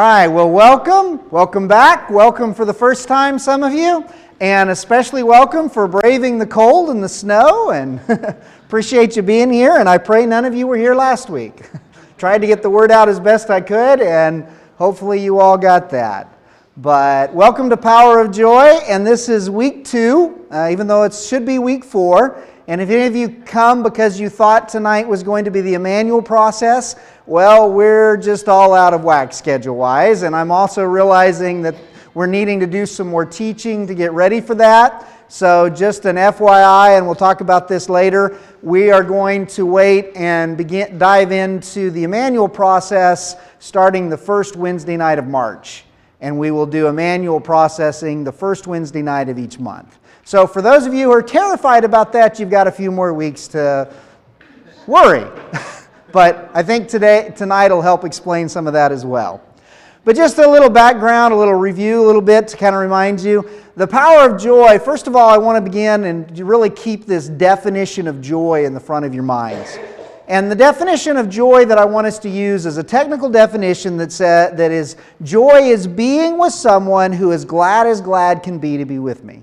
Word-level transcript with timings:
All 0.00 0.06
right, 0.06 0.28
well, 0.28 0.48
welcome. 0.48 1.30
Welcome 1.30 1.68
back. 1.68 2.08
Welcome 2.08 2.54
for 2.54 2.64
the 2.64 2.72
first 2.72 3.06
time, 3.06 3.38
some 3.38 3.62
of 3.62 3.74
you. 3.74 4.02
And 4.40 4.70
especially 4.70 5.22
welcome 5.22 5.68
for 5.68 5.86
braving 5.86 6.38
the 6.38 6.46
cold 6.46 6.88
and 6.88 7.04
the 7.04 7.08
snow. 7.10 7.72
And 7.72 8.00
appreciate 8.64 9.14
you 9.14 9.20
being 9.20 9.50
here. 9.52 9.76
And 9.76 9.90
I 9.90 9.98
pray 9.98 10.24
none 10.24 10.46
of 10.46 10.54
you 10.54 10.66
were 10.66 10.78
here 10.78 10.94
last 10.94 11.28
week. 11.28 11.68
Tried 12.16 12.38
to 12.38 12.46
get 12.46 12.62
the 12.62 12.70
word 12.70 12.90
out 12.90 13.10
as 13.10 13.20
best 13.20 13.50
I 13.50 13.60
could, 13.60 14.00
and 14.00 14.46
hopefully 14.76 15.22
you 15.22 15.38
all 15.38 15.58
got 15.58 15.90
that. 15.90 16.34
But 16.78 17.34
welcome 17.34 17.68
to 17.68 17.76
Power 17.76 18.22
of 18.22 18.32
Joy. 18.32 18.80
And 18.88 19.06
this 19.06 19.28
is 19.28 19.50
week 19.50 19.84
two, 19.84 20.46
uh, 20.50 20.70
even 20.72 20.86
though 20.86 21.02
it 21.02 21.12
should 21.12 21.44
be 21.44 21.58
week 21.58 21.84
four. 21.84 22.42
And 22.70 22.80
if 22.80 22.88
any 22.88 23.04
of 23.06 23.16
you 23.16 23.42
come 23.44 23.82
because 23.82 24.20
you 24.20 24.28
thought 24.28 24.68
tonight 24.68 25.06
was 25.06 25.24
going 25.24 25.44
to 25.44 25.50
be 25.50 25.60
the 25.60 25.74
Emmanuel 25.74 26.22
process, 26.22 26.94
well, 27.30 27.70
we're 27.70 28.16
just 28.16 28.48
all 28.48 28.74
out 28.74 28.92
of 28.92 29.04
whack 29.04 29.32
schedule 29.32 29.76
wise. 29.76 30.24
And 30.24 30.34
I'm 30.34 30.50
also 30.50 30.82
realizing 30.82 31.62
that 31.62 31.76
we're 32.12 32.26
needing 32.26 32.58
to 32.58 32.66
do 32.66 32.84
some 32.84 33.06
more 33.06 33.24
teaching 33.24 33.86
to 33.86 33.94
get 33.94 34.10
ready 34.10 34.40
for 34.40 34.56
that. 34.56 35.06
So, 35.28 35.70
just 35.70 36.06
an 36.06 36.16
FYI, 36.16 36.96
and 36.96 37.06
we'll 37.06 37.14
talk 37.14 37.40
about 37.40 37.68
this 37.68 37.88
later. 37.88 38.36
We 38.62 38.90
are 38.90 39.04
going 39.04 39.46
to 39.46 39.64
wait 39.64 40.10
and 40.16 40.56
begin 40.56 40.98
dive 40.98 41.30
into 41.30 41.92
the 41.92 42.02
Emmanuel 42.02 42.48
process 42.48 43.36
starting 43.60 44.08
the 44.10 44.18
first 44.18 44.56
Wednesday 44.56 44.96
night 44.96 45.20
of 45.20 45.28
March. 45.28 45.84
And 46.20 46.36
we 46.36 46.50
will 46.50 46.66
do 46.66 46.88
Emmanuel 46.88 47.40
processing 47.40 48.24
the 48.24 48.32
first 48.32 48.66
Wednesday 48.66 49.02
night 49.02 49.28
of 49.28 49.38
each 49.38 49.60
month. 49.60 50.00
So, 50.24 50.48
for 50.48 50.62
those 50.62 50.84
of 50.84 50.94
you 50.94 51.04
who 51.04 51.12
are 51.12 51.22
terrified 51.22 51.84
about 51.84 52.12
that, 52.14 52.40
you've 52.40 52.50
got 52.50 52.66
a 52.66 52.72
few 52.72 52.90
more 52.90 53.14
weeks 53.14 53.46
to 53.48 53.88
worry. 54.88 55.30
but 56.12 56.50
I 56.54 56.62
think 56.62 56.88
today, 56.88 57.32
tonight 57.36 57.70
will 57.70 57.82
help 57.82 58.04
explain 58.04 58.48
some 58.48 58.66
of 58.66 58.72
that 58.72 58.92
as 58.92 59.04
well. 59.04 59.42
But 60.04 60.16
just 60.16 60.38
a 60.38 60.48
little 60.48 60.70
background, 60.70 61.34
a 61.34 61.36
little 61.36 61.54
review, 61.54 62.02
a 62.02 62.06
little 62.06 62.22
bit 62.22 62.48
to 62.48 62.56
kind 62.56 62.74
of 62.74 62.80
remind 62.80 63.20
you. 63.20 63.48
The 63.76 63.86
power 63.86 64.30
of 64.30 64.40
joy, 64.40 64.78
first 64.78 65.06
of 65.06 65.14
all, 65.14 65.28
I 65.28 65.36
want 65.36 65.62
to 65.62 65.70
begin 65.70 66.04
and 66.04 66.38
really 66.38 66.70
keep 66.70 67.04
this 67.04 67.28
definition 67.28 68.06
of 68.06 68.20
joy 68.20 68.64
in 68.64 68.72
the 68.72 68.80
front 68.80 69.04
of 69.04 69.12
your 69.12 69.22
minds. 69.22 69.78
And 70.26 70.50
the 70.50 70.54
definition 70.54 71.16
of 71.16 71.28
joy 71.28 71.64
that 71.64 71.76
I 71.76 71.84
want 71.84 72.06
us 72.06 72.18
to 72.20 72.30
use 72.30 72.64
is 72.64 72.76
a 72.76 72.84
technical 72.84 73.28
definition 73.28 73.96
that, 73.98 74.12
says, 74.12 74.56
that 74.56 74.70
is 74.70 74.96
joy 75.22 75.62
is 75.62 75.86
being 75.86 76.38
with 76.38 76.52
someone 76.52 77.12
who 77.12 77.32
is 77.32 77.44
glad 77.44 77.86
as 77.86 78.00
glad 78.00 78.42
can 78.42 78.58
be 78.58 78.76
to 78.76 78.84
be 78.84 78.98
with 78.98 79.24
me. 79.24 79.42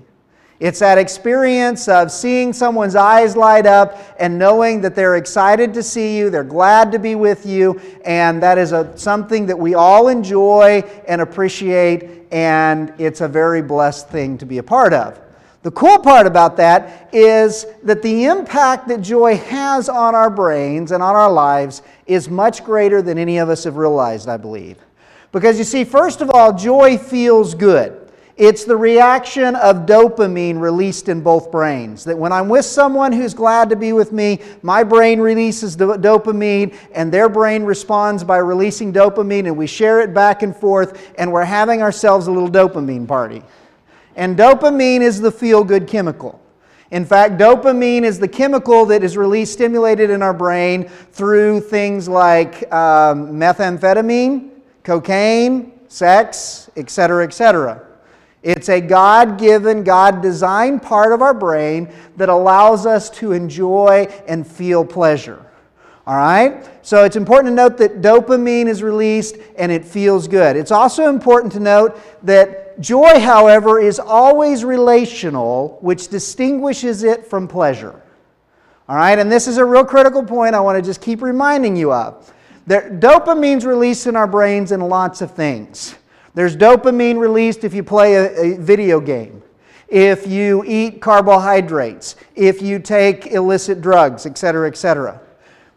It's 0.60 0.80
that 0.80 0.98
experience 0.98 1.86
of 1.86 2.10
seeing 2.10 2.52
someone's 2.52 2.96
eyes 2.96 3.36
light 3.36 3.64
up 3.64 3.96
and 4.18 4.36
knowing 4.36 4.80
that 4.80 4.96
they're 4.96 5.16
excited 5.16 5.72
to 5.74 5.84
see 5.84 6.18
you, 6.18 6.30
they're 6.30 6.42
glad 6.42 6.90
to 6.92 6.98
be 6.98 7.14
with 7.14 7.46
you, 7.46 7.80
and 8.04 8.42
that 8.42 8.58
is 8.58 8.72
a, 8.72 8.96
something 8.98 9.46
that 9.46 9.56
we 9.56 9.74
all 9.74 10.08
enjoy 10.08 10.82
and 11.06 11.20
appreciate, 11.20 12.26
and 12.32 12.92
it's 12.98 13.20
a 13.20 13.28
very 13.28 13.62
blessed 13.62 14.08
thing 14.08 14.36
to 14.38 14.46
be 14.46 14.58
a 14.58 14.62
part 14.62 14.92
of. 14.92 15.20
The 15.62 15.70
cool 15.70 15.98
part 16.00 16.26
about 16.26 16.56
that 16.56 17.08
is 17.12 17.66
that 17.84 18.02
the 18.02 18.24
impact 18.24 18.88
that 18.88 19.00
joy 19.00 19.36
has 19.36 19.88
on 19.88 20.16
our 20.16 20.30
brains 20.30 20.90
and 20.90 21.02
on 21.02 21.14
our 21.14 21.30
lives 21.30 21.82
is 22.06 22.28
much 22.28 22.64
greater 22.64 23.00
than 23.00 23.16
any 23.16 23.38
of 23.38 23.48
us 23.48 23.62
have 23.62 23.76
realized, 23.76 24.28
I 24.28 24.36
believe. 24.36 24.78
Because 25.30 25.56
you 25.58 25.64
see, 25.64 25.84
first 25.84 26.20
of 26.20 26.30
all, 26.30 26.52
joy 26.52 26.98
feels 26.98 27.54
good. 27.54 28.07
It's 28.38 28.62
the 28.62 28.76
reaction 28.76 29.56
of 29.56 29.78
dopamine 29.78 30.60
released 30.60 31.08
in 31.08 31.22
both 31.22 31.50
brains. 31.50 32.04
That 32.04 32.16
when 32.16 32.30
I'm 32.30 32.48
with 32.48 32.64
someone 32.64 33.10
who's 33.10 33.34
glad 33.34 33.68
to 33.70 33.76
be 33.76 33.92
with 33.92 34.12
me, 34.12 34.38
my 34.62 34.84
brain 34.84 35.18
releases 35.20 35.76
dopamine 35.76 36.72
and 36.92 37.10
their 37.10 37.28
brain 37.28 37.64
responds 37.64 38.22
by 38.22 38.36
releasing 38.36 38.92
dopamine, 38.92 39.46
and 39.46 39.56
we 39.56 39.66
share 39.66 40.00
it 40.02 40.14
back 40.14 40.44
and 40.44 40.54
forth, 40.54 41.12
and 41.18 41.32
we're 41.32 41.44
having 41.44 41.82
ourselves 41.82 42.28
a 42.28 42.30
little 42.30 42.48
dopamine 42.48 43.08
party. 43.08 43.42
And 44.14 44.38
dopamine 44.38 45.00
is 45.00 45.20
the 45.20 45.32
feel 45.32 45.64
good 45.64 45.88
chemical. 45.88 46.40
In 46.92 47.04
fact, 47.04 47.38
dopamine 47.38 48.02
is 48.02 48.20
the 48.20 48.28
chemical 48.28 48.86
that 48.86 49.02
is 49.02 49.16
released, 49.16 49.52
stimulated 49.52 50.10
in 50.10 50.22
our 50.22 50.32
brain 50.32 50.84
through 51.10 51.62
things 51.62 52.08
like 52.08 52.72
um, 52.72 53.32
methamphetamine, 53.32 54.50
cocaine, 54.84 55.72
sex, 55.88 56.70
etc., 56.76 57.24
etc. 57.24 57.87
It's 58.42 58.68
a 58.68 58.80
God 58.80 59.38
given, 59.38 59.82
God 59.82 60.22
designed 60.22 60.82
part 60.82 61.12
of 61.12 61.22
our 61.22 61.34
brain 61.34 61.92
that 62.16 62.28
allows 62.28 62.86
us 62.86 63.10
to 63.10 63.32
enjoy 63.32 64.06
and 64.28 64.46
feel 64.46 64.84
pleasure. 64.84 65.44
All 66.06 66.16
right? 66.16 66.66
So 66.80 67.04
it's 67.04 67.16
important 67.16 67.52
to 67.52 67.54
note 67.54 67.76
that 67.78 68.00
dopamine 68.00 68.66
is 68.66 68.82
released 68.82 69.36
and 69.58 69.70
it 69.70 69.84
feels 69.84 70.26
good. 70.26 70.56
It's 70.56 70.70
also 70.70 71.10
important 71.10 71.52
to 71.52 71.60
note 71.60 72.00
that 72.22 72.80
joy, 72.80 73.20
however, 73.20 73.78
is 73.78 73.98
always 73.98 74.64
relational, 74.64 75.76
which 75.82 76.08
distinguishes 76.08 77.02
it 77.02 77.26
from 77.26 77.46
pleasure. 77.46 78.00
All 78.88 78.96
right? 78.96 79.18
And 79.18 79.30
this 79.30 79.46
is 79.46 79.58
a 79.58 79.64
real 79.64 79.84
critical 79.84 80.22
point 80.22 80.54
I 80.54 80.60
want 80.60 80.76
to 80.76 80.82
just 80.82 81.02
keep 81.02 81.20
reminding 81.20 81.76
you 81.76 81.92
of. 81.92 82.32
There, 82.66 82.90
dopamine's 82.90 83.66
released 83.66 84.06
in 84.06 84.16
our 84.16 84.26
brains 84.26 84.72
in 84.72 84.80
lots 84.80 85.20
of 85.20 85.32
things. 85.32 85.94
There's 86.38 86.56
dopamine 86.56 87.18
released 87.18 87.64
if 87.64 87.74
you 87.74 87.82
play 87.82 88.14
a, 88.14 88.54
a 88.54 88.56
video 88.58 89.00
game, 89.00 89.42
if 89.88 90.24
you 90.24 90.62
eat 90.64 91.00
carbohydrates, 91.00 92.14
if 92.36 92.62
you 92.62 92.78
take 92.78 93.26
illicit 93.26 93.80
drugs, 93.80 94.24
etc., 94.24 94.68
etc. 94.68 95.20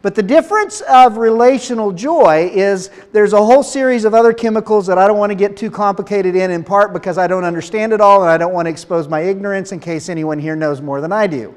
But 0.02 0.14
the 0.14 0.22
difference 0.22 0.80
of 0.82 1.16
relational 1.16 1.90
joy 1.90 2.48
is 2.54 2.90
there's 3.10 3.32
a 3.32 3.44
whole 3.44 3.64
series 3.64 4.04
of 4.04 4.14
other 4.14 4.32
chemicals 4.32 4.86
that 4.86 4.98
I 4.98 5.08
don't 5.08 5.18
want 5.18 5.30
to 5.30 5.34
get 5.34 5.56
too 5.56 5.68
complicated 5.68 6.36
in, 6.36 6.52
in 6.52 6.62
part 6.62 6.92
because 6.92 7.18
I 7.18 7.26
don't 7.26 7.42
understand 7.42 7.92
it 7.92 8.00
all 8.00 8.22
and 8.22 8.30
I 8.30 8.38
don't 8.38 8.52
want 8.52 8.66
to 8.66 8.70
expose 8.70 9.08
my 9.08 9.18
ignorance 9.22 9.72
in 9.72 9.80
case 9.80 10.08
anyone 10.08 10.38
here 10.38 10.54
knows 10.54 10.80
more 10.80 11.00
than 11.00 11.10
I 11.10 11.26
do. 11.26 11.52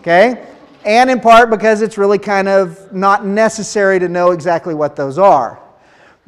Okay? 0.00 0.46
And 0.86 1.10
in 1.10 1.20
part 1.20 1.50
because 1.50 1.82
it's 1.82 1.98
really 1.98 2.18
kind 2.18 2.48
of 2.48 2.94
not 2.94 3.26
necessary 3.26 3.98
to 3.98 4.08
know 4.08 4.30
exactly 4.30 4.72
what 4.72 4.96
those 4.96 5.18
are. 5.18 5.60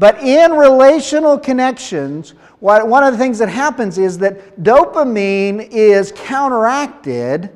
But 0.01 0.23
in 0.23 0.53
relational 0.53 1.39
connections, 1.39 2.31
one 2.61 3.05
of 3.05 3.13
the 3.13 3.19
things 3.19 3.39
that 3.39 3.51
happens 3.51 3.99
is 3.99 4.17
that 4.21 4.59
dopamine 4.63 5.69
is 5.71 6.11
counteracted 6.17 7.51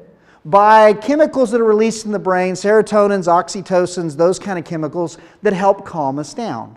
by 0.44 0.92
chemicals 0.92 1.50
that 1.52 1.62
are 1.62 1.64
released 1.64 2.04
in 2.04 2.12
the 2.12 2.18
brain, 2.18 2.52
serotonins, 2.52 3.28
oxytocins, 3.28 4.14
those 4.14 4.38
kind 4.38 4.58
of 4.58 4.66
chemicals 4.66 5.16
that 5.40 5.54
help 5.54 5.86
calm 5.86 6.18
us 6.18 6.34
down. 6.34 6.76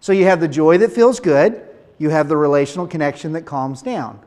So 0.00 0.12
you 0.12 0.26
have 0.26 0.38
the 0.38 0.48
joy 0.48 0.76
that 0.76 0.92
feels 0.92 1.18
good, 1.18 1.66
you 1.96 2.10
have 2.10 2.28
the 2.28 2.36
relational 2.36 2.86
connection 2.86 3.32
that 3.32 3.46
calms 3.46 3.80
down. 3.80 4.20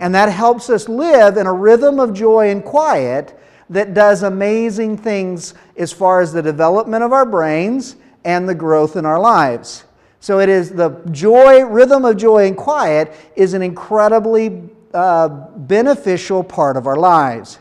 And 0.00 0.12
that 0.16 0.28
helps 0.28 0.68
us 0.70 0.88
live 0.88 1.36
in 1.36 1.46
a 1.46 1.52
rhythm 1.52 2.00
of 2.00 2.12
joy 2.12 2.50
and 2.50 2.64
quiet 2.64 3.38
that 3.70 3.94
does 3.94 4.24
amazing 4.24 4.98
things 4.98 5.54
as 5.76 5.92
far 5.92 6.20
as 6.20 6.32
the 6.32 6.42
development 6.42 7.04
of 7.04 7.12
our 7.12 7.24
brains 7.24 7.94
and 8.24 8.48
the 8.48 8.56
growth 8.56 8.96
in 8.96 9.06
our 9.06 9.20
lives. 9.20 9.84
So 10.26 10.40
it 10.40 10.48
is 10.48 10.70
the 10.70 10.90
joy, 11.12 11.62
rhythm 11.62 12.04
of 12.04 12.16
joy 12.16 12.48
and 12.48 12.56
quiet 12.56 13.14
is 13.36 13.54
an 13.54 13.62
incredibly 13.62 14.60
uh, 14.92 15.28
beneficial 15.28 16.42
part 16.42 16.76
of 16.76 16.88
our 16.88 16.96
lives. 16.96 17.60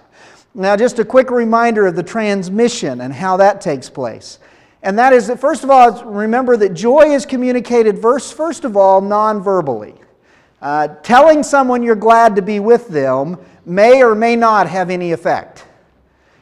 Now, 0.56 0.76
just 0.76 0.98
a 0.98 1.06
quick 1.06 1.30
reminder 1.30 1.86
of 1.86 1.96
the 1.96 2.02
transmission 2.02 3.02
and 3.02 3.14
how 3.14 3.38
that 3.38 3.62
takes 3.62 3.88
place. 3.88 4.40
And 4.82 4.98
that 4.98 5.14
is 5.14 5.28
that, 5.28 5.40
first 5.40 5.64
of 5.64 5.70
all, 5.70 6.06
remember 6.06 6.58
that 6.58 6.74
joy 6.74 7.12
is 7.12 7.24
communicated, 7.24 8.02
first, 8.02 8.34
first 8.34 8.66
of 8.66 8.76
all, 8.76 9.00
non 9.00 9.44
verbally. 9.44 9.94
Uh, 10.60 10.88
telling 11.04 11.44
someone 11.44 11.84
you're 11.84 11.96
glad 11.96 12.36
to 12.36 12.42
be 12.42 12.60
with 12.60 12.88
them 12.88 13.38
may 13.68 14.02
or 14.02 14.16
may 14.16 14.36
not 14.36 14.68
have 14.68 14.90
any 14.90 15.12
effect. 15.12 15.66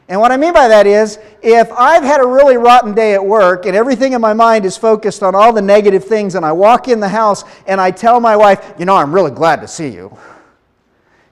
And 0.08 0.20
what 0.20 0.32
I 0.32 0.36
mean 0.36 0.52
by 0.52 0.68
that 0.68 0.86
is, 0.86 1.18
if 1.42 1.72
I've 1.72 2.02
had 2.02 2.20
a 2.20 2.26
really 2.26 2.56
rotten 2.56 2.94
day 2.94 3.14
at 3.14 3.24
work 3.24 3.64
and 3.64 3.74
everything 3.74 4.12
in 4.12 4.20
my 4.20 4.34
mind 4.34 4.66
is 4.66 4.76
focused 4.76 5.22
on 5.22 5.34
all 5.34 5.52
the 5.52 5.62
negative 5.62 6.04
things, 6.04 6.34
and 6.34 6.44
I 6.44 6.52
walk 6.52 6.88
in 6.88 7.00
the 7.00 7.08
house 7.08 7.44
and 7.66 7.80
I 7.80 7.90
tell 7.90 8.20
my 8.20 8.36
wife, 8.36 8.74
you 8.78 8.84
know, 8.84 8.96
I'm 8.96 9.14
really 9.14 9.30
glad 9.30 9.62
to 9.62 9.68
see 9.68 9.88
you. 9.88 10.16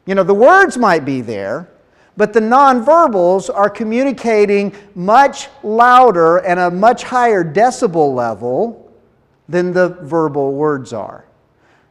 You 0.07 0.15
know, 0.15 0.23
the 0.23 0.35
words 0.35 0.79
might 0.79 1.05
be 1.05 1.21
there, 1.21 1.69
but 2.17 2.33
the 2.33 2.41
nonverbals 2.41 3.55
are 3.55 3.69
communicating 3.69 4.75
much 4.95 5.49
louder 5.63 6.39
and 6.39 6.59
a 6.59 6.71
much 6.71 7.03
higher 7.03 7.45
decibel 7.45 8.15
level 8.15 8.91
than 9.49 9.73
the 9.73 9.91
verbal 10.01 10.55
words 10.55 10.93
are. 10.93 11.27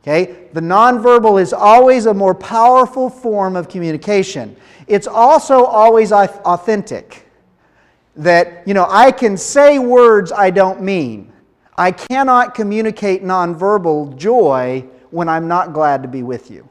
Okay? 0.03 0.47
The 0.53 0.61
nonverbal 0.61 1.41
is 1.41 1.53
always 1.53 2.05
a 2.05 2.13
more 2.13 2.33
powerful 2.33 3.09
form 3.09 3.55
of 3.55 3.69
communication. 3.69 4.55
It's 4.87 5.07
also 5.07 5.65
always 5.65 6.11
authentic. 6.11 7.27
That, 8.15 8.67
you 8.67 8.73
know, 8.73 8.87
I 8.89 9.11
can 9.11 9.37
say 9.37 9.79
words 9.79 10.31
I 10.31 10.49
don't 10.49 10.81
mean. 10.81 11.31
I 11.77 11.91
cannot 11.91 12.55
communicate 12.55 13.23
nonverbal 13.23 14.17
joy 14.17 14.85
when 15.11 15.29
I'm 15.29 15.47
not 15.47 15.73
glad 15.73 16.01
to 16.03 16.09
be 16.09 16.23
with 16.23 16.51
you. 16.51 16.67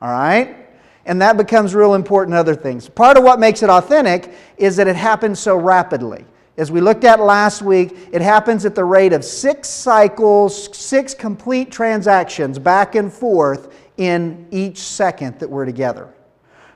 All 0.00 0.10
right? 0.10 0.56
And 1.04 1.20
that 1.22 1.36
becomes 1.36 1.74
real 1.74 1.94
important 1.94 2.36
other 2.36 2.54
things. 2.54 2.88
Part 2.88 3.16
of 3.16 3.24
what 3.24 3.40
makes 3.40 3.62
it 3.62 3.70
authentic 3.70 4.32
is 4.56 4.76
that 4.76 4.88
it 4.88 4.96
happens 4.96 5.38
so 5.38 5.56
rapidly. 5.56 6.24
As 6.56 6.70
we 6.70 6.80
looked 6.80 7.04
at 7.04 7.20
last 7.20 7.60
week, 7.60 7.94
it 8.12 8.22
happens 8.22 8.64
at 8.64 8.74
the 8.74 8.84
rate 8.84 9.12
of 9.12 9.24
six 9.24 9.68
cycles, 9.68 10.74
six 10.74 11.12
complete 11.12 11.70
transactions 11.70 12.58
back 12.58 12.94
and 12.94 13.12
forth 13.12 13.74
in 13.98 14.46
each 14.50 14.78
second 14.78 15.38
that 15.38 15.50
we're 15.50 15.66
together. 15.66 16.12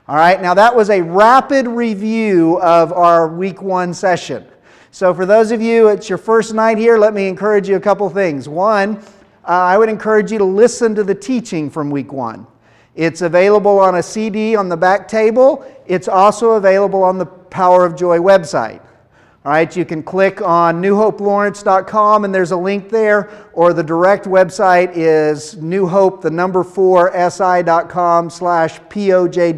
All 0.07 0.15
right, 0.15 0.41
now 0.41 0.53
that 0.53 0.75
was 0.75 0.89
a 0.89 1.01
rapid 1.01 1.67
review 1.67 2.59
of 2.61 2.91
our 2.93 3.27
week 3.27 3.61
one 3.61 3.93
session. 3.93 4.45
So, 4.91 5.13
for 5.13 5.25
those 5.25 5.51
of 5.51 5.61
you, 5.61 5.87
it's 5.87 6.09
your 6.09 6.17
first 6.17 6.53
night 6.53 6.77
here, 6.77 6.97
let 6.97 7.13
me 7.13 7.27
encourage 7.27 7.69
you 7.69 7.77
a 7.77 7.79
couple 7.79 8.09
things. 8.09 8.49
One, 8.49 8.97
uh, 8.97 9.47
I 9.47 9.77
would 9.77 9.89
encourage 9.89 10.31
you 10.31 10.37
to 10.37 10.43
listen 10.43 10.93
to 10.95 11.03
the 11.03 11.15
teaching 11.15 11.69
from 11.69 11.89
week 11.89 12.11
one. 12.11 12.45
It's 12.95 13.21
available 13.21 13.79
on 13.79 13.95
a 13.95 14.03
CD 14.03 14.55
on 14.55 14.69
the 14.69 14.77
back 14.77 15.07
table, 15.07 15.65
it's 15.87 16.07
also 16.07 16.51
available 16.51 17.03
on 17.03 17.17
the 17.17 17.25
Power 17.25 17.85
of 17.85 17.95
Joy 17.95 18.17
website. 18.17 18.81
All 19.43 19.51
right, 19.51 19.75
you 19.75 19.85
can 19.85 20.03
click 20.03 20.39
on 20.39 20.79
newhopelawrence.com 20.83 22.25
and 22.25 22.35
there's 22.35 22.51
a 22.51 22.57
link 22.57 22.89
there, 22.89 23.27
or 23.53 23.73
the 23.73 23.81
direct 23.81 24.25
website 24.25 24.91
is 24.93 25.55
newhope, 25.55 26.21
the 26.21 26.29
number 26.29 26.63
four, 26.63 27.11
si.com 27.27 28.29
slash 28.29 28.79
pojw.html. 28.81 29.57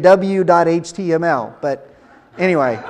But 1.60 1.94
anyway, 2.38 2.82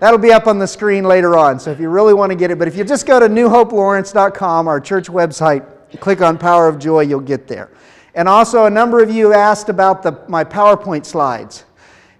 that'll 0.00 0.18
be 0.18 0.32
up 0.32 0.48
on 0.48 0.58
the 0.58 0.66
screen 0.66 1.04
later 1.04 1.38
on. 1.38 1.60
So 1.60 1.70
if 1.70 1.78
you 1.78 1.88
really 1.88 2.12
want 2.12 2.30
to 2.30 2.36
get 2.36 2.50
it, 2.50 2.58
but 2.58 2.66
if 2.66 2.74
you 2.74 2.82
just 2.82 3.06
go 3.06 3.20
to 3.20 3.28
newhopelawrence.com, 3.28 4.66
our 4.66 4.80
church 4.80 5.06
website, 5.06 5.64
click 6.00 6.22
on 6.22 6.38
Power 6.38 6.66
of 6.66 6.80
Joy, 6.80 7.02
you'll 7.02 7.20
get 7.20 7.46
there. 7.46 7.70
And 8.16 8.28
also, 8.28 8.66
a 8.66 8.70
number 8.70 9.00
of 9.00 9.12
you 9.12 9.32
asked 9.32 9.68
about 9.68 10.02
the, 10.02 10.20
my 10.26 10.42
PowerPoint 10.42 11.06
slides. 11.06 11.66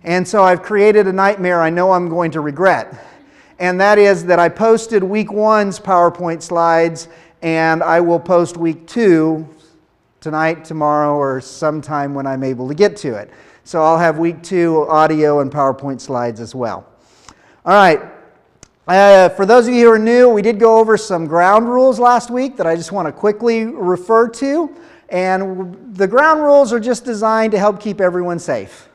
And 0.04 0.26
so 0.26 0.44
I've 0.44 0.62
created 0.62 1.08
a 1.08 1.12
nightmare 1.12 1.60
I 1.60 1.70
know 1.70 1.90
I'm 1.90 2.08
going 2.08 2.30
to 2.30 2.40
regret 2.40 3.08
and 3.62 3.80
that 3.80 3.96
is 3.96 4.24
that 4.24 4.40
I 4.40 4.48
posted 4.48 5.04
week 5.04 5.32
one's 5.32 5.78
PowerPoint 5.78 6.42
slides, 6.42 7.06
and 7.42 7.80
I 7.80 8.00
will 8.00 8.18
post 8.18 8.56
week 8.56 8.88
two 8.88 9.48
tonight, 10.20 10.64
tomorrow, 10.64 11.14
or 11.14 11.40
sometime 11.40 12.12
when 12.12 12.26
I'm 12.26 12.42
able 12.42 12.66
to 12.66 12.74
get 12.74 12.96
to 12.96 13.14
it. 13.14 13.30
So 13.62 13.80
I'll 13.80 14.00
have 14.00 14.18
week 14.18 14.42
two 14.42 14.84
audio 14.88 15.38
and 15.38 15.48
PowerPoint 15.48 16.00
slides 16.00 16.40
as 16.40 16.56
well. 16.56 16.88
All 17.64 17.72
right. 17.72 18.02
Uh, 18.88 19.28
for 19.28 19.46
those 19.46 19.68
of 19.68 19.74
you 19.74 19.86
who 19.86 19.92
are 19.92 19.98
new, 19.98 20.28
we 20.28 20.42
did 20.42 20.58
go 20.58 20.80
over 20.80 20.96
some 20.96 21.28
ground 21.28 21.68
rules 21.68 22.00
last 22.00 22.32
week 22.32 22.56
that 22.56 22.66
I 22.66 22.74
just 22.74 22.90
want 22.90 23.06
to 23.06 23.12
quickly 23.12 23.66
refer 23.66 24.28
to. 24.28 24.74
And 25.08 25.94
the 25.94 26.08
ground 26.08 26.42
rules 26.42 26.72
are 26.72 26.80
just 26.80 27.04
designed 27.04 27.52
to 27.52 27.60
help 27.60 27.80
keep 27.80 28.00
everyone 28.00 28.40
safe. 28.40 28.88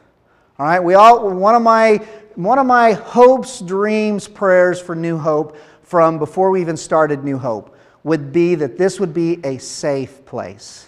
All 0.59 0.65
right, 0.65 0.83
we 0.83 0.95
all, 0.95 1.29
one 1.29 1.55
of 1.55 1.61
my 1.61 2.05
one 2.37 2.59
of 2.59 2.67
my 2.67 2.91
hopes, 2.93 3.61
dreams, 3.61 4.27
prayers 4.27 4.79
for 4.79 4.95
New 4.95 5.17
Hope 5.17 5.57
from 5.81 6.19
before 6.19 6.51
we 6.51 6.61
even 6.61 6.77
started 6.77 7.23
New 7.23 7.39
Hope 7.39 7.75
would 8.03 8.31
be 8.31 8.53
that 8.53 8.77
this 8.77 8.99
would 8.99 9.11
be 9.11 9.39
a 9.43 9.57
safe 9.57 10.23
place. 10.23 10.87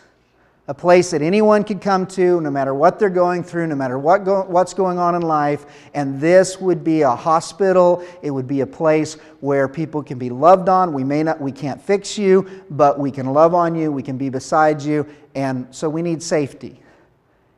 A 0.67 0.73
place 0.75 1.09
that 1.09 1.23
anyone 1.23 1.63
could 1.63 1.81
come 1.81 2.05
to, 2.05 2.39
no 2.39 2.51
matter 2.51 2.75
what 2.75 2.99
they're 2.99 3.09
going 3.09 3.43
through, 3.43 3.65
no 3.65 3.75
matter 3.75 3.97
what 3.97 4.25
go, 4.25 4.43
what's 4.43 4.75
going 4.75 4.99
on 4.99 5.15
in 5.15 5.23
life. 5.23 5.65
And 5.95 6.21
this 6.21 6.61
would 6.61 6.83
be 6.83 7.01
a 7.01 7.15
hospital. 7.15 8.05
It 8.21 8.29
would 8.29 8.47
be 8.47 8.61
a 8.61 8.67
place 8.67 9.15
where 9.39 9.67
people 9.67 10.03
can 10.03 10.19
be 10.19 10.29
loved 10.29 10.69
on. 10.69 10.93
We 10.93 11.03
may 11.03 11.23
not, 11.23 11.41
we 11.41 11.51
can't 11.51 11.81
fix 11.81 12.15
you, 12.15 12.47
but 12.69 12.99
we 12.99 13.09
can 13.09 13.25
love 13.25 13.55
on 13.55 13.73
you. 13.73 13.91
We 13.91 14.03
can 14.03 14.19
be 14.19 14.29
beside 14.29 14.83
you. 14.83 15.07
And 15.33 15.65
so 15.71 15.89
we 15.89 16.03
need 16.03 16.21
safety. 16.21 16.79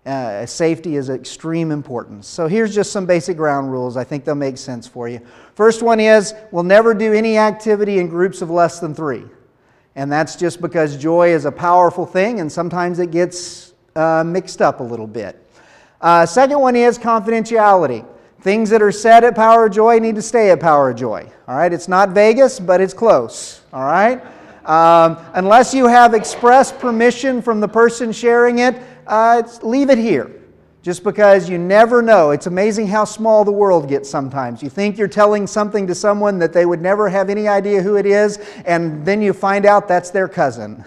Uh, 0.06 0.48
safety 0.48 0.96
is 0.96 1.10
extreme 1.10 1.70
importance. 1.70 2.28
So 2.28 2.48
here's 2.48 2.74
just 2.74 2.92
some 2.92 3.06
basic 3.06 3.38
ground 3.38 3.72
rules. 3.72 3.98
I 3.98 4.04
think 4.04 4.26
they'll 4.26 4.34
make 4.34 4.58
sense 4.58 4.88
for 4.88 5.08
you. 5.08 5.22
First 5.54 5.84
one 5.84 6.00
is 6.00 6.34
we'll 6.52 6.64
never 6.64 6.96
do 6.96 7.14
any 7.14 7.38
activity 7.38 8.00
in 8.00 8.08
groups 8.08 8.42
of 8.42 8.50
less 8.50 8.80
than 8.80 8.96
three. 8.96 9.26
And 9.96 10.12
that's 10.12 10.36
just 10.36 10.60
because 10.60 10.98
joy 10.98 11.30
is 11.30 11.46
a 11.46 11.52
powerful 11.52 12.08
thing 12.08 12.40
and 12.40 12.52
sometimes 12.52 12.98
it 12.98 13.12
gets 13.12 13.74
uh, 13.96 14.24
mixed 14.26 14.60
up 14.60 14.80
a 14.80 14.84
little 14.84 15.06
bit. 15.06 15.38
Uh, 16.00 16.26
second 16.26 16.60
one 16.60 16.76
is 16.76 16.98
confidentiality. 16.98 18.04
Things 18.42 18.72
that 18.72 18.82
are 18.82 18.92
said 18.92 19.24
at 19.24 19.36
Power 19.36 19.68
of 19.68 19.72
Joy 19.72 20.00
need 20.00 20.16
to 20.16 20.22
stay 20.22 20.50
at 20.50 20.60
Power 20.60 20.90
of 20.90 20.96
Joy. 20.96 21.32
All 21.48 21.56
right, 21.56 21.72
it's 21.72 21.88
not 21.88 22.10
Vegas, 22.10 22.60
but 22.60 22.82
it's 22.82 22.94
close. 22.94 23.62
All 23.72 23.84
right? 23.84 24.20
Um, 24.66 25.18
unless 25.36 25.76
you 25.76 25.86
have 25.86 26.16
express 26.16 26.72
permission 26.72 27.42
from 27.44 27.60
the 27.60 27.68
person 27.68 28.12
sharing 28.12 28.60
it, 28.60 28.76
uh, 29.08 29.44
leave 29.62 29.90
it 29.90 29.98
here. 29.98 30.32
Just 30.82 31.04
because 31.04 31.48
you 31.48 31.60
never 31.60 32.02
know. 32.02 32.32
It's 32.32 32.48
amazing 32.48 32.88
how 32.88 33.06
small 33.06 33.46
the 33.46 33.52
world 33.52 33.88
gets 33.88 34.10
sometimes. 34.10 34.64
You 34.64 34.70
think 34.70 34.98
you're 34.98 35.08
telling 35.08 35.46
something 35.46 35.86
to 35.86 35.94
someone 35.94 36.40
that 36.40 36.54
they 36.54 36.66
would 36.66 36.82
never 36.82 37.08
have 37.08 37.30
any 37.30 37.48
idea 37.48 37.84
who 37.84 37.98
it 37.98 38.08
is, 38.08 38.38
and 38.66 39.06
then 39.06 39.22
you 39.22 39.32
find 39.32 39.68
out 39.68 39.88
that's 39.88 40.10
their 40.10 40.28
cousin. 40.28 40.84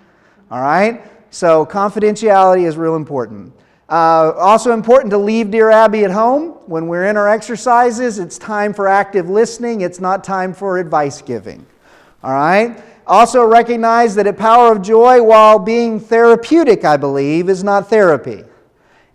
All 0.50 0.60
right? 0.60 1.02
So, 1.30 1.64
confidentiality 1.64 2.66
is 2.66 2.76
real 2.76 2.96
important. 2.96 3.54
Uh, 3.88 4.32
also 4.36 4.72
important 4.72 5.10
to 5.12 5.18
leave 5.18 5.50
Dear 5.50 5.70
Abby 5.70 6.04
at 6.04 6.10
home. 6.10 6.50
When 6.66 6.88
we're 6.88 7.06
in 7.06 7.16
our 7.16 7.28
exercises, 7.28 8.18
it's 8.18 8.36
time 8.36 8.74
for 8.74 8.86
active 8.86 9.30
listening, 9.30 9.80
it's 9.80 9.98
not 9.98 10.22
time 10.22 10.52
for 10.52 10.78
advice 10.78 11.22
giving. 11.22 11.64
All 12.22 12.32
right? 12.32 12.82
Also, 13.08 13.42
recognize 13.42 14.14
that 14.16 14.26
a 14.26 14.32
power 14.34 14.70
of 14.70 14.82
joy, 14.82 15.22
while 15.22 15.58
being 15.58 15.98
therapeutic, 15.98 16.84
I 16.84 16.98
believe, 16.98 17.48
is 17.48 17.64
not 17.64 17.88
therapy. 17.88 18.44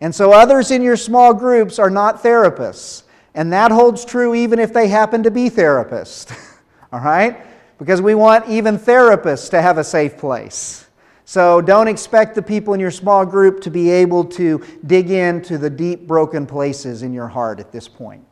And 0.02 0.14
so, 0.14 0.34
others 0.34 0.72
in 0.72 0.82
your 0.82 0.98
small 0.98 1.32
groups 1.32 1.78
are 1.78 1.92
not 1.92 2.24
therapists. 2.24 3.04
And 3.36 3.54
that 3.54 3.72
holds 3.72 4.04
true 4.04 4.34
even 4.34 4.58
if 4.58 4.74
they 4.74 4.88
happen 4.88 5.22
to 5.24 5.32
be 5.32 5.48
therapists. 5.48 6.36
All 6.92 7.02
right? 7.02 7.46
Because 7.78 8.02
we 8.02 8.16
want 8.16 8.50
even 8.50 8.80
therapists 8.80 9.50
to 9.52 9.62
have 9.62 9.78
a 9.78 9.84
safe 9.84 10.18
place. 10.18 10.88
So, 11.26 11.62
don't 11.62 11.88
expect 11.88 12.34
the 12.34 12.42
people 12.42 12.74
in 12.74 12.80
your 12.80 12.92
small 12.92 13.28
group 13.28 13.62
to 13.62 13.70
be 13.70 13.92
able 13.92 14.26
to 14.26 14.64
dig 14.88 15.12
into 15.12 15.60
the 15.60 15.70
deep, 15.70 16.08
broken 16.08 16.48
places 16.48 17.04
in 17.04 17.14
your 17.14 17.28
heart 17.28 17.60
at 17.60 17.72
this 17.72 17.88
point. 17.88 18.26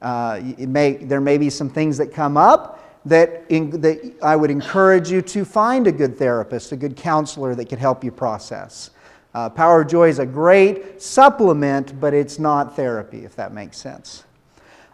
Uh, 0.00 0.40
may, 0.58 0.94
there 0.94 1.20
may 1.20 1.36
be 1.36 1.50
some 1.50 1.68
things 1.68 1.98
that 1.98 2.14
come 2.14 2.38
up 2.38 2.82
that, 3.04 3.44
in, 3.48 3.80
that 3.80 4.14
I 4.22 4.36
would 4.36 4.50
encourage 4.50 5.10
you 5.10 5.22
to 5.22 5.44
find 5.44 5.86
a 5.86 5.92
good 5.92 6.16
therapist, 6.16 6.72
a 6.72 6.76
good 6.76 6.96
counselor 6.96 7.54
that 7.54 7.68
could 7.68 7.78
help 7.78 8.04
you 8.04 8.12
process. 8.12 8.90
Uh, 9.34 9.48
Power 9.48 9.82
of 9.82 9.88
Joy 9.88 10.08
is 10.08 10.18
a 10.18 10.26
great 10.26 11.00
supplement, 11.00 11.98
but 12.00 12.12
it's 12.14 12.38
not 12.38 12.76
therapy, 12.76 13.24
if 13.24 13.34
that 13.36 13.52
makes 13.52 13.78
sense. 13.78 14.24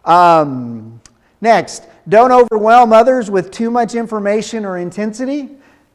Um, 0.05 1.01
next, 1.41 1.87
don't 2.07 2.31
overwhelm 2.31 2.93
others 2.93 3.29
with 3.29 3.51
too 3.51 3.69
much 3.69 3.95
information 3.95 4.65
or 4.65 4.77
intensity. 4.77 5.49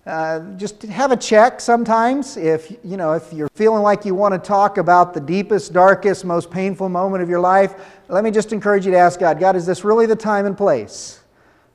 Uh, 0.07 0.41
just 0.57 0.83
have 0.83 1.13
a 1.13 1.17
check 1.17 1.63
sometimes 1.63 2.37
if 2.37 2.71
you 2.85 2.99
know 2.99 3.15
if 3.15 3.33
you're 3.33 3.49
feeling 3.55 3.83
like 3.83 4.05
you 4.05 4.15
want 4.15 4.35
to 4.35 4.39
talk 4.39 4.77
about 4.77 5.15
the 5.15 5.21
deepest 5.21 5.73
darkest 5.73 6.27
most 6.27 6.51
painful 6.51 6.91
moment 6.91 7.23
of 7.23 7.29
your 7.31 7.41
life 7.41 7.75
let 8.09 8.23
me 8.23 8.31
just 8.31 8.53
encourage 8.53 8.85
you 8.85 8.93
to 8.93 8.99
ask 8.99 9.19
god 9.19 9.41
god 9.41 9.57
is 9.57 9.65
this 9.65 9.83
really 9.83 10.05
the 10.05 10.15
time 10.15 10.45
and 10.45 10.59
place 10.59 11.24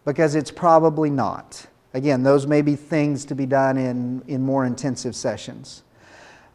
because 0.10 0.34
it's 0.34 0.50
probably 0.50 1.12
not. 1.12 1.68
Again, 1.94 2.24
those 2.24 2.48
may 2.48 2.63
be 2.63 2.75
things 2.75 3.25
to 3.25 3.36
be 3.36 3.46
done 3.46 3.78
in, 3.78 4.24
in 4.28 4.42
more 4.42 4.66
intensive 4.66 5.16
sessions. 5.16 5.84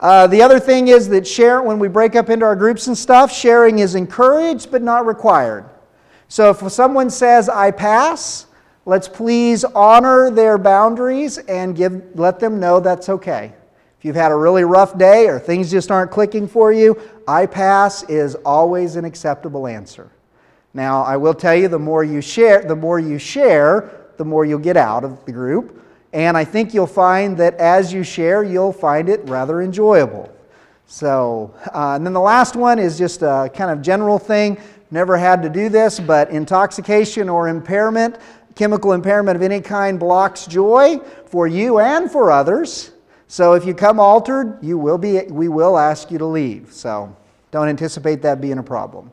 Uh, 0.01 0.27
the 0.27 0.43
other 0.43 0.59
thing 0.59 0.89
is 0.89 1.09
that 1.11 1.25
share 1.25 1.63
when 1.63 1.79
we 1.79 1.87
break 1.87 2.17
up 2.17 2.31
into 2.31 2.45
our 2.45 2.57
groups 2.57 2.89
and 2.89 2.99
stuff, 2.99 3.33
sharing 3.33 3.79
is 3.79 3.95
encouraged 3.95 4.73
but 4.73 4.83
not 4.83 5.07
required. 5.07 5.71
So 6.27 6.51
if 6.51 6.73
someone 6.73 7.11
says, 7.11 7.49
I 7.49 7.71
pass, 7.71 8.47
let's 8.87 9.07
please 9.07 9.63
honor 9.63 10.33
their 10.33 10.59
boundaries 10.59 11.39
and 11.39 11.77
give, 11.77 12.03
let 12.17 12.41
them 12.41 12.59
know 12.59 12.81
that's 12.81 13.09
okay. 13.09 13.53
If 14.01 14.05
you've 14.05 14.17
had 14.17 14.33
a 14.33 14.37
really 14.37 14.65
rough 14.65 14.99
day 14.99 15.29
or 15.29 15.39
things 15.39 15.71
just 15.71 15.93
aren't 15.93 16.11
clicking 16.11 16.49
for 16.49 16.73
you, 16.73 17.01
I 17.29 17.47
pass 17.47 18.03
is 18.09 18.35
always 18.35 18.97
an 18.97 19.05
acceptable 19.05 19.69
answer. 19.69 20.11
Now, 20.75 21.03
I 21.03 21.17
will 21.17 21.35
tell 21.35 21.55
you 21.55 21.69
the 21.69 21.79
more 21.79 22.03
you 22.03 22.21
share, 22.21 22.63
the 22.63 22.75
more 22.75 22.99
you 22.99 23.17
share, 23.19 24.09
the 24.17 24.25
more 24.25 24.45
you'll 24.45 24.59
get 24.59 24.77
out 24.77 25.05
of 25.05 25.25
the 25.25 25.33
group. 25.33 25.81
And 26.13 26.37
I 26.37 26.45
think 26.45 26.75
you'll 26.75 26.87
find 26.87 27.37
that 27.39 27.55
as 27.55 27.93
you 27.93 28.03
share, 28.03 28.43
you'll 28.43 28.73
find 28.73 29.09
it 29.09 29.21
rather 29.29 29.63
enjoyable. 29.63 30.31
So, 30.87 31.55
uh, 31.75 31.95
and 31.95 32.05
then 32.05 32.13
the 32.13 32.21
last 32.21 32.57
one 32.57 32.79
is 32.79 32.99
just 32.99 33.23
a 33.23 33.51
kind 33.55 33.71
of 33.71 33.83
general 33.83 34.19
thing. 34.19 34.59
Never 34.91 35.17
had 35.17 35.43
to 35.43 35.49
do 35.49 35.69
this, 35.69 35.99
but 35.99 36.31
intoxication 36.31 37.29
or 37.29 37.49
impairment, 37.49 38.19
chemical 38.55 38.93
impairment 38.93 39.37
of 39.37 39.43
any 39.43 39.61
kind 39.61 39.99
blocks 39.99 40.47
joy 40.47 40.99
for 41.27 41.47
you 41.47 41.81
and 41.81 42.11
for 42.11 42.31
others. 42.31 42.93
So 43.27 43.55
if 43.55 43.65
you 43.65 43.75
come 43.75 43.99
altered, 43.99 44.59
you 44.63 44.79
will 44.79 44.99
be, 44.99 45.23
we 45.23 45.49
will 45.49 45.79
ask 45.79 46.11
you 46.11 46.19
to 46.19 46.27
leave. 46.27 46.73
So 46.73 47.17
don't 47.51 47.69
anticipate 47.69 48.23
that 48.23 48.41
being 48.41 48.59
a 48.59 48.63
problem. 48.63 49.11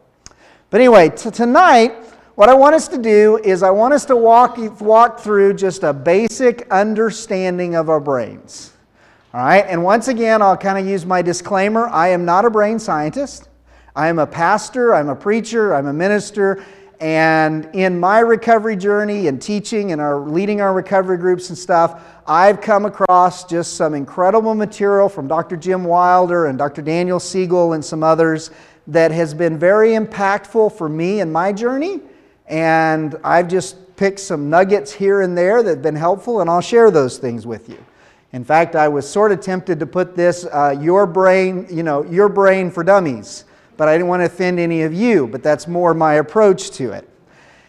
But 0.71 0.79
anyway, 0.79 1.09
t- 1.09 1.29
tonight, 1.29 1.91
what 2.35 2.47
I 2.47 2.53
want 2.53 2.75
us 2.75 2.87
to 2.87 2.97
do 2.97 3.37
is 3.43 3.61
I 3.61 3.71
want 3.71 3.93
us 3.93 4.05
to 4.05 4.15
walk, 4.15 4.57
walk 4.79 5.19
through 5.19 5.55
just 5.55 5.83
a 5.83 5.91
basic 5.91 6.65
understanding 6.71 7.75
of 7.75 7.89
our 7.89 7.99
brains. 7.99 8.71
All 9.33 9.41
right, 9.41 9.65
and 9.67 9.83
once 9.83 10.07
again, 10.07 10.41
I'll 10.41 10.55
kind 10.55 10.79
of 10.79 10.87
use 10.87 11.05
my 11.05 11.21
disclaimer 11.21 11.89
I 11.89 12.07
am 12.07 12.23
not 12.23 12.45
a 12.45 12.49
brain 12.49 12.79
scientist. 12.79 13.49
I 13.97 14.07
am 14.07 14.17
a 14.17 14.25
pastor, 14.25 14.95
I'm 14.95 15.09
a 15.09 15.15
preacher, 15.15 15.75
I'm 15.75 15.87
a 15.87 15.93
minister, 15.93 16.63
And 17.01 17.67
in 17.73 17.99
my 17.99 18.19
recovery 18.19 18.77
journey 18.77 19.27
and 19.27 19.41
teaching 19.41 19.91
and 19.91 19.99
our 19.99 20.19
leading 20.19 20.61
our 20.61 20.71
recovery 20.71 21.17
groups 21.17 21.49
and 21.49 21.57
stuff, 21.57 22.01
I've 22.25 22.61
come 22.61 22.85
across 22.85 23.43
just 23.43 23.73
some 23.73 23.93
incredible 23.93 24.55
material 24.55 25.09
from 25.09 25.27
Dr. 25.27 25.57
Jim 25.57 25.83
Wilder 25.83 26.45
and 26.45 26.57
Dr. 26.57 26.81
Daniel 26.81 27.19
Siegel 27.19 27.73
and 27.73 27.83
some 27.83 28.03
others 28.03 28.51
that 28.87 29.11
has 29.11 29.33
been 29.33 29.57
very 29.57 29.91
impactful 29.91 30.77
for 30.77 30.89
me 30.89 31.19
in 31.19 31.31
my 31.31 31.53
journey. 31.53 32.01
And 32.47 33.15
I've 33.23 33.47
just 33.47 33.95
picked 33.95 34.19
some 34.19 34.49
nuggets 34.49 34.91
here 34.91 35.21
and 35.21 35.37
there 35.37 35.63
that 35.63 35.69
have 35.69 35.81
been 35.81 35.95
helpful, 35.95 36.41
and 36.41 36.49
I'll 36.49 36.61
share 36.61 36.91
those 36.91 37.17
things 37.17 37.45
with 37.45 37.69
you. 37.69 37.83
In 38.33 38.43
fact, 38.43 38.75
I 38.75 38.87
was 38.87 39.07
sort 39.07 39.31
of 39.31 39.41
tempted 39.41 39.79
to 39.79 39.85
put 39.85 40.15
this 40.15 40.45
uh, 40.45 40.75
your 40.79 41.05
brain, 41.05 41.67
you 41.69 41.83
know, 41.83 42.03
your 42.05 42.29
brain 42.29 42.71
for 42.71 42.83
dummies 42.83 43.45
but 43.81 43.87
I 43.87 43.93
didn't 43.93 44.09
want 44.09 44.21
to 44.21 44.25
offend 44.25 44.59
any 44.59 44.83
of 44.83 44.93
you, 44.93 45.25
but 45.25 45.41
that's 45.41 45.67
more 45.67 45.95
my 45.95 46.13
approach 46.13 46.69
to 46.73 46.91
it. 46.91 47.09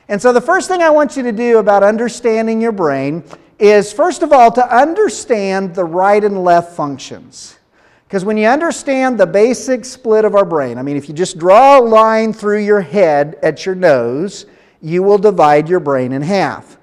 And 0.08 0.20
so, 0.20 0.30
the 0.30 0.42
first 0.42 0.68
thing 0.68 0.82
I 0.82 0.90
want 0.90 1.16
you 1.16 1.22
to 1.22 1.32
do 1.32 1.56
about 1.56 1.82
understanding 1.82 2.60
your 2.60 2.70
brain 2.70 3.24
is, 3.58 3.94
first 3.94 4.22
of 4.22 4.30
all, 4.30 4.52
to 4.52 4.76
understand 4.76 5.74
the 5.74 5.84
right 5.84 6.22
and 6.22 6.44
left 6.44 6.76
functions. 6.76 7.56
Because 8.12 8.26
when 8.26 8.36
you 8.36 8.46
understand 8.46 9.16
the 9.16 9.26
basic 9.26 9.86
split 9.86 10.26
of 10.26 10.34
our 10.34 10.44
brain, 10.44 10.76
I 10.76 10.82
mean, 10.82 10.98
if 10.98 11.08
you 11.08 11.14
just 11.14 11.38
draw 11.38 11.78
a 11.78 11.80
line 11.80 12.34
through 12.34 12.58
your 12.58 12.82
head 12.82 13.38
at 13.42 13.64
your 13.64 13.74
nose, 13.74 14.44
you 14.82 15.02
will 15.02 15.16
divide 15.16 15.66
your 15.66 15.80
brain 15.80 16.12
in 16.12 16.20
half. 16.20 16.76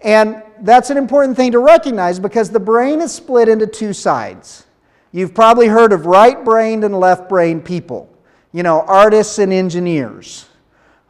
And 0.00 0.42
that's 0.62 0.88
an 0.88 0.96
important 0.96 1.36
thing 1.36 1.52
to 1.52 1.58
recognize 1.58 2.18
because 2.18 2.48
the 2.48 2.60
brain 2.60 3.02
is 3.02 3.12
split 3.12 3.46
into 3.46 3.66
two 3.66 3.92
sides. 3.92 4.64
You've 5.12 5.34
probably 5.34 5.66
heard 5.66 5.92
of 5.92 6.06
right 6.06 6.42
brained 6.42 6.82
and 6.82 6.98
left 6.98 7.28
brained 7.28 7.66
people 7.66 8.08
you 8.50 8.62
know, 8.62 8.80
artists 8.80 9.38
and 9.38 9.52
engineers. 9.52 10.46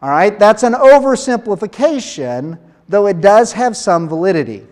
All 0.03 0.11
right, 0.11 0.37
that's 0.37 0.65
an 0.65 0.73
oversimplification, 0.73 2.59
though 2.89 3.07
it 3.07 3.21
does 3.21 3.53
have 3.53 3.77
some 3.77 4.09
validity. 4.09 4.67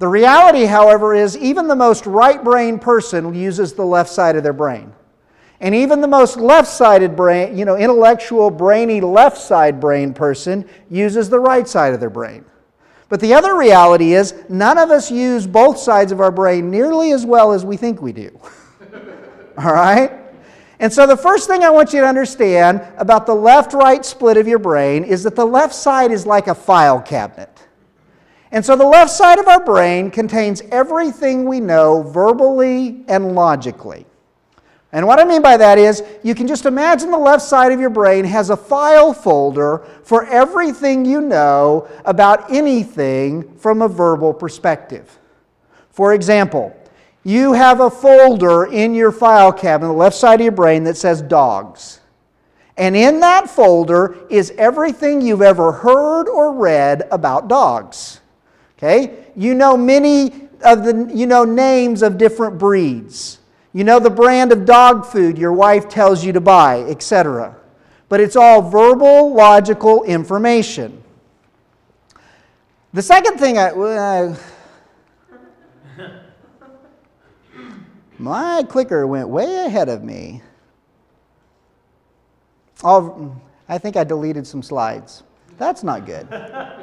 The 0.00 0.08
reality, 0.08 0.64
however, 0.64 1.14
is 1.14 1.36
even 1.36 1.68
the 1.68 1.76
most 1.76 2.06
right 2.06 2.42
brained 2.42 2.80
person 2.80 3.34
uses 3.34 3.74
the 3.74 3.84
left 3.84 4.08
side 4.08 4.34
of 4.34 4.42
their 4.42 4.54
brain. 4.54 4.94
And 5.60 5.74
even 5.74 6.00
the 6.00 6.08
most 6.08 6.38
left 6.38 6.68
sided 6.68 7.14
brain, 7.14 7.58
you 7.58 7.66
know, 7.66 7.76
intellectual, 7.76 8.50
brainy, 8.50 9.02
left 9.02 9.36
side 9.36 9.78
brain 9.78 10.14
person 10.14 10.66
uses 10.88 11.28
the 11.28 11.38
right 11.38 11.68
side 11.68 11.92
of 11.92 12.00
their 12.00 12.08
brain. 12.08 12.46
But 13.10 13.20
the 13.20 13.34
other 13.34 13.58
reality 13.58 14.14
is 14.14 14.32
none 14.48 14.78
of 14.78 14.90
us 14.90 15.10
use 15.10 15.46
both 15.46 15.76
sides 15.76 16.12
of 16.12 16.20
our 16.22 16.32
brain 16.32 16.70
nearly 16.70 17.12
as 17.12 17.26
well 17.26 17.52
as 17.52 17.66
we 17.66 17.76
think 17.76 18.00
we 18.00 18.14
do. 18.14 18.30
All 19.58 19.74
right? 19.74 20.12
And 20.78 20.90
so, 20.90 21.06
the 21.06 21.14
first 21.14 21.46
thing 21.46 21.62
I 21.62 21.68
want 21.68 21.92
you 21.92 22.00
to 22.00 22.06
understand 22.06 22.80
about 22.96 23.26
the 23.26 23.34
left 23.34 23.74
right 23.74 24.02
split 24.02 24.38
of 24.38 24.48
your 24.48 24.58
brain 24.58 25.04
is 25.04 25.24
that 25.24 25.36
the 25.36 25.44
left 25.44 25.74
side 25.74 26.10
is 26.10 26.24
like 26.24 26.46
a 26.46 26.54
file 26.54 27.02
cabinet. 27.02 27.59
And 28.52 28.64
so, 28.64 28.74
the 28.74 28.86
left 28.86 29.10
side 29.10 29.38
of 29.38 29.46
our 29.46 29.64
brain 29.64 30.10
contains 30.10 30.62
everything 30.72 31.44
we 31.44 31.60
know 31.60 32.02
verbally 32.02 33.04
and 33.06 33.34
logically. 33.34 34.06
And 34.92 35.06
what 35.06 35.20
I 35.20 35.24
mean 35.24 35.40
by 35.40 35.56
that 35.56 35.78
is, 35.78 36.02
you 36.24 36.34
can 36.34 36.48
just 36.48 36.66
imagine 36.66 37.12
the 37.12 37.18
left 37.18 37.44
side 37.44 37.70
of 37.70 37.78
your 37.78 37.90
brain 37.90 38.24
has 38.24 38.50
a 38.50 38.56
file 38.56 39.12
folder 39.12 39.86
for 40.02 40.26
everything 40.26 41.04
you 41.04 41.20
know 41.20 41.88
about 42.04 42.50
anything 42.50 43.56
from 43.56 43.82
a 43.82 43.88
verbal 43.88 44.34
perspective. 44.34 45.18
For 45.90 46.14
example, 46.14 46.76
you 47.22 47.52
have 47.52 47.80
a 47.80 47.90
folder 47.90 48.64
in 48.64 48.94
your 48.94 49.12
file 49.12 49.52
cabinet, 49.52 49.92
the 49.92 49.98
left 49.98 50.16
side 50.16 50.40
of 50.40 50.44
your 50.44 50.52
brain, 50.52 50.82
that 50.84 50.96
says 50.96 51.22
dogs. 51.22 52.00
And 52.76 52.96
in 52.96 53.20
that 53.20 53.48
folder 53.48 54.16
is 54.28 54.52
everything 54.56 55.20
you've 55.20 55.42
ever 55.42 55.70
heard 55.70 56.28
or 56.28 56.54
read 56.54 57.06
about 57.12 57.46
dogs. 57.46 58.19
Okay? 58.82 59.26
You 59.36 59.54
know 59.54 59.76
many 59.76 60.48
of 60.64 60.84
the 60.84 61.10
you 61.14 61.26
know 61.26 61.44
names 61.44 62.02
of 62.02 62.16
different 62.16 62.58
breeds. 62.58 63.38
You 63.74 63.84
know 63.84 64.00
the 64.00 64.10
brand 64.10 64.52
of 64.52 64.64
dog 64.64 65.04
food 65.06 65.36
your 65.36 65.52
wife 65.52 65.88
tells 65.88 66.24
you 66.24 66.32
to 66.32 66.40
buy, 66.40 66.80
etc. 66.82 67.56
But 68.08 68.20
it's 68.20 68.36
all 68.36 68.62
verbal, 68.62 69.34
logical 69.34 70.02
information. 70.04 71.02
The 72.92 73.02
second 73.02 73.38
thing 73.38 73.58
I, 73.58 73.70
uh, 73.70 74.36
My 78.18 78.64
clicker 78.68 79.06
went 79.06 79.28
way 79.28 79.64
ahead 79.66 79.88
of 79.88 80.02
me. 80.02 80.42
Oh, 82.82 83.36
I 83.68 83.78
think 83.78 83.96
I 83.96 84.04
deleted 84.04 84.46
some 84.46 84.62
slides. 84.62 85.22
That's 85.58 85.84
not 85.84 86.06
good. 86.06 86.26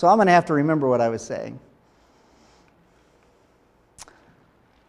so 0.00 0.08
I'm 0.08 0.16
going 0.16 0.28
to 0.28 0.32
have 0.32 0.46
to 0.46 0.54
remember 0.54 0.88
what 0.88 1.02
I 1.02 1.10
was 1.10 1.20
saying. 1.20 1.60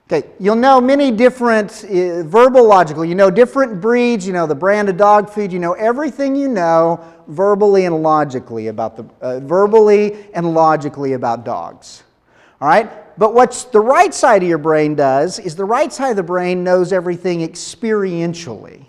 Okay, 0.09 0.29
you'll 0.39 0.55
know 0.55 0.79
many 0.79 1.11
different 1.11 1.83
uh, 1.83 2.23
verbal 2.23 2.65
logical. 2.65 3.03
You 3.03 3.15
know 3.15 3.29
different 3.29 3.81
breeds, 3.81 4.25
you 4.25 4.31
know 4.31 4.47
the 4.47 4.55
brand 4.55 4.87
of 4.87 4.95
dog 4.95 5.29
food, 5.29 5.51
you 5.51 5.59
know 5.59 5.73
everything 5.73 6.33
you 6.33 6.47
know 6.47 7.03
verbally 7.27 7.83
and 7.83 8.01
logically 8.01 8.67
about 8.67 8.95
the 8.95 9.03
uh, 9.19 9.41
verbally 9.41 10.27
and 10.33 10.53
logically 10.53 11.11
about 11.11 11.43
dogs. 11.43 12.03
All 12.61 12.69
right? 12.69 12.89
But 13.19 13.33
what 13.33 13.67
the 13.73 13.81
right 13.81 14.13
side 14.13 14.43
of 14.43 14.47
your 14.47 14.59
brain 14.59 14.95
does 14.95 15.39
is 15.39 15.57
the 15.57 15.65
right 15.65 15.91
side 15.91 16.11
of 16.11 16.15
the 16.15 16.23
brain 16.23 16.63
knows 16.63 16.93
everything 16.93 17.41
experientially. 17.41 18.85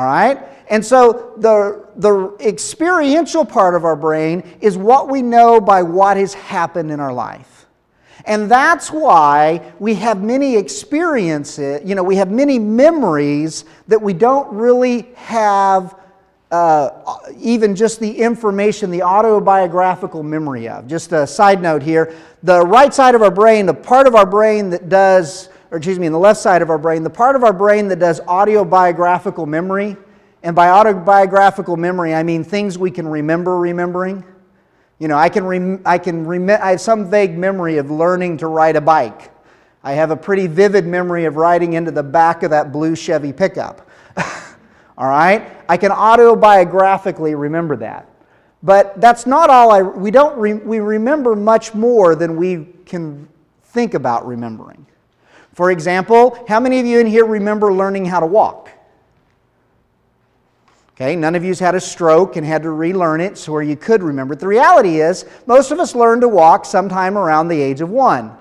All 0.00 0.06
right? 0.06 0.38
And 0.70 0.82
so 0.82 1.34
the, 1.36 1.86
the 1.96 2.34
experiential 2.40 3.44
part 3.44 3.74
of 3.74 3.84
our 3.84 3.96
brain 3.96 4.42
is 4.62 4.78
what 4.78 5.10
we 5.10 5.20
know 5.20 5.60
by 5.60 5.82
what 5.82 6.16
has 6.16 6.32
happened 6.32 6.90
in 6.90 7.00
our 7.00 7.12
life. 7.12 7.66
And 8.24 8.50
that's 8.50 8.90
why 8.90 9.74
we 9.78 9.96
have 9.96 10.22
many 10.22 10.56
experiences, 10.56 11.82
you 11.84 11.94
know, 11.94 12.02
we 12.02 12.16
have 12.16 12.30
many 12.30 12.58
memories 12.58 13.66
that 13.88 14.00
we 14.00 14.14
don't 14.14 14.50
really 14.54 15.02
have 15.16 15.94
uh, 16.50 17.18
even 17.36 17.76
just 17.76 18.00
the 18.00 18.10
information, 18.10 18.90
the 18.90 19.02
autobiographical 19.02 20.22
memory 20.22 20.66
of. 20.66 20.86
Just 20.86 21.12
a 21.12 21.26
side 21.26 21.60
note 21.60 21.82
here 21.82 22.14
the 22.42 22.62
right 22.62 22.94
side 22.94 23.14
of 23.14 23.20
our 23.20 23.30
brain, 23.30 23.66
the 23.66 23.74
part 23.74 24.06
of 24.06 24.14
our 24.14 24.24
brain 24.24 24.70
that 24.70 24.88
does, 24.88 25.50
or 25.70 25.78
excuse 25.78 25.98
me, 25.98 26.06
in 26.06 26.12
the 26.12 26.18
left 26.18 26.40
side 26.40 26.62
of 26.62 26.70
our 26.70 26.78
brain, 26.78 27.02
the 27.04 27.10
part 27.10 27.36
of 27.36 27.44
our 27.44 27.52
brain 27.52 27.88
that 27.88 27.98
does 27.98 28.20
autobiographical 28.20 29.46
memory, 29.46 29.96
and 30.42 30.56
by 30.56 30.70
autobiographical 30.70 31.76
memory, 31.76 32.14
I 32.14 32.22
mean 32.22 32.44
things 32.44 32.78
we 32.78 32.90
can 32.90 33.06
remember 33.06 33.58
remembering. 33.58 34.24
You 34.98 35.08
know, 35.08 35.16
I 35.16 35.28
can, 35.28 35.44
rem- 35.44 35.82
I 35.86 35.98
can 35.98 36.26
rem- 36.26 36.50
I 36.50 36.70
have 36.70 36.80
some 36.80 37.10
vague 37.10 37.36
memory 37.36 37.78
of 37.78 37.90
learning 37.90 38.38
to 38.38 38.46
ride 38.46 38.76
a 38.76 38.80
bike. 38.80 39.30
I 39.82 39.92
have 39.92 40.10
a 40.10 40.16
pretty 40.16 40.46
vivid 40.46 40.86
memory 40.86 41.24
of 41.24 41.36
riding 41.36 41.74
into 41.74 41.90
the 41.90 42.02
back 42.02 42.42
of 42.42 42.50
that 42.50 42.72
blue 42.72 42.94
Chevy 42.94 43.32
pickup. 43.32 43.88
All 44.98 45.08
right? 45.08 45.50
I 45.68 45.76
can 45.76 45.90
autobiographically 45.90 47.38
remember 47.38 47.76
that. 47.76 48.06
But 48.62 49.00
that's 49.00 49.26
not 49.26 49.48
all 49.48 49.70
I 49.70 49.80
we 49.80 50.10
don't 50.10 50.38
re, 50.38 50.52
we 50.52 50.80
remember 50.80 51.34
much 51.34 51.74
more 51.74 52.14
than 52.14 52.36
we 52.36 52.66
can 52.84 53.26
think 53.64 53.94
about 53.94 54.26
remembering. 54.26 54.86
For 55.54 55.70
example, 55.70 56.44
how 56.48 56.60
many 56.60 56.80
of 56.80 56.86
you 56.86 57.00
in 57.00 57.06
here 57.06 57.24
remember 57.24 57.72
learning 57.72 58.06
how 58.06 58.20
to 58.20 58.26
walk? 58.26 58.70
Okay, 60.94 61.16
none 61.16 61.34
of 61.34 61.42
you's 61.42 61.58
had 61.58 61.74
a 61.74 61.80
stroke 61.80 62.36
and 62.36 62.46
had 62.46 62.62
to 62.62 62.70
relearn 62.70 63.22
it 63.22 63.38
so 63.38 63.52
where 63.52 63.62
you 63.62 63.74
could 63.74 64.02
remember 64.02 64.34
it. 64.34 64.40
The 64.40 64.46
reality 64.46 65.00
is, 65.00 65.24
most 65.46 65.70
of 65.70 65.80
us 65.80 65.94
learn 65.94 66.20
to 66.20 66.28
walk 66.28 66.66
sometime 66.66 67.16
around 67.16 67.48
the 67.48 67.60
age 67.60 67.80
of 67.80 67.88
one. 67.88 68.36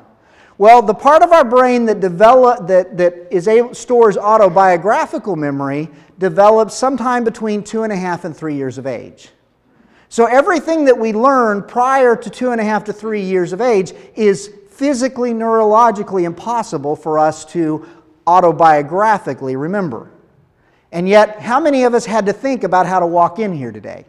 Well, 0.57 0.81
the 0.81 0.93
part 0.93 1.23
of 1.23 1.31
our 1.31 1.45
brain 1.45 1.85
that 1.85 2.01
develop 2.01 2.67
that, 2.67 2.97
that 2.97 3.29
is 3.31 3.47
able, 3.47 3.73
stores 3.73 4.17
autobiographical 4.17 5.37
memory 5.37 5.89
develops 6.17 6.75
sometime 6.75 7.23
between 7.23 7.63
two 7.63 7.83
and 7.83 7.93
a 7.93 7.95
half 7.95 8.25
and 8.25 8.35
three 8.35 8.55
years 8.55 8.77
of 8.77 8.85
age. 8.85 9.29
So 10.09 10.25
everything 10.25 10.83
that 10.83 10.97
we 10.97 11.13
learn 11.13 11.63
prior 11.63 12.13
to 12.17 12.29
two 12.29 12.51
and 12.51 12.59
a 12.59 12.63
half 12.65 12.83
to 12.85 12.93
three 12.93 13.21
years 13.21 13.53
of 13.53 13.61
age 13.61 13.93
is 14.15 14.53
physically, 14.79 15.33
neurologically 15.33 16.23
impossible 16.23 16.95
for 16.95 17.19
us 17.19 17.43
to 17.43 17.85
autobiographically 18.25 19.59
remember. 19.59 20.09
And 20.93 21.07
yet, 21.07 21.41
how 21.41 21.59
many 21.59 21.83
of 21.83 21.93
us 21.93 22.05
had 22.05 22.25
to 22.27 22.33
think 22.33 22.63
about 22.63 22.85
how 22.85 23.01
to 23.01 23.05
walk 23.05 23.39
in 23.39 23.51
here 23.51 23.73
today? 23.73 24.05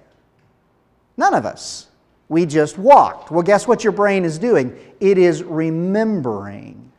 None 1.16 1.34
of 1.34 1.44
us. 1.44 1.88
We 2.28 2.46
just 2.46 2.78
walked. 2.78 3.32
Well, 3.32 3.42
guess 3.42 3.66
what 3.66 3.82
your 3.82 3.92
brain 3.92 4.24
is 4.24 4.38
doing? 4.38 4.78
It 5.00 5.18
is 5.18 5.42
remembering. 5.42 6.92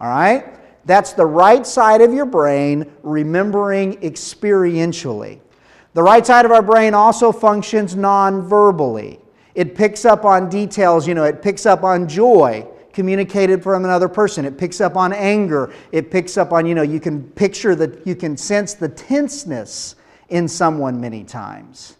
All 0.00 0.08
right? 0.08 0.46
That's 0.86 1.12
the 1.12 1.26
right 1.26 1.66
side 1.66 2.00
of 2.00 2.14
your 2.14 2.24
brain 2.24 2.90
remembering 3.02 3.98
experientially. 3.98 5.38
The 5.92 6.02
right 6.02 6.24
side 6.24 6.46
of 6.46 6.50
our 6.50 6.62
brain 6.62 6.94
also 6.94 7.30
functions 7.30 7.94
non 7.94 8.40
verbally. 8.40 9.20
It 9.54 9.74
picks 9.74 10.06
up 10.06 10.24
on 10.24 10.48
details, 10.48 11.06
you 11.06 11.12
know, 11.12 11.24
it 11.24 11.42
picks 11.42 11.66
up 11.66 11.84
on 11.84 12.08
joy 12.08 12.66
communicated 12.92 13.62
from 13.62 13.84
another 13.84 14.08
person. 14.08 14.44
It 14.44 14.58
picks 14.58 14.80
up 14.80 14.96
on 14.96 15.12
anger. 15.12 15.72
It 15.92 16.10
picks 16.10 16.36
up 16.36 16.52
on, 16.52 16.66
you 16.66 16.74
know, 16.74 16.82
you 16.82 17.00
can 17.00 17.22
picture 17.22 17.74
that, 17.76 18.06
you 18.06 18.14
can 18.14 18.36
sense 18.36 18.74
the 18.74 18.88
tenseness 18.88 19.96
in 20.28 20.48
someone 20.48 21.00
many 21.00 21.24
times. 21.24 21.96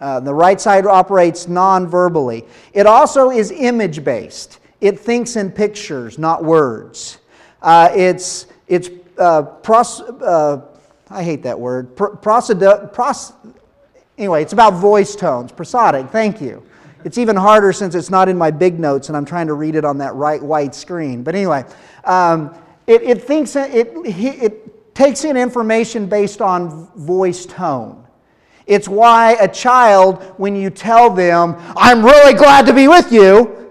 Uh, 0.00 0.20
the 0.20 0.34
right 0.34 0.60
side 0.60 0.86
operates 0.86 1.48
non 1.48 1.86
verbally. 1.86 2.44
It 2.72 2.86
also 2.86 3.30
is 3.30 3.50
image 3.50 4.04
based, 4.04 4.58
it 4.80 4.98
thinks 4.98 5.36
in 5.36 5.50
pictures, 5.50 6.18
not 6.18 6.44
words. 6.44 7.18
Uh, 7.62 7.90
it's 7.94 8.46
it's 8.66 8.90
uh, 9.18 9.42
pros, 9.42 10.00
uh, 10.00 10.60
I 11.10 11.22
hate 11.22 11.42
that 11.44 11.58
word. 11.58 11.96
Pr- 11.96 12.16
pros- 12.16 12.50
anyway, 14.18 14.42
it's 14.42 14.52
about 14.52 14.74
voice 14.74 15.14
tones, 15.14 15.52
prosodic, 15.52 16.10
thank 16.10 16.40
you. 16.40 16.62
It's 17.04 17.18
even 17.18 17.36
harder 17.36 17.72
since 17.72 17.94
it's 17.94 18.10
not 18.10 18.28
in 18.28 18.36
my 18.36 18.50
big 18.50 18.80
notes 18.80 19.08
and 19.08 19.16
I'm 19.16 19.26
trying 19.26 19.46
to 19.48 19.54
read 19.54 19.76
it 19.76 19.84
on 19.84 19.98
that 19.98 20.14
right 20.14 20.42
white 20.42 20.74
screen. 20.74 21.22
But 21.22 21.34
anyway, 21.34 21.64
um, 22.04 22.56
it, 22.86 23.02
it 23.02 23.24
thinks 23.24 23.54
it, 23.56 23.70
it, 23.72 24.42
it 24.42 24.94
takes 24.94 25.24
in 25.24 25.36
information 25.36 26.06
based 26.06 26.40
on 26.40 26.88
voice 26.96 27.46
tone. 27.46 28.06
It's 28.66 28.88
why 28.88 29.32
a 29.32 29.48
child, 29.48 30.22
when 30.38 30.56
you 30.56 30.70
tell 30.70 31.10
them, 31.10 31.56
I'm 31.76 32.04
really 32.04 32.32
glad 32.32 32.66
to 32.66 32.72
be 32.72 32.88
with 32.88 33.12
you, 33.12 33.70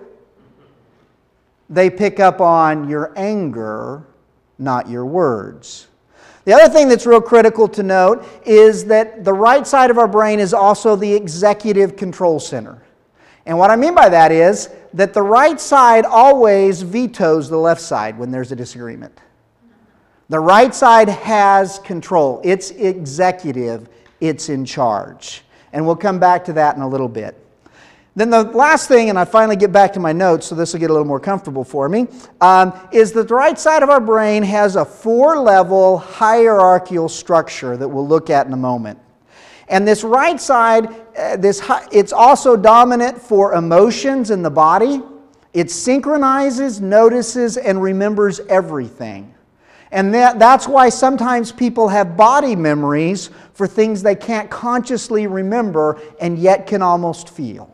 they 1.69 1.89
pick 1.89 2.19
up 2.19 2.39
on 2.39 2.87
your 2.87 3.11
anger, 3.15 4.05
not 4.59 4.87
your 4.87 5.05
words. 5.05 5.87
The 6.45 6.53
other 6.53 6.71
thing 6.71 6.89
that's 6.89 7.05
real 7.05 7.21
critical 7.21 7.67
to 7.69 7.81
note 7.81 8.25
is 8.45 8.85
that 8.85 9.23
the 9.23 9.33
right 9.33 9.65
side 9.65 9.89
of 9.89 9.97
our 9.97 10.07
brain 10.07 10.39
is 10.39 10.53
also 10.53 10.95
the 10.95 11.11
executive 11.11 11.95
control 11.95 12.39
center. 12.39 12.83
And 13.45 13.57
what 13.57 13.69
I 13.69 13.75
mean 13.75 13.93
by 13.93 14.09
that 14.09 14.31
is 14.31 14.69
that 14.93 15.13
the 15.13 15.21
right 15.21 15.59
side 15.59 16.05
always 16.05 16.81
vetoes 16.81 17.49
the 17.49 17.57
left 17.57 17.81
side 17.81 18.17
when 18.17 18.31
there's 18.31 18.51
a 18.51 18.55
disagreement. 18.55 19.19
The 20.29 20.39
right 20.39 20.73
side 20.73 21.09
has 21.09 21.79
control, 21.79 22.41
it's 22.43 22.71
executive, 22.71 23.89
it's 24.21 24.49
in 24.49 24.65
charge. 24.65 25.43
And 25.73 25.85
we'll 25.85 25.95
come 25.95 26.19
back 26.19 26.45
to 26.45 26.53
that 26.53 26.75
in 26.75 26.81
a 26.81 26.87
little 26.87 27.09
bit. 27.09 27.37
Then 28.15 28.29
the 28.29 28.43
last 28.43 28.87
thing, 28.87 29.09
and 29.09 29.17
I 29.17 29.25
finally 29.25 29.55
get 29.55 29.71
back 29.71 29.91
to 29.93 29.99
my 29.99 30.13
notes, 30.13 30.45
so 30.45 30.53
this 30.53 30.71
will 30.71 30.79
get 30.79 30.91
a 30.91 30.93
little 30.93 31.07
more 31.07 31.19
comfortable 31.19 31.63
for 31.63 31.89
me, 31.89 32.07
um, 32.41 32.71
is 32.91 33.11
that 33.13 33.27
the 33.27 33.33
right 33.33 33.57
side 33.57 33.81
of 33.81 33.89
our 33.89 33.99
brain 33.99 34.43
has 34.43 34.75
a 34.75 34.85
four 34.85 35.39
level 35.39 35.97
hierarchical 35.97 37.09
structure 37.09 37.75
that 37.75 37.87
we'll 37.87 38.07
look 38.07 38.29
at 38.29 38.45
in 38.45 38.53
a 38.53 38.57
moment. 38.57 38.99
And 39.67 39.87
this 39.87 40.03
right 40.03 40.39
side, 40.39 40.87
uh, 41.17 41.37
this, 41.37 41.61
it's 41.91 42.13
also 42.13 42.55
dominant 42.55 43.21
for 43.21 43.53
emotions 43.53 44.31
in 44.31 44.43
the 44.43 44.49
body. 44.49 45.01
It 45.53 45.71
synchronizes, 45.71 46.81
notices, 46.81 47.57
and 47.57 47.81
remembers 47.81 48.39
everything. 48.41 49.33
And 49.91 50.11
that, 50.15 50.39
that's 50.39 50.67
why 50.67 50.89
sometimes 50.89 51.51
people 51.51 51.87
have 51.87 52.17
body 52.17 52.55
memories 52.55 53.29
for 53.53 53.67
things 53.67 54.01
they 54.01 54.15
can't 54.15 54.49
consciously 54.49 55.27
remember 55.27 56.01
and 56.19 56.39
yet 56.39 56.65
can 56.65 56.81
almost 56.81 57.29
feel. 57.29 57.73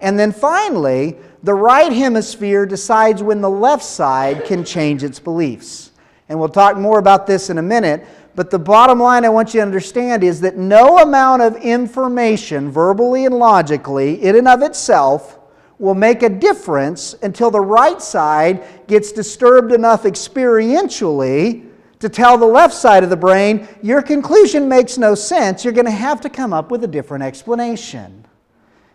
And 0.00 0.18
then 0.18 0.32
finally, 0.32 1.16
the 1.42 1.54
right 1.54 1.92
hemisphere 1.92 2.64
decides 2.64 3.22
when 3.22 3.42
the 3.42 3.50
left 3.50 3.84
side 3.84 4.46
can 4.46 4.64
change 4.64 5.04
its 5.04 5.20
beliefs. 5.20 5.92
And 6.30 6.40
we'll 6.40 6.48
talk 6.48 6.78
more 6.78 6.98
about 6.98 7.26
this 7.26 7.50
in 7.50 7.58
a 7.58 7.62
minute. 7.62 8.06
But 8.36 8.50
the 8.50 8.58
bottom 8.58 8.98
line 8.98 9.24
I 9.24 9.28
want 9.28 9.54
you 9.54 9.60
to 9.60 9.66
understand 9.66 10.24
is 10.24 10.40
that 10.40 10.56
no 10.56 10.98
amount 10.98 11.42
of 11.42 11.56
information, 11.56 12.70
verbally 12.70 13.26
and 13.26 13.36
logically, 13.36 14.22
in 14.22 14.36
and 14.36 14.48
of 14.48 14.62
itself, 14.62 15.38
will 15.78 15.94
make 15.94 16.22
a 16.22 16.28
difference 16.28 17.14
until 17.22 17.50
the 17.50 17.60
right 17.60 18.00
side 18.00 18.86
gets 18.86 19.12
disturbed 19.12 19.72
enough 19.72 20.04
experientially 20.04 21.68
to 22.00 22.08
tell 22.08 22.36
the 22.36 22.46
left 22.46 22.74
side 22.74 23.02
of 23.02 23.10
the 23.10 23.16
brain, 23.16 23.66
your 23.82 24.02
conclusion 24.02 24.68
makes 24.68 24.98
no 24.98 25.14
sense. 25.14 25.64
You're 25.64 25.72
going 25.72 25.86
to 25.86 25.90
have 25.90 26.20
to 26.22 26.28
come 26.28 26.52
up 26.52 26.70
with 26.70 26.84
a 26.84 26.88
different 26.88 27.24
explanation. 27.24 28.26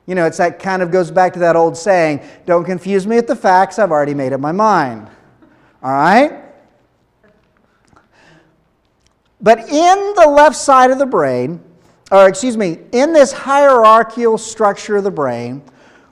You 0.05 0.15
know, 0.15 0.25
it's 0.25 0.38
that 0.38 0.60
kind 0.60 0.81
of 0.81 0.91
goes 0.91 1.12
back 1.12 1.34
to 1.34 1.39
that 1.39 1.55
old 1.55 1.77
saying 1.77 2.22
don't 2.46 2.65
confuse 2.65 3.08
me 3.08 3.15
with 3.15 3.27
the 3.27 3.36
facts, 3.36 3.79
I've 3.79 3.91
already 3.91 4.13
made 4.13 4.34
up 4.34 4.39
my 4.39 4.51
mind. 4.51 5.08
All 5.81 5.91
right? 5.91 6.48
But 9.41 9.60
in 9.69 10.13
the 10.15 10.28
left 10.28 10.56
side 10.56 10.91
of 10.91 10.99
the 10.99 11.06
brain, 11.06 11.62
or 12.12 12.28
excuse 12.28 12.58
me, 12.58 12.80
in 12.91 13.13
this 13.13 13.32
hierarchical 13.32 14.38
structure 14.38 14.97
of 14.97 15.04
the 15.04 15.12
brain, 15.12 15.62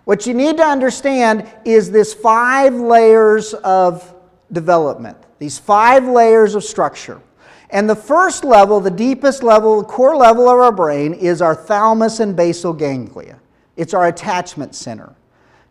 what 0.06 0.26
you 0.26 0.34
need 0.34 0.58
to 0.58 0.64
understand 0.64 1.50
is 1.66 1.92
this 1.92 2.14
five 2.14 2.74
layers 2.74 3.54
of 3.56 4.16
development, 4.52 5.18
these 5.40 5.58
five 5.58 6.06
layers 6.06 6.56
of 6.56 6.64
structure. 6.64 7.22
And 7.70 7.90
the 7.90 7.96
first 7.96 8.46
level, 8.46 8.80
the 8.80 8.90
deepest 8.90 9.44
level, 9.44 9.82
the 9.82 9.88
core 9.88 10.16
level 10.16 10.48
of 10.48 10.58
our 10.60 10.72
brain 10.72 11.14
is 11.14 11.42
our 11.42 11.54
thalamus 11.54 12.22
and 12.22 12.36
basal 12.36 12.72
ganglia. 12.72 13.40
It's 13.76 13.94
our 13.94 14.08
attachment 14.08 14.74
center. 14.74 15.14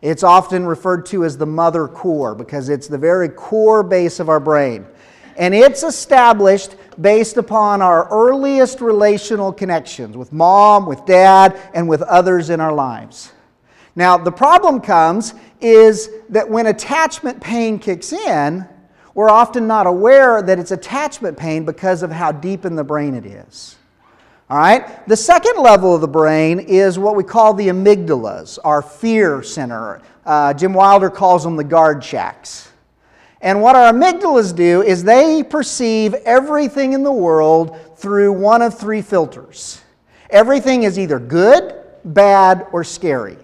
It's 0.03 0.23
often 0.23 0.67
referred 0.67 1.07
to 1.07 1.25
as 1.25 1.39
the 1.39 1.47
mother 1.47 1.89
core 1.89 2.35
because 2.35 2.69
it's 2.69 2.87
the 2.87 2.99
very 2.99 3.31
core 3.31 3.83
base 3.83 4.21
of 4.21 4.29
our 4.29 4.39
brain. 4.39 4.87
And 5.37 5.55
it's 5.55 5.83
established 5.83 6.77
based 7.01 7.37
upon 7.37 7.83
our 7.83 8.09
earliest 8.09 8.81
relational 8.81 9.53
connections 9.53 10.17
with 10.17 10.33
mom, 10.33 10.87
with 10.87 11.05
dad, 11.05 11.61
and 11.75 11.89
with 11.89 12.03
others 12.03 12.51
in 12.51 12.61
our 12.61 12.73
lives. 12.73 13.33
Now, 13.95 14.19
the 14.19 14.33
problem 14.33 14.81
comes 14.81 15.35
is 15.61 16.11
that 16.29 16.49
when 16.49 16.67
attachment 16.67 17.41
pain 17.41 17.79
kicks 17.79 18.13
in, 18.13 18.67
we're 19.15 19.31
often 19.31 19.67
not 19.67 19.87
aware 19.87 20.43
that 20.43 20.59
it's 20.59 20.71
attachment 20.71 21.39
pain 21.39 21.65
because 21.65 22.03
of 22.03 22.11
how 22.11 22.33
deep 22.33 22.67
in 22.67 22.77
the 22.77 22.85
brain 22.85 23.15
it 23.15 23.25
is. 23.25 23.77
All 24.51 24.59
right? 24.59 25.07
The 25.09 25.17
second 25.17 25.57
level 25.57 25.95
of 25.95 26.03
the 26.03 26.09
brain 26.09 26.61
is 26.61 26.99
what 26.99 27.17
we 27.17 27.25
call 27.25 27.55
the 27.55 27.69
amygdalas, 27.69 28.59
our 28.63 28.83
fear 28.83 29.43
center. 29.43 30.03
Uh, 30.25 30.53
Jim 30.53 30.75
Wilder 30.75 31.09
calls 31.09 31.43
them 31.43 31.57
the 31.57 31.65
guard 31.65 32.05
shacks. 32.05 32.71
And 33.47 33.63
what 33.63 33.77
our 33.77 33.93
amygdalas 33.93 34.57
do 34.57 34.83
is 34.83 35.05
they 35.05 35.45
perceive 35.45 36.15
everything 36.15 36.95
in 36.95 37.05
the 37.05 37.13
world 37.13 37.79
through 37.97 38.33
one 38.33 38.61
of 38.61 38.77
three 38.77 39.03
filters. 39.03 39.81
Everything 40.31 40.83
is 40.83 40.99
either 40.99 41.21
good, 41.21 41.73
bad, 42.05 42.67
or 42.73 42.83
scary. 42.83 43.37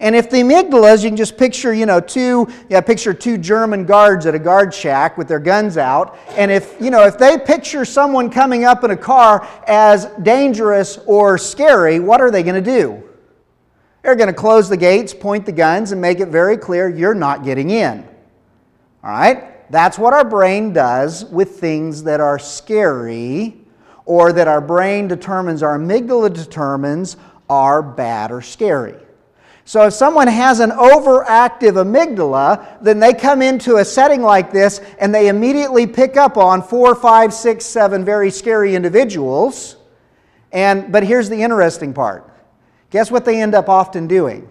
And 0.00 0.16
if 0.16 0.30
the 0.30 0.38
amygdalas, 0.38 1.02
you 1.04 1.10
can 1.10 1.18
just 1.18 1.36
picture, 1.36 1.74
you 1.74 1.84
know, 1.84 2.00
two, 2.00 2.48
yeah, 2.70 2.80
picture 2.80 3.12
two 3.12 3.36
German 3.36 3.84
guards 3.84 4.24
at 4.24 4.34
a 4.34 4.38
guard 4.38 4.72
shack 4.72 5.18
with 5.18 5.28
their 5.28 5.40
guns 5.40 5.76
out. 5.76 6.16
And 6.30 6.50
if, 6.50 6.74
you 6.80 6.90
know, 6.90 7.04
if 7.06 7.18
they 7.18 7.36
picture 7.36 7.84
someone 7.84 8.30
coming 8.30 8.64
up 8.64 8.82
in 8.82 8.92
a 8.92 8.96
car 8.96 9.46
as 9.66 10.06
dangerous 10.22 10.96
or 11.04 11.36
scary, 11.36 12.00
what 12.00 12.22
are 12.22 12.30
they 12.30 12.42
going 12.42 12.64
to 12.64 12.78
do? 12.78 13.06
They're 14.00 14.16
going 14.16 14.28
to 14.28 14.32
close 14.32 14.70
the 14.70 14.78
gates, 14.78 15.12
point 15.12 15.44
the 15.44 15.52
guns, 15.52 15.92
and 15.92 16.00
make 16.00 16.20
it 16.20 16.28
very 16.28 16.56
clear 16.56 16.88
you're 16.88 17.14
not 17.14 17.44
getting 17.44 17.68
in. 17.68 18.08
All 19.02 19.10
right? 19.10 19.70
That's 19.70 19.98
what 19.98 20.12
our 20.12 20.24
brain 20.24 20.72
does 20.72 21.24
with 21.24 21.58
things 21.58 22.02
that 22.04 22.20
are 22.20 22.38
scary 22.38 23.56
or 24.04 24.32
that 24.32 24.48
our 24.48 24.60
brain 24.60 25.08
determines, 25.08 25.62
our 25.62 25.78
amygdala 25.78 26.32
determines 26.32 27.16
are 27.48 27.82
bad 27.82 28.30
or 28.30 28.42
scary. 28.42 28.96
So 29.64 29.86
if 29.86 29.94
someone 29.94 30.26
has 30.26 30.60
an 30.60 30.70
overactive 30.70 31.74
amygdala, 31.74 32.82
then 32.82 32.98
they 32.98 33.14
come 33.14 33.42
into 33.42 33.76
a 33.76 33.84
setting 33.84 34.20
like 34.20 34.52
this 34.52 34.80
and 34.98 35.14
they 35.14 35.28
immediately 35.28 35.86
pick 35.86 36.16
up 36.16 36.36
on 36.36 36.62
four, 36.62 36.94
five, 36.94 37.32
six, 37.32 37.64
seven 37.64 38.04
very 38.04 38.30
scary 38.30 38.74
individuals. 38.74 39.76
And 40.50 40.90
but 40.90 41.04
here's 41.04 41.28
the 41.28 41.40
interesting 41.40 41.94
part. 41.94 42.28
Guess 42.90 43.10
what 43.10 43.24
they 43.24 43.40
end 43.40 43.54
up 43.54 43.68
often 43.68 44.06
doing? 44.06 44.48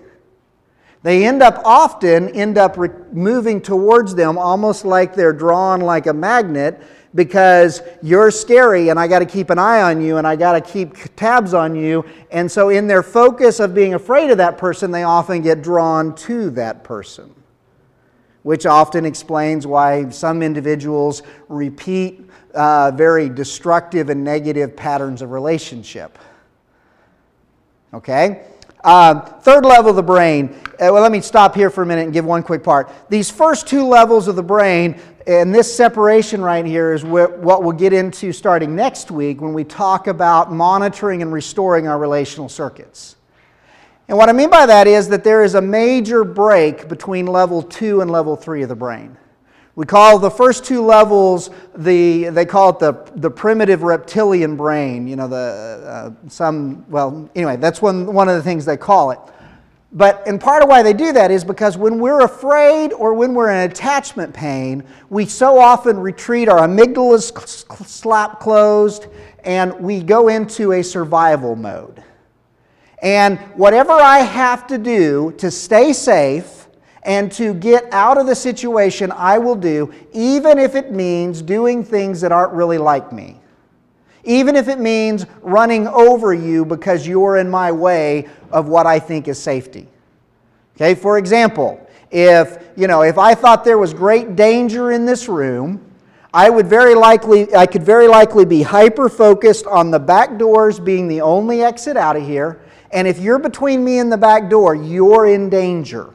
They 1.04 1.26
end 1.26 1.42
up 1.42 1.62
often 1.66 2.30
end 2.30 2.58
up 2.58 2.78
re- 2.78 2.90
moving 3.12 3.60
towards 3.62 4.14
them 4.14 4.38
almost 4.38 4.86
like 4.86 5.16
they're 5.16 5.34
drawn 5.34 5.82
like 5.82 6.06
a 6.06 6.14
magnet 6.14 6.82
because 7.16 7.82
you're 8.02 8.32
scary 8.32 8.90
and 8.90 9.00
I 9.00 9.08
got 9.08 9.20
to 9.20 9.26
keep 9.26 9.50
an 9.50 9.60
eye 9.60 9.82
on 9.82 10.02
you 10.02 10.18
and 10.18 10.28
I 10.28 10.36
got 10.36 10.54
to 10.54 10.62
keep 10.62 10.96
tabs 11.16 11.54
on 11.54 11.76
you. 11.76 12.06
And 12.32 12.50
so, 12.50 12.70
in 12.70 12.88
their 12.88 13.04
focus 13.04 13.60
of 13.60 13.74
being 13.74 13.96
afraid 13.96 14.30
of 14.30 14.38
that 14.38 14.58
person, 14.58 14.92
they 14.92 15.04
often 15.04 15.42
get 15.42 15.62
drawn 15.62 16.16
to 16.16 16.52
that 16.52 16.84
person, 16.84 17.34
which 18.44 18.66
often 18.66 19.06
explains 19.06 19.66
why 19.66 20.10
some 20.10 20.44
individuals 20.44 21.24
repeat 21.50 22.30
uh, 22.54 22.92
very 22.92 23.28
destructive 23.28 24.10
and 24.10 24.24
negative 24.24 24.76
patterns 24.76 25.22
of 25.22 25.32
relationship. 25.32 26.18
Okay? 27.94 28.46
Uh, 28.84 29.20
third 29.20 29.64
level 29.66 29.92
of 29.92 29.96
the 29.96 30.04
brain. 30.04 30.50
Uh, 30.74 30.90
well, 30.92 31.02
let 31.02 31.12
me 31.12 31.22
stop 31.22 31.54
here 31.56 31.70
for 31.70 31.84
a 31.84 31.86
minute 31.86 32.04
and 32.04 32.14
give 32.14 32.26
one 32.26 32.42
quick 32.42 32.64
part. 32.64 32.92
These 33.10 33.30
first 33.30 33.68
two 33.68 33.86
levels 33.86 34.28
of 34.28 34.36
the 34.36 34.44
brain, 34.44 35.00
and 35.28 35.54
this 35.54 35.74
separation 35.74 36.42
right 36.42 36.66
here 36.66 36.94
is 36.94 37.04
what 37.04 37.40
we'll 37.42 37.72
get 37.72 37.94
into 37.94 38.34
starting 38.34 38.76
next 38.76 39.12
week 39.12 39.40
when 39.40 39.54
we 39.54 39.64
talk 39.64 40.08
about 40.08 40.52
monitoring 40.52 41.22
and 41.22 41.32
restoring 41.32 41.88
our 41.88 42.00
relational 42.00 42.50
circuits. 42.50 43.18
And 44.08 44.18
what 44.18 44.30
I 44.30 44.34
mean 44.34 44.50
by 44.50 44.66
that 44.66 44.88
is 44.88 45.08
that 45.10 45.24
there 45.24 45.44
is 45.44 45.56
a 45.56 45.62
major 45.62 46.24
break 46.24 46.90
between 46.90 47.28
level 47.28 47.62
two 47.62 48.02
and 48.02 48.10
level 48.10 48.36
three 48.36 48.64
of 48.64 48.70
the 48.70 48.76
brain. 48.76 49.16
We 49.76 49.86
call 49.86 50.20
the 50.20 50.30
first 50.30 50.66
two 50.66 50.82
levels 50.82 51.50
the 51.76 52.30
they 52.30 52.46
call 52.46 52.70
it 52.72 52.80
the 52.80 53.12
the 53.16 53.32
primitive 53.32 53.84
reptilian 53.84 54.58
brain. 54.58 55.08
You 55.08 55.16
know 55.16 55.28
the 55.28 56.14
uh, 56.18 56.30
some 56.30 56.90
well 56.90 57.30
anyway 57.36 57.56
that's 57.56 57.82
one 57.82 58.14
one 58.14 58.28
of 58.28 58.36
the 58.36 58.44
things 58.44 58.66
they 58.66 58.78
call 58.78 59.12
it. 59.12 59.20
But 59.94 60.26
and 60.28 60.40
part 60.40 60.64
of 60.64 60.70
why 60.70 60.84
they 60.84 60.94
do 60.94 61.14
that 61.14 61.32
is 61.32 61.44
because 61.44 61.78
when 61.78 62.00
we're 62.00 62.22
afraid 62.22 62.94
or 62.94 63.14
when 63.14 63.34
we're 63.34 63.52
in 63.52 63.70
attachment 63.70 64.34
pain, 64.34 64.84
we 65.10 65.26
so 65.26 65.58
often 65.58 66.00
retreat. 66.00 66.48
Our 66.48 66.68
amygdalas 66.68 67.88
slap 67.88 68.40
closed, 68.40 69.08
and 69.44 69.74
we 69.80 70.02
go 70.02 70.28
into 70.28 70.74
a 70.74 70.84
survival 70.84 71.56
mode. 71.56 72.04
And 73.02 73.40
whatever 73.56 73.94
I 73.94 74.20
have 74.20 74.68
to 74.68 74.78
do 74.78 75.34
to 75.40 75.50
stay 75.50 75.92
safe 75.92 76.61
and 77.04 77.32
to 77.34 77.54
get 77.54 77.92
out 77.92 78.18
of 78.18 78.28
the 78.28 78.36
situation, 78.36 79.12
I 79.12 79.38
will 79.38 79.56
do, 79.56 79.92
even 80.14 80.60
if 80.60 80.76
it 80.76 80.92
means 80.92 81.42
doing 81.42 81.84
things 81.84 82.22
that 82.22 82.32
aren't 82.32 82.54
really 82.54 82.78
like 82.78 83.12
me. 83.12 83.40
Even 84.24 84.56
if 84.56 84.68
it 84.68 84.80
means 84.80 85.26
running 85.42 85.88
over 85.88 86.34
you 86.34 86.64
because 86.64 87.08
you're 87.08 87.38
in 87.38 87.50
my 87.50 87.72
way 87.72 88.30
of 88.52 88.68
what 88.68 88.86
I 88.86 89.00
think 89.00 89.28
is 89.28 89.40
safety. 89.40 89.88
Okay, 90.76 90.94
for 90.94 91.18
example, 91.18 91.90
if, 92.12 92.58
you 92.76 92.88
know, 92.88 93.02
if 93.02 93.18
I 93.18 93.34
thought 93.34 93.64
there 93.64 93.80
was 93.80 93.94
great 93.94 94.36
danger 94.36 94.92
in 94.92 95.06
this 95.06 95.28
room, 95.28 95.84
I 96.34 96.50
would 96.50 96.68
very 96.68 96.96
likely 96.96 97.54
I 97.54 97.66
could 97.66 97.84
very 97.84 98.08
likely 98.08 98.46
be 98.46 98.62
hyper 98.62 99.10
focused 99.10 99.66
on 99.66 99.92
the 99.92 100.00
back 100.00 100.38
doors 100.38 100.80
being 100.80 101.08
the 101.08 101.20
only 101.20 101.62
exit 101.62 101.98
out 101.98 102.16
of 102.16 102.24
here, 102.24 102.62
and 102.92 103.06
if 103.06 103.20
you're 103.20 103.40
between 103.40 103.84
me 103.84 104.00
and 104.00 104.10
the 104.10 104.18
back 104.18 104.50
door, 104.50 104.74
you're 104.74 105.28
in 105.28 105.50
danger. 105.50 106.14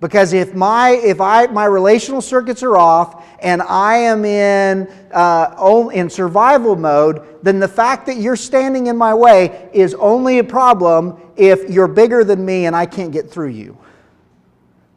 Because 0.00 0.32
if 0.32 0.54
my 0.54 0.90
if 0.90 1.20
I 1.20 1.46
my 1.48 1.64
relational 1.64 2.20
circuits 2.20 2.62
are 2.62 2.76
off 2.76 3.24
and 3.40 3.60
I 3.62 3.96
am 3.96 4.24
in 4.24 4.86
uh, 5.12 5.88
in 5.92 6.08
survival 6.08 6.76
mode, 6.76 7.42
then 7.42 7.58
the 7.58 7.68
fact 7.68 8.06
that 8.06 8.18
you're 8.18 8.36
standing 8.36 8.86
in 8.86 8.96
my 8.96 9.12
way 9.12 9.68
is 9.72 9.94
only 9.94 10.38
a 10.38 10.44
problem 10.44 11.20
if 11.36 11.68
you're 11.68 11.88
bigger 11.88 12.22
than 12.22 12.44
me 12.44 12.66
and 12.66 12.76
I 12.76 12.86
can't 12.86 13.10
get 13.10 13.28
through 13.28 13.48
you. 13.48 13.76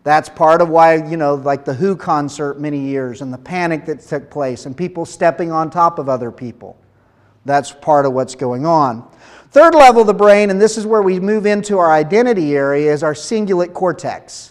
That's 0.03 0.29
part 0.29 0.61
of 0.61 0.69
why 0.69 0.95
you 0.95 1.17
know, 1.17 1.33
like 1.35 1.65
the 1.65 1.73
Who 1.73 1.95
concert 1.95 2.59
many 2.59 2.79
years 2.79 3.21
and 3.21 3.33
the 3.33 3.39
panic 3.39 3.85
that 3.85 4.01
took 4.01 4.29
place 4.29 4.67
and 4.67 4.77
people 4.77 5.05
stepping 5.05 5.51
on 5.51 5.71
top 5.71 5.97
of 5.97 6.09
other 6.09 6.31
people. 6.31 6.77
That's 7.45 7.71
part 7.71 8.05
of 8.05 8.13
what's 8.13 8.35
going 8.35 8.67
on. 8.67 9.09
Third 9.49 9.73
level 9.73 10.01
of 10.01 10.07
the 10.07 10.13
brain, 10.13 10.51
and 10.51 10.61
this 10.61 10.77
is 10.77 10.85
where 10.85 11.01
we 11.01 11.19
move 11.19 11.45
into 11.47 11.79
our 11.79 11.91
identity 11.91 12.55
area, 12.55 12.93
is 12.93 13.03
our 13.03 13.13
cingulate 13.13 13.73
cortex. 13.73 14.50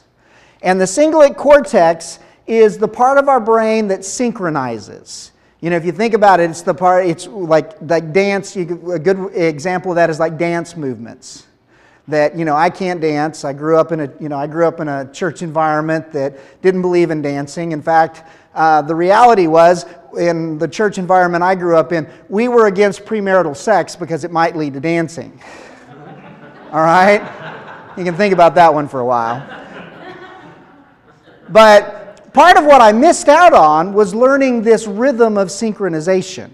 And 0.62 0.80
the 0.80 0.84
cingulate 0.84 1.36
cortex 1.36 2.18
is 2.46 2.78
the 2.78 2.88
part 2.88 3.18
of 3.18 3.28
our 3.28 3.40
brain 3.40 3.88
that 3.88 4.04
synchronizes. 4.04 5.32
You 5.60 5.70
know, 5.70 5.76
if 5.76 5.84
you 5.84 5.92
think 5.92 6.14
about 6.14 6.40
it, 6.40 6.50
it's 6.50 6.62
the 6.62 6.74
part, 6.74 7.06
it's 7.06 7.26
like, 7.26 7.80
like 7.82 8.12
dance. 8.12 8.56
You, 8.56 8.92
a 8.92 8.98
good 8.98 9.34
example 9.34 9.92
of 9.92 9.96
that 9.96 10.10
is 10.10 10.18
like 10.18 10.38
dance 10.38 10.76
movements. 10.76 11.46
That, 12.08 12.36
you 12.36 12.44
know, 12.44 12.56
I 12.56 12.70
can't 12.70 13.00
dance. 13.00 13.44
I 13.44 13.52
grew 13.52 13.78
up 13.78 13.92
in 13.92 14.00
a, 14.00 14.12
you 14.18 14.28
know, 14.28 14.38
I 14.38 14.46
grew 14.46 14.66
up 14.66 14.80
in 14.80 14.88
a 14.88 15.10
church 15.12 15.42
environment 15.42 16.12
that 16.12 16.38
didn't 16.62 16.82
believe 16.82 17.10
in 17.10 17.22
dancing. 17.22 17.72
In 17.72 17.82
fact, 17.82 18.24
uh, 18.54 18.82
the 18.82 18.94
reality 18.94 19.46
was, 19.46 19.84
in 20.18 20.58
the 20.58 20.66
church 20.66 20.98
environment 20.98 21.44
I 21.44 21.54
grew 21.54 21.76
up 21.76 21.92
in, 21.92 22.08
we 22.28 22.48
were 22.48 22.66
against 22.66 23.04
premarital 23.04 23.56
sex 23.56 23.94
because 23.94 24.24
it 24.24 24.32
might 24.32 24.56
lead 24.56 24.72
to 24.74 24.80
dancing. 24.80 25.40
All 26.72 26.82
right? 26.82 27.20
You 27.96 28.02
can 28.02 28.16
think 28.16 28.32
about 28.32 28.54
that 28.56 28.72
one 28.72 28.88
for 28.88 29.00
a 29.00 29.04
while. 29.04 29.59
But 31.50 32.32
part 32.32 32.56
of 32.56 32.64
what 32.64 32.80
I 32.80 32.92
missed 32.92 33.28
out 33.28 33.52
on 33.52 33.92
was 33.92 34.14
learning 34.14 34.62
this 34.62 34.86
rhythm 34.86 35.36
of 35.36 35.48
synchronization. 35.48 36.50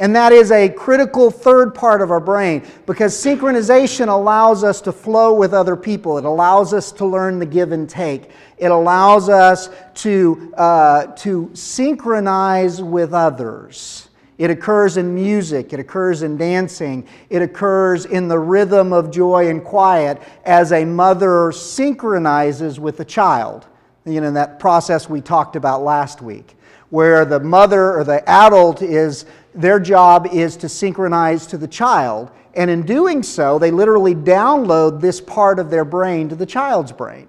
And 0.00 0.14
that 0.14 0.32
is 0.32 0.52
a 0.52 0.68
critical 0.68 1.28
third 1.28 1.74
part 1.74 2.02
of 2.02 2.12
our 2.12 2.20
brain 2.20 2.64
because 2.86 3.12
synchronization 3.12 4.06
allows 4.06 4.62
us 4.62 4.80
to 4.82 4.92
flow 4.92 5.34
with 5.34 5.52
other 5.52 5.74
people. 5.74 6.18
It 6.18 6.24
allows 6.24 6.72
us 6.72 6.92
to 6.92 7.06
learn 7.06 7.40
the 7.40 7.46
give 7.46 7.72
and 7.72 7.88
take. 7.88 8.30
It 8.58 8.70
allows 8.70 9.28
us 9.28 9.70
to, 9.94 10.54
uh, 10.56 11.06
to 11.16 11.50
synchronize 11.52 12.80
with 12.80 13.12
others. 13.12 14.08
It 14.36 14.50
occurs 14.50 14.98
in 14.98 15.12
music, 15.12 15.72
it 15.72 15.80
occurs 15.80 16.22
in 16.22 16.36
dancing, 16.36 17.08
it 17.28 17.42
occurs 17.42 18.04
in 18.04 18.28
the 18.28 18.38
rhythm 18.38 18.92
of 18.92 19.10
joy 19.10 19.48
and 19.48 19.64
quiet 19.64 20.22
as 20.44 20.70
a 20.70 20.84
mother 20.84 21.50
synchronizes 21.50 22.78
with 22.78 23.00
a 23.00 23.04
child 23.04 23.66
you 24.12 24.20
know, 24.20 24.30
that 24.32 24.58
process 24.58 25.08
we 25.08 25.20
talked 25.20 25.56
about 25.56 25.82
last 25.82 26.22
week, 26.22 26.56
where 26.90 27.24
the 27.24 27.40
mother 27.40 27.98
or 27.98 28.04
the 28.04 28.28
adult 28.28 28.82
is, 28.82 29.26
their 29.54 29.78
job 29.80 30.28
is 30.32 30.56
to 30.56 30.68
synchronize 30.68 31.46
to 31.46 31.58
the 31.58 31.68
child. 31.68 32.30
And 32.54 32.70
in 32.70 32.82
doing 32.82 33.22
so, 33.22 33.58
they 33.58 33.70
literally 33.70 34.14
download 34.14 35.00
this 35.00 35.20
part 35.20 35.58
of 35.58 35.70
their 35.70 35.84
brain 35.84 36.28
to 36.28 36.34
the 36.34 36.46
child's 36.46 36.92
brain. 36.92 37.28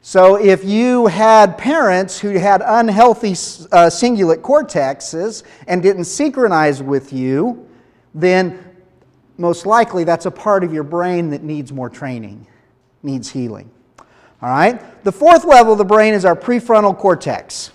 So 0.00 0.36
if 0.36 0.64
you 0.64 1.06
had 1.06 1.58
parents 1.58 2.18
who 2.18 2.30
had 2.38 2.62
unhealthy 2.64 3.32
uh, 3.32 3.90
cingulate 3.90 4.42
cortexes 4.42 5.42
and 5.66 5.82
didn't 5.82 6.04
synchronize 6.04 6.82
with 6.82 7.12
you, 7.12 7.68
then 8.14 8.64
most 9.36 9.66
likely 9.66 10.04
that's 10.04 10.26
a 10.26 10.30
part 10.30 10.64
of 10.64 10.72
your 10.72 10.84
brain 10.84 11.30
that 11.30 11.42
needs 11.42 11.72
more 11.72 11.90
training, 11.90 12.46
needs 13.02 13.30
healing. 13.30 13.70
All 14.40 14.50
right? 14.50 15.04
The 15.04 15.12
fourth 15.12 15.44
level 15.44 15.72
of 15.72 15.78
the 15.78 15.84
brain 15.84 16.14
is 16.14 16.24
our 16.24 16.36
prefrontal 16.36 16.96
cortex. 16.96 17.72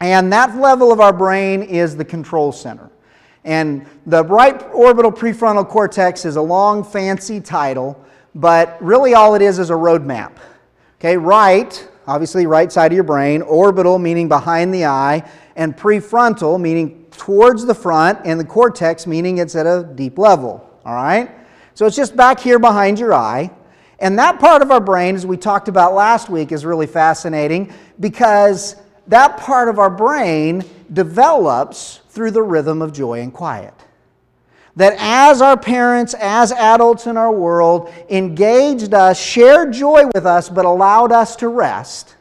And 0.00 0.32
that 0.32 0.56
level 0.56 0.92
of 0.92 1.00
our 1.00 1.12
brain 1.12 1.62
is 1.62 1.96
the 1.96 2.04
control 2.04 2.52
center. 2.52 2.90
And 3.44 3.86
the 4.06 4.24
right 4.24 4.62
orbital 4.72 5.10
prefrontal 5.10 5.68
cortex 5.68 6.24
is 6.24 6.36
a 6.36 6.42
long, 6.42 6.84
fancy 6.84 7.40
title, 7.40 8.02
but 8.34 8.78
really 8.80 9.14
all 9.14 9.34
it 9.34 9.42
is 9.42 9.58
is 9.58 9.70
a 9.70 9.74
roadmap. 9.74 10.36
Okay, 10.98 11.16
right, 11.16 11.88
obviously, 12.06 12.46
right 12.46 12.70
side 12.70 12.92
of 12.92 12.94
your 12.94 13.04
brain, 13.04 13.42
orbital 13.42 13.98
meaning 13.98 14.28
behind 14.28 14.72
the 14.72 14.86
eye, 14.86 15.28
and 15.56 15.76
prefrontal 15.76 16.60
meaning 16.60 17.06
towards 17.10 17.64
the 17.64 17.74
front, 17.74 18.20
and 18.24 18.38
the 18.38 18.44
cortex 18.44 19.06
meaning 19.06 19.38
it's 19.38 19.56
at 19.56 19.66
a 19.66 19.88
deep 19.94 20.18
level. 20.18 20.68
All 20.84 20.94
right? 20.94 21.30
So 21.74 21.86
it's 21.86 21.96
just 21.96 22.16
back 22.16 22.38
here 22.38 22.58
behind 22.58 22.98
your 22.98 23.14
eye. 23.14 23.50
And 24.02 24.18
that 24.18 24.40
part 24.40 24.62
of 24.62 24.72
our 24.72 24.80
brain, 24.80 25.14
as 25.14 25.24
we 25.24 25.36
talked 25.36 25.68
about 25.68 25.94
last 25.94 26.28
week, 26.28 26.50
is 26.50 26.64
really 26.64 26.88
fascinating 26.88 27.72
because 28.00 28.74
that 29.06 29.36
part 29.36 29.68
of 29.68 29.78
our 29.78 29.88
brain 29.88 30.64
develops 30.92 32.00
through 32.08 32.32
the 32.32 32.42
rhythm 32.42 32.82
of 32.82 32.92
joy 32.92 33.20
and 33.20 33.32
quiet. 33.32 33.72
That 34.74 34.96
as 34.98 35.40
our 35.40 35.56
parents, 35.56 36.14
as 36.14 36.50
adults 36.50 37.06
in 37.06 37.16
our 37.16 37.30
world, 37.30 37.92
engaged 38.10 38.92
us, 38.92 39.22
shared 39.22 39.72
joy 39.72 40.06
with 40.12 40.26
us, 40.26 40.48
but 40.48 40.64
allowed 40.64 41.12
us 41.12 41.36
to 41.36 41.46
rest. 41.46 42.16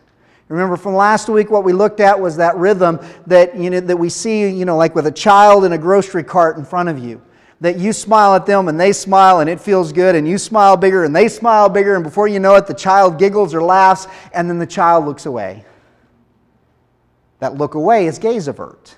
Remember 0.49 0.77
from 0.77 0.93
last 0.93 1.29
week, 1.29 1.49
what 1.49 1.63
we 1.63 1.73
looked 1.73 1.99
at 1.99 2.19
was 2.19 2.37
that 2.37 2.55
rhythm 2.57 2.99
that, 3.25 3.57
you 3.57 3.71
know, 3.71 3.79
that 3.79 3.97
we 3.97 4.09
see, 4.09 4.47
you 4.47 4.65
know, 4.65 4.77
like 4.77 4.93
with 4.93 5.07
a 5.07 5.11
child 5.11 5.65
in 5.65 5.71
a 5.71 5.79
grocery 5.79 6.23
cart 6.23 6.57
in 6.57 6.63
front 6.63 6.89
of 6.89 6.99
you 6.99 7.21
that 7.61 7.77
you 7.77 7.93
smile 7.93 8.35
at 8.35 8.45
them 8.45 8.67
and 8.67 8.79
they 8.79 8.91
smile 8.91 9.39
and 9.39 9.49
it 9.49 9.61
feels 9.61 9.93
good, 9.93 10.15
and 10.15 10.27
you 10.27 10.37
smile 10.37 10.75
bigger 10.75 11.05
and 11.05 11.15
they 11.15 11.29
smile 11.29 11.69
bigger, 11.69 11.95
and 11.95 12.03
before 12.03 12.27
you 12.27 12.39
know 12.39 12.55
it, 12.55 12.67
the 12.67 12.73
child 12.73 13.17
giggles 13.17 13.53
or 13.53 13.61
laughs, 13.61 14.07
and 14.33 14.49
then 14.49 14.59
the 14.59 14.67
child 14.67 15.05
looks 15.05 15.25
away. 15.25 15.63
That 17.39 17.55
look 17.55 17.75
away 17.75 18.07
is 18.07 18.19
gaze 18.19 18.47
avert. 18.47 18.97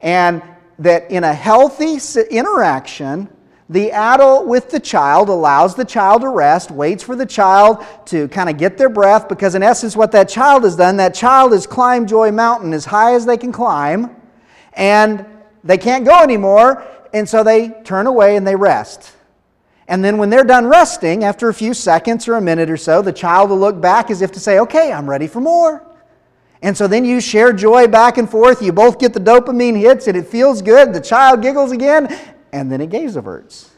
And 0.00 0.42
that 0.78 1.10
in 1.10 1.22
a 1.22 1.32
healthy 1.32 1.98
interaction, 2.30 3.28
the 3.68 3.92
adult 3.92 4.46
with 4.46 4.70
the 4.70 4.80
child 4.80 5.28
allows 5.28 5.74
the 5.74 5.84
child 5.84 6.22
to 6.22 6.28
rest, 6.28 6.70
waits 6.70 7.02
for 7.02 7.16
the 7.16 7.24
child 7.24 7.84
to 8.06 8.28
kind 8.28 8.50
of 8.50 8.58
get 8.58 8.76
their 8.76 8.90
breath, 8.90 9.28
because 9.28 9.54
in 9.54 9.62
essence, 9.62 9.96
what 9.96 10.12
that 10.12 10.28
child 10.28 10.64
has 10.64 10.76
done, 10.76 10.96
that 10.96 11.14
child 11.14 11.52
has 11.52 11.66
climbed 11.66 12.08
Joy 12.08 12.30
Mountain 12.30 12.72
as 12.74 12.84
high 12.84 13.14
as 13.14 13.24
they 13.24 13.36
can 13.36 13.52
climb, 13.52 14.16
and 14.74 15.24
they 15.62 15.78
can't 15.78 16.04
go 16.04 16.20
anymore, 16.20 16.84
and 17.14 17.28
so 17.28 17.44
they 17.44 17.70
turn 17.84 18.08
away 18.08 18.36
and 18.36 18.46
they 18.46 18.56
rest. 18.56 19.12
And 19.86 20.04
then 20.04 20.18
when 20.18 20.30
they're 20.30 20.44
done 20.44 20.66
resting, 20.66 21.24
after 21.24 21.48
a 21.48 21.54
few 21.54 21.72
seconds 21.72 22.26
or 22.26 22.34
a 22.34 22.40
minute 22.40 22.68
or 22.68 22.76
so, 22.76 23.02
the 23.02 23.12
child 23.12 23.50
will 23.50 23.58
look 23.58 23.80
back 23.80 24.10
as 24.10 24.20
if 24.20 24.32
to 24.32 24.40
say, 24.40 24.58
Okay, 24.58 24.92
I'm 24.92 25.08
ready 25.08 25.28
for 25.28 25.40
more. 25.40 25.86
And 26.60 26.76
so 26.76 26.88
then 26.88 27.04
you 27.04 27.20
share 27.20 27.52
joy 27.52 27.86
back 27.86 28.18
and 28.18 28.28
forth. 28.28 28.62
You 28.62 28.72
both 28.72 28.98
get 28.98 29.12
the 29.12 29.20
dopamine 29.20 29.78
hits 29.78 30.08
and 30.08 30.16
it 30.16 30.26
feels 30.26 30.60
good. 30.60 30.92
The 30.92 31.00
child 31.00 31.42
giggles 31.42 31.72
again, 31.72 32.08
and 32.52 32.72
then 32.72 32.80
it 32.80 32.90
gaze 32.90 33.16
averts. 33.16 33.70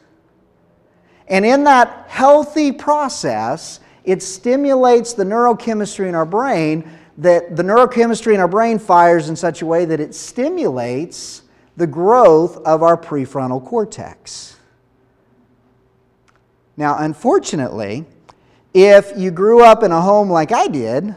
And 1.28 1.44
in 1.44 1.64
that 1.64 2.06
healthy 2.08 2.72
process, 2.72 3.80
it 4.04 4.22
stimulates 4.22 5.12
the 5.12 5.24
neurochemistry 5.24 6.08
in 6.08 6.14
our 6.14 6.24
brain 6.24 6.88
that 7.18 7.56
the 7.56 7.62
neurochemistry 7.62 8.34
in 8.34 8.40
our 8.40 8.48
brain 8.48 8.78
fires 8.78 9.28
in 9.28 9.36
such 9.36 9.62
a 9.62 9.66
way 9.66 9.84
that 9.84 9.98
it 9.98 10.14
stimulates 10.14 11.42
the 11.76 11.86
growth 11.86 12.56
of 12.58 12.82
our 12.82 12.96
prefrontal 12.96 13.64
cortex. 13.64 14.56
Now, 16.76 16.98
unfortunately, 16.98 18.04
if 18.74 19.12
you 19.16 19.30
grew 19.30 19.64
up 19.64 19.82
in 19.82 19.92
a 19.92 20.00
home 20.00 20.30
like 20.30 20.52
I 20.52 20.68
did, 20.68 21.14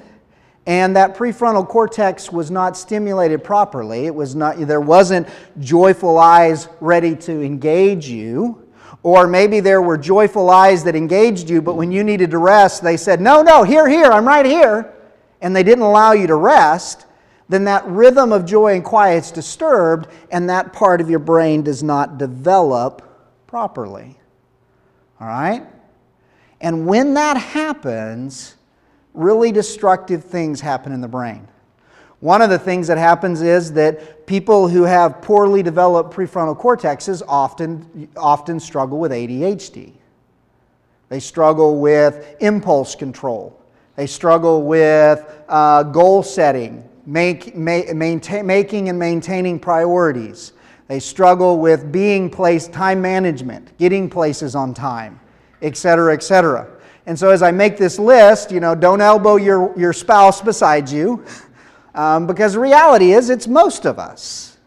and 0.70 0.96
that 0.96 1.18
prefrontal 1.18 1.68
cortex 1.68 2.32
was 2.32 2.52
not 2.52 2.78
stimulated 2.78 3.44
properly. 3.44 4.06
It 4.06 4.14
was 4.14 4.36
not, 4.36 4.60
there 4.60 4.80
wasn't 4.80 5.28
joyful 5.60 6.20
eyes 6.20 6.68
ready 6.80 7.16
to 7.16 7.42
engage 7.42 8.08
you. 8.08 8.68
Or 9.02 9.26
maybe 9.26 9.62
there 9.62 9.82
were 9.82 9.98
joyful 9.98 10.50
eyes 10.50 10.84
that 10.84 10.96
engaged 10.96 11.50
you, 11.50 11.62
but 11.62 11.76
when 11.76 11.92
you 11.92 12.04
needed 12.04 12.30
to 12.32 12.38
rest, 12.38 12.84
they 12.84 12.98
said, 12.98 13.20
No, 13.20 13.42
no, 13.42 13.64
here, 13.64 13.88
here, 13.88 14.12
I'm 14.12 14.28
right 14.28 14.46
here. 14.46 14.94
And 15.42 15.56
they 15.56 15.64
didn't 15.64 15.86
allow 15.86 16.12
you 16.12 16.28
to 16.28 16.36
rest. 16.36 17.08
Then 17.50 17.64
that 17.66 17.86
rhythm 17.88 18.32
of 18.32 18.46
joy 18.46 18.76
and 18.76 18.84
quiet 18.84 19.26
is 19.26 19.32
disturbed, 19.32 20.08
and 20.32 20.50
that 20.50 20.72
part 20.72 21.02
of 21.02 21.10
your 21.10 21.20
brain 21.20 21.64
does 21.64 21.84
not 21.84 22.18
develop 22.20 23.02
properly. 23.48 24.18
All 25.20 25.28
right? 25.28 25.66
And 26.62 26.86
when 26.86 27.16
that 27.16 27.38
happens, 27.38 28.56
really 29.14 29.52
destructive 29.52 30.24
things 30.24 30.62
happen 30.62 30.92
in 30.92 31.02
the 31.02 31.08
brain. 31.08 31.48
One 32.20 32.42
of 32.42 32.50
the 32.50 32.60
things 32.60 32.88
that 32.88 32.98
happens 32.98 33.42
is 33.42 33.74
that 33.74 34.28
people 34.28 34.68
who 34.68 34.84
have 34.84 35.22
poorly 35.22 35.64
developed 35.64 36.14
prefrontal 36.14 36.60
cortexes 36.60 37.22
often, 37.28 38.10
often 38.18 38.60
struggle 38.60 39.00
with 39.00 39.12
ADHD. 39.12 39.94
They 41.08 41.20
struggle 41.20 41.80
with 41.80 42.36
impulse 42.42 42.94
control. 42.94 43.60
They 43.96 44.06
struggle 44.06 44.64
with 44.64 45.26
uh, 45.48 45.84
goal 45.84 46.22
setting, 46.22 46.88
make, 47.10 47.56
maintain, 47.56 48.46
making 48.46 48.90
and 48.90 49.00
maintaining 49.00 49.60
priorities. 49.60 50.54
They 50.88 51.00
struggle 51.00 51.60
with 51.60 51.92
being 51.92 52.30
placed, 52.30 52.72
time 52.72 53.02
management, 53.02 53.78
getting 53.78 54.10
places 54.10 54.56
on 54.56 54.74
time, 54.74 55.20
etc., 55.62 56.14
etc. 56.14 56.68
And 57.06 57.18
so 57.18 57.32
as 57.32 57.42
I 57.42 57.52
make 57.52 57.78
this 57.78 57.98
list, 58.00 58.52
you 58.52 58.60
know, 58.60 58.76
don't 58.76 59.02
elbow 59.02 59.38
your, 59.38 59.78
your 59.78 59.94
spouse 59.94 60.42
beside 60.42 60.90
you. 60.90 61.24
Um, 61.96 62.28
because 62.28 62.54
the 62.54 62.60
reality 62.60 63.14
is, 63.14 63.30
it's 63.32 63.48
most 63.48 63.86
of 63.86 63.98
us. 63.98 64.58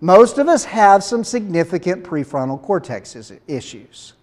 Most 0.00 0.38
of 0.38 0.48
us 0.48 0.64
have 0.64 1.04
some 1.04 1.22
significant 1.22 2.02
prefrontal 2.02 2.60
cortex 2.60 3.32
issues. 3.46 4.14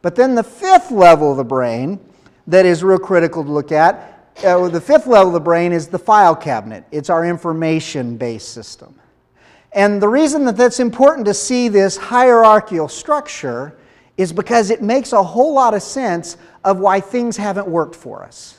But 0.00 0.16
then 0.16 0.34
the 0.34 0.42
fifth 0.42 0.90
level 0.90 1.30
of 1.30 1.36
the 1.36 1.44
brain 1.44 2.00
that 2.46 2.64
is 2.64 2.82
real 2.82 2.98
critical 2.98 3.44
to 3.44 3.50
look 3.50 3.70
at, 3.70 4.17
uh, 4.44 4.68
the 4.68 4.80
fifth 4.80 5.06
level 5.06 5.28
of 5.28 5.32
the 5.34 5.40
brain 5.40 5.72
is 5.72 5.88
the 5.88 5.98
file 5.98 6.36
cabinet. 6.36 6.84
It's 6.90 7.10
our 7.10 7.24
information 7.24 8.16
based 8.16 8.50
system. 8.50 8.94
And 9.72 10.00
the 10.00 10.08
reason 10.08 10.44
that 10.46 10.56
that's 10.56 10.80
important 10.80 11.26
to 11.26 11.34
see 11.34 11.68
this 11.68 11.96
hierarchical 11.96 12.88
structure 12.88 13.76
is 14.16 14.32
because 14.32 14.70
it 14.70 14.82
makes 14.82 15.12
a 15.12 15.22
whole 15.22 15.54
lot 15.54 15.74
of 15.74 15.82
sense 15.82 16.36
of 16.64 16.78
why 16.78 17.00
things 17.00 17.36
haven't 17.36 17.66
worked 17.66 17.94
for 17.94 18.24
us. 18.24 18.58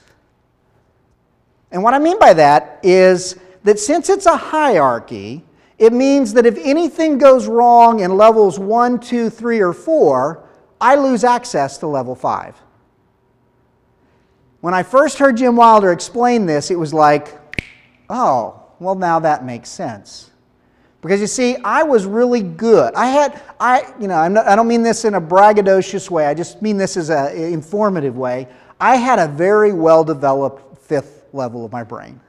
And 1.72 1.84
what 1.84 1.94
I 1.94 2.00
mean 2.00 2.20
by 2.20 2.34
that 2.34 2.80
is 2.84 3.38
that 3.64 3.80
since 3.80 4.10
it's 4.10 4.26
a 4.26 4.38
hierarchy, 4.38 5.44
it 5.78 5.94
means 5.94 6.34
that 6.34 6.46
if 6.46 6.58
anything 6.58 7.18
goes 7.18 7.48
wrong 7.48 8.00
in 8.02 8.18
levels 8.18 8.60
one, 8.60 9.00
two, 9.00 9.30
three, 9.30 9.60
or 9.60 9.74
4, 9.74 10.44
I 10.82 10.96
lose 10.96 11.24
access 11.24 11.78
to 11.80 11.88
level 11.88 12.16
5. 12.16 12.56
When 14.62 14.74
I 14.74 14.84
first 14.84 15.18
heard 15.18 15.38
Jim 15.38 15.56
Wilder 15.56 15.92
explain 15.92 16.46
this, 16.46 16.70
it 16.70 16.78
was 16.78 16.94
like, 16.94 17.40
oh, 18.10 18.62
well, 18.80 18.96
now 18.96 19.20
that 19.20 19.46
makes 19.46 19.70
sense. 19.70 20.32
Because 21.02 21.22
you 21.22 21.28
see, 21.28 21.56
I 21.64 21.84
was 21.84 22.06
really 22.06 22.42
good. 22.42 22.94
I 22.94 23.08
had, 23.08 23.42
I, 23.60 23.94
you 24.02 24.08
know, 24.10 24.28
not, 24.28 24.48
i 24.48 24.56
don't 24.56 24.68
mean 24.68 24.84
this 24.84 25.06
in 25.06 25.14
a 25.14 25.22
braggadocious 25.22 26.10
way, 26.10 26.26
I 26.26 26.34
just 26.34 26.62
mean 26.62 26.78
this 26.78 26.98
as 26.98 27.10
an 27.10 27.36
informative 27.38 28.18
way. 28.18 28.48
I 28.82 28.98
had 28.98 29.18
a 29.18 29.28
very 29.28 29.72
well 29.72 30.04
developed 30.04 30.78
fifth 30.78 31.28
level 31.32 31.64
of 31.64 31.72
my 31.72 31.84
brain. 31.84 32.20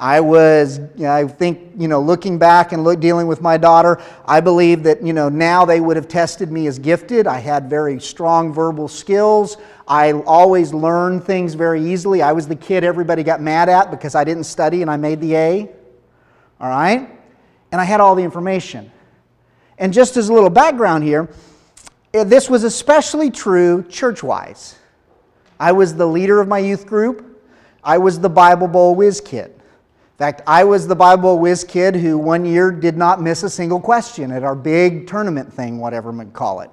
I 0.00 0.20
was, 0.20 0.78
I 1.00 1.26
think, 1.26 1.72
you 1.76 1.88
know, 1.88 2.00
looking 2.00 2.38
back 2.38 2.70
and 2.70 2.84
look, 2.84 3.00
dealing 3.00 3.26
with 3.26 3.40
my 3.40 3.56
daughter, 3.56 4.00
I 4.24 4.40
believe 4.40 4.84
that, 4.84 5.02
you 5.02 5.12
know, 5.12 5.28
now 5.28 5.64
they 5.64 5.80
would 5.80 5.96
have 5.96 6.06
tested 6.06 6.52
me 6.52 6.68
as 6.68 6.78
gifted. 6.78 7.26
I 7.26 7.38
had 7.38 7.68
very 7.68 7.98
strong 7.98 8.52
verbal 8.52 8.86
skills. 8.86 9.56
I 9.88 10.12
always 10.12 10.72
learned 10.72 11.24
things 11.24 11.54
very 11.54 11.82
easily. 11.82 12.22
I 12.22 12.30
was 12.30 12.46
the 12.46 12.54
kid 12.54 12.84
everybody 12.84 13.24
got 13.24 13.40
mad 13.40 13.68
at 13.68 13.90
because 13.90 14.14
I 14.14 14.22
didn't 14.22 14.44
study 14.44 14.82
and 14.82 14.90
I 14.90 14.96
made 14.96 15.20
the 15.20 15.34
A. 15.34 15.68
All 16.60 16.68
right? 16.68 17.10
And 17.72 17.80
I 17.80 17.84
had 17.84 18.00
all 18.00 18.14
the 18.14 18.22
information. 18.22 18.92
And 19.78 19.92
just 19.92 20.16
as 20.16 20.28
a 20.28 20.32
little 20.32 20.50
background 20.50 21.02
here, 21.02 21.28
eh, 22.14 22.22
this 22.22 22.48
was 22.48 22.62
especially 22.62 23.32
true 23.32 23.84
church 23.88 24.22
wise. 24.22 24.76
I 25.58 25.72
was 25.72 25.96
the 25.96 26.06
leader 26.06 26.40
of 26.40 26.46
my 26.46 26.60
youth 26.60 26.86
group. 26.86 27.24
I 27.82 27.98
was 27.98 28.20
the 28.20 28.28
Bible 28.28 28.68
Bowl 28.68 28.94
whiz 28.94 29.20
kid. 29.20 29.57
In 30.18 30.24
fact, 30.24 30.42
I 30.48 30.64
was 30.64 30.88
the 30.88 30.96
Bible 30.96 31.38
whiz 31.38 31.62
kid 31.62 31.94
who 31.94 32.18
one 32.18 32.44
year 32.44 32.72
did 32.72 32.96
not 32.96 33.22
miss 33.22 33.44
a 33.44 33.50
single 33.50 33.80
question 33.80 34.32
at 34.32 34.42
our 34.42 34.56
big 34.56 35.06
tournament 35.06 35.52
thing, 35.52 35.78
whatever 35.78 36.10
we 36.10 36.24
call 36.24 36.58
it. 36.58 36.70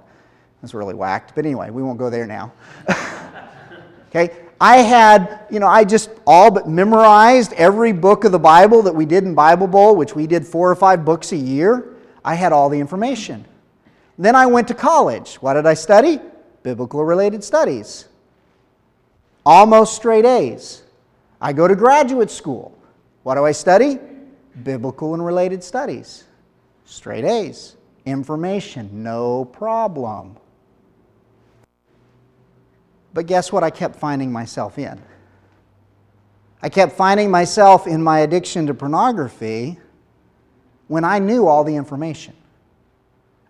It's 0.64 0.74
really 0.74 0.96
whacked, 0.96 1.36
but 1.36 1.46
anyway, 1.46 1.70
we 1.70 1.84
won't 1.84 2.00
go 2.00 2.10
there 2.10 2.26
now. 2.26 2.52
okay, 4.10 4.32
I 4.60 4.78
had, 4.78 5.46
you 5.52 5.60
know, 5.60 5.68
I 5.68 5.84
just 5.84 6.10
all 6.26 6.50
but 6.50 6.68
memorized 6.68 7.54
every 7.54 7.92
book 7.92 8.24
of 8.24 8.32
the 8.32 8.40
Bible 8.40 8.82
that 8.82 8.96
we 8.96 9.06
did 9.06 9.26
in 9.26 9.36
Bible 9.36 9.68
Bowl, 9.68 9.96
which 9.96 10.16
we 10.16 10.26
did 10.26 10.44
four 10.44 10.72
or 10.72 10.76
five 10.76 11.06
books 11.06 11.32
a 11.32 11.38
year. 11.38 11.94
I 12.24 12.34
had 12.34 12.52
all 12.52 12.68
the 12.68 12.80
information. 12.80 13.46
Then 14.18 14.36
I 14.36 14.48
went 14.48 14.68
to 14.70 14.74
college. 14.74 15.36
What 15.36 15.54
did 15.54 15.68
I 15.68 15.76
study? 15.76 16.20
Biblical 16.64 17.06
related 17.06 17.44
studies. 17.44 18.06
Almost 19.46 19.96
straight 19.96 20.26
A's. 20.26 20.82
I 21.40 21.54
go 21.54 21.68
to 21.68 21.76
graduate 21.76 22.32
school. 22.32 22.75
What 23.26 23.34
do 23.34 23.44
I 23.44 23.54
study? 23.54 23.98
Biblical 24.64 25.16
and 25.16 25.26
related 25.26 25.64
studies. 25.64 26.26
Straight 26.84 27.26
A's. 27.26 27.76
Information, 28.06 29.02
no 29.02 29.46
problem. 29.46 30.38
But 33.16 33.26
guess 33.26 33.52
what 33.52 33.64
I 33.64 33.72
kept 33.72 33.96
finding 33.96 34.32
myself 34.32 34.78
in? 34.78 35.02
I 36.62 36.70
kept 36.70 36.92
finding 36.92 37.32
myself 37.32 37.88
in 37.88 38.04
my 38.04 38.20
addiction 38.20 38.68
to 38.68 38.76
pornography 38.76 39.80
when 40.88 41.04
I 41.04 41.18
knew 41.18 41.48
all 41.48 41.64
the 41.64 41.76
information. 41.76 42.36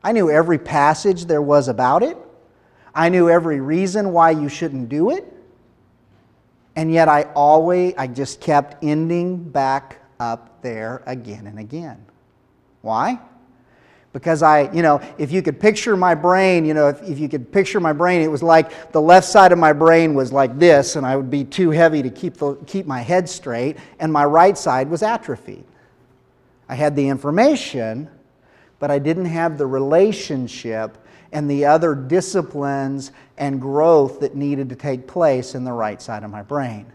I 0.01 0.13
knew 0.13 0.31
every 0.31 0.57
passage 0.57 1.25
there 1.25 1.41
was 1.41 1.67
about 1.67 2.01
it. 2.01 2.17
I 2.93 3.09
knew 3.09 3.29
every 3.29 3.59
reason 3.59 4.13
why 4.13 4.31
you 4.31 4.47
shouldn't 4.47 4.87
do 4.87 5.09
it. 5.11 5.34
And 6.75 6.91
yet 6.91 7.07
I 7.07 7.23
always, 7.35 7.93
I 7.97 8.07
just 8.07 8.41
kept 8.41 8.83
ending 8.83 9.37
back 9.37 10.01
up 10.19 10.61
there 10.61 11.03
again 11.05 11.47
and 11.47 11.59
again. 11.59 12.05
Why? 12.81 13.19
Because 14.13 14.43
I, 14.43 14.71
you 14.71 14.81
know, 14.81 15.01
if 15.17 15.31
you 15.31 15.41
could 15.41 15.59
picture 15.59 15.97
my 15.97 16.15
brain, 16.15 16.63
you 16.63 16.73
know, 16.73 16.87
if, 16.87 17.01
if 17.03 17.19
you 17.19 17.27
could 17.27 17.51
picture 17.51 17.79
my 17.79 17.91
brain, 17.91 18.21
it 18.21 18.31
was 18.31 18.41
like 18.41 18.91
the 18.93 19.01
left 19.01 19.27
side 19.27 19.51
of 19.51 19.57
my 19.57 19.73
brain 19.73 20.13
was 20.13 20.31
like 20.31 20.57
this, 20.57 20.95
and 20.95 21.05
I 21.05 21.17
would 21.17 21.29
be 21.29 21.43
too 21.43 21.71
heavy 21.71 22.01
to 22.01 22.09
keep, 22.09 22.35
the, 22.35 22.55
keep 22.65 22.85
my 22.85 23.01
head 23.01 23.27
straight, 23.27 23.77
and 23.99 24.13
my 24.13 24.23
right 24.23 24.57
side 24.57 24.89
was 24.89 25.03
atrophied. 25.03 25.65
I 26.69 26.75
had 26.75 26.95
the 26.95 27.07
information, 27.09 28.09
but 28.79 28.89
I 28.89 28.99
didn't 28.99 29.25
have 29.25 29.57
the 29.57 29.67
relationship 29.67 30.97
and 31.35 31.51
the 31.51 31.65
other 31.65 31.93
disciplines 31.93 33.11
and 33.37 33.59
growth 33.59 34.21
that 34.21 34.35
needed 34.35 34.69
to 34.69 34.75
take 34.75 35.05
place 35.05 35.53
in 35.53 35.65
the 35.65 35.73
right 35.73 36.01
side 36.01 36.23
of 36.23 36.31
my 36.31 36.41
brain. 36.41 36.85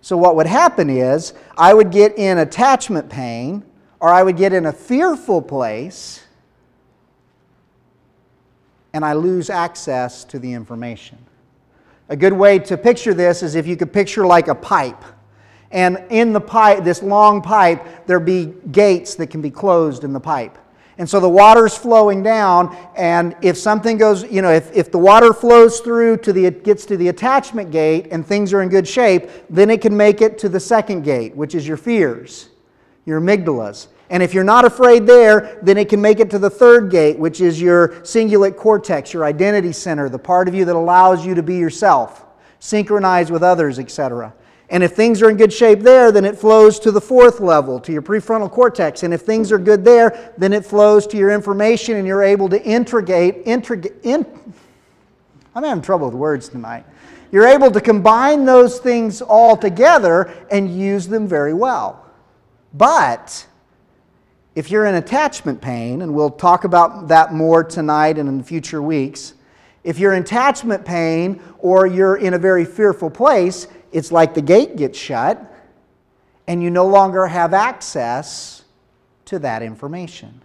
So, 0.00 0.16
what 0.16 0.36
would 0.36 0.46
happen 0.46 0.88
is 0.88 1.34
I 1.58 1.74
would 1.74 1.90
get 1.90 2.16
in 2.16 2.38
attachment 2.38 3.10
pain 3.10 3.64
or 3.98 4.08
I 4.08 4.22
would 4.22 4.36
get 4.36 4.52
in 4.52 4.66
a 4.66 4.72
fearful 4.72 5.42
place 5.42 6.22
and 8.92 9.04
I 9.04 9.14
lose 9.14 9.50
access 9.50 10.22
to 10.26 10.38
the 10.38 10.52
information. 10.52 11.18
A 12.08 12.14
good 12.14 12.32
way 12.32 12.60
to 12.60 12.76
picture 12.78 13.14
this 13.14 13.42
is 13.42 13.56
if 13.56 13.66
you 13.66 13.76
could 13.76 13.92
picture 13.92 14.24
like 14.24 14.46
a 14.46 14.54
pipe. 14.54 15.04
And 15.72 16.04
in 16.08 16.32
the 16.32 16.40
pipe, 16.40 16.84
this 16.84 17.02
long 17.02 17.42
pipe, 17.42 18.06
there 18.06 18.20
be 18.20 18.54
gates 18.70 19.16
that 19.16 19.26
can 19.26 19.40
be 19.42 19.50
closed 19.50 20.04
in 20.04 20.12
the 20.12 20.20
pipe. 20.20 20.56
And 21.02 21.10
so 21.10 21.18
the 21.18 21.28
water's 21.28 21.76
flowing 21.76 22.22
down, 22.22 22.76
and 22.94 23.34
if 23.42 23.56
something 23.56 23.98
goes, 23.98 24.22
you 24.30 24.40
know, 24.40 24.52
if, 24.52 24.70
if 24.72 24.92
the 24.92 25.00
water 25.00 25.32
flows 25.32 25.80
through 25.80 26.18
to 26.18 26.32
the, 26.32 26.44
it 26.44 26.62
gets 26.62 26.86
to 26.86 26.96
the 26.96 27.08
attachment 27.08 27.72
gate 27.72 28.06
and 28.12 28.24
things 28.24 28.52
are 28.52 28.62
in 28.62 28.68
good 28.68 28.86
shape, 28.86 29.28
then 29.50 29.68
it 29.68 29.80
can 29.80 29.96
make 29.96 30.22
it 30.22 30.38
to 30.38 30.48
the 30.48 30.60
second 30.60 31.02
gate, 31.02 31.34
which 31.34 31.56
is 31.56 31.66
your 31.66 31.76
fears, 31.76 32.50
your 33.04 33.20
amygdalas. 33.20 33.88
And 34.10 34.22
if 34.22 34.32
you're 34.32 34.44
not 34.44 34.64
afraid 34.64 35.04
there, 35.04 35.58
then 35.60 35.76
it 35.76 35.88
can 35.88 36.00
make 36.00 36.20
it 36.20 36.30
to 36.30 36.38
the 36.38 36.48
third 36.48 36.88
gate, 36.88 37.18
which 37.18 37.40
is 37.40 37.60
your 37.60 37.88
cingulate 38.02 38.56
cortex, 38.56 39.12
your 39.12 39.24
identity 39.24 39.72
center, 39.72 40.08
the 40.08 40.20
part 40.20 40.46
of 40.46 40.54
you 40.54 40.64
that 40.66 40.76
allows 40.76 41.26
you 41.26 41.34
to 41.34 41.42
be 41.42 41.56
yourself, 41.56 42.26
synchronize 42.60 43.28
with 43.28 43.42
others, 43.42 43.80
etc. 43.80 44.32
And 44.72 44.82
if 44.82 44.92
things 44.92 45.20
are 45.20 45.28
in 45.28 45.36
good 45.36 45.52
shape 45.52 45.80
there, 45.80 46.10
then 46.10 46.24
it 46.24 46.38
flows 46.38 46.80
to 46.80 46.90
the 46.90 47.00
fourth 47.00 47.40
level, 47.40 47.78
to 47.80 47.92
your 47.92 48.00
prefrontal 48.00 48.50
cortex. 48.50 49.02
And 49.02 49.12
if 49.12 49.20
things 49.20 49.52
are 49.52 49.58
good 49.58 49.84
there, 49.84 50.32
then 50.38 50.54
it 50.54 50.64
flows 50.64 51.06
to 51.08 51.18
your 51.18 51.30
information 51.30 51.96
and 51.96 52.06
you're 52.06 52.22
able 52.22 52.48
to 52.48 52.60
integrate, 52.64 53.46
in, 54.02 54.26
I'm 55.54 55.62
having 55.62 55.82
trouble 55.82 56.06
with 56.06 56.14
words 56.14 56.48
tonight. 56.48 56.86
You're 57.30 57.46
able 57.46 57.70
to 57.70 57.82
combine 57.82 58.46
those 58.46 58.78
things 58.78 59.20
all 59.20 59.58
together 59.58 60.32
and 60.50 60.74
use 60.74 61.06
them 61.06 61.28
very 61.28 61.52
well. 61.52 62.06
But 62.72 63.46
if 64.54 64.70
you're 64.70 64.86
in 64.86 64.94
attachment 64.94 65.60
pain, 65.60 66.00
and 66.00 66.14
we'll 66.14 66.30
talk 66.30 66.64
about 66.64 67.08
that 67.08 67.34
more 67.34 67.62
tonight 67.62 68.16
and 68.16 68.26
in 68.26 68.42
future 68.42 68.80
weeks, 68.80 69.34
if 69.84 69.98
you're 69.98 70.14
in 70.14 70.22
attachment 70.22 70.86
pain 70.86 71.42
or 71.58 71.86
you're 71.86 72.16
in 72.16 72.32
a 72.32 72.38
very 72.38 72.64
fearful 72.64 73.10
place, 73.10 73.66
it's 73.92 74.10
like 74.10 74.34
the 74.34 74.42
gate 74.42 74.76
gets 74.76 74.98
shut 74.98 75.40
and 76.46 76.62
you 76.62 76.70
no 76.70 76.86
longer 76.86 77.26
have 77.26 77.54
access 77.54 78.64
to 79.26 79.38
that 79.38 79.62
information. 79.62 80.40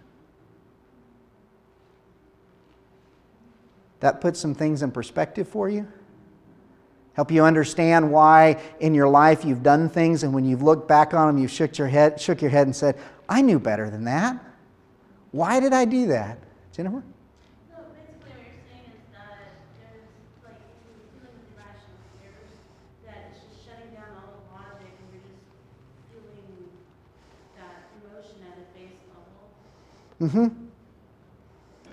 That 4.00 4.20
puts 4.20 4.38
some 4.38 4.54
things 4.54 4.82
in 4.82 4.92
perspective 4.92 5.48
for 5.48 5.68
you? 5.68 5.88
Help 7.14 7.32
you 7.32 7.44
understand 7.44 8.12
why 8.12 8.62
in 8.78 8.94
your 8.94 9.08
life 9.08 9.44
you've 9.44 9.64
done 9.64 9.88
things 9.88 10.22
and 10.22 10.32
when 10.32 10.44
you've 10.44 10.62
looked 10.62 10.86
back 10.86 11.14
on 11.14 11.26
them, 11.26 11.42
you've 11.42 11.50
shook 11.50 11.76
your 11.76 11.88
head, 11.88 12.20
shook 12.20 12.40
your 12.40 12.50
head 12.50 12.68
and 12.68 12.76
said, 12.76 12.96
I 13.28 13.42
knew 13.42 13.58
better 13.58 13.90
than 13.90 14.04
that. 14.04 14.38
Why 15.32 15.58
did 15.58 15.72
I 15.72 15.84
do 15.84 16.06
that? 16.06 16.38
Jennifer? 16.72 17.02
Mm-hmm. 30.20 30.48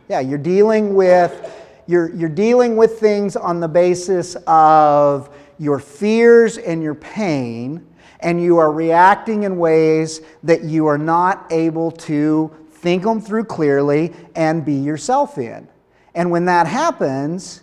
Yeah, 0.09 0.19
you're 0.19 0.37
dealing 0.37 0.93
with 0.95 1.51
you're, 1.87 2.13
you're 2.15 2.29
dealing 2.29 2.77
with 2.77 2.99
things 2.99 3.35
on 3.35 3.59
the 3.59 3.67
basis 3.67 4.35
of 4.47 5.29
your 5.59 5.79
fears 5.79 6.57
and 6.57 6.81
your 6.81 6.95
pain, 6.95 7.85
and 8.21 8.41
you 8.41 8.57
are 8.57 8.71
reacting 8.71 9.43
in 9.43 9.57
ways 9.57 10.21
that 10.43 10.63
you 10.63 10.87
are 10.87 10.97
not 10.97 11.45
able 11.51 11.91
to 11.91 12.51
think 12.71 13.03
them 13.03 13.21
through 13.21 13.45
clearly 13.45 14.13
and 14.35 14.65
be 14.65 14.73
yourself 14.73 15.37
in. 15.37 15.67
And 16.15 16.31
when 16.31 16.45
that 16.45 16.65
happens, 16.65 17.61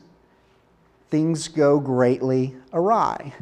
things 1.08 1.48
go 1.48 1.80
greatly 1.80 2.54
awry. 2.72 3.32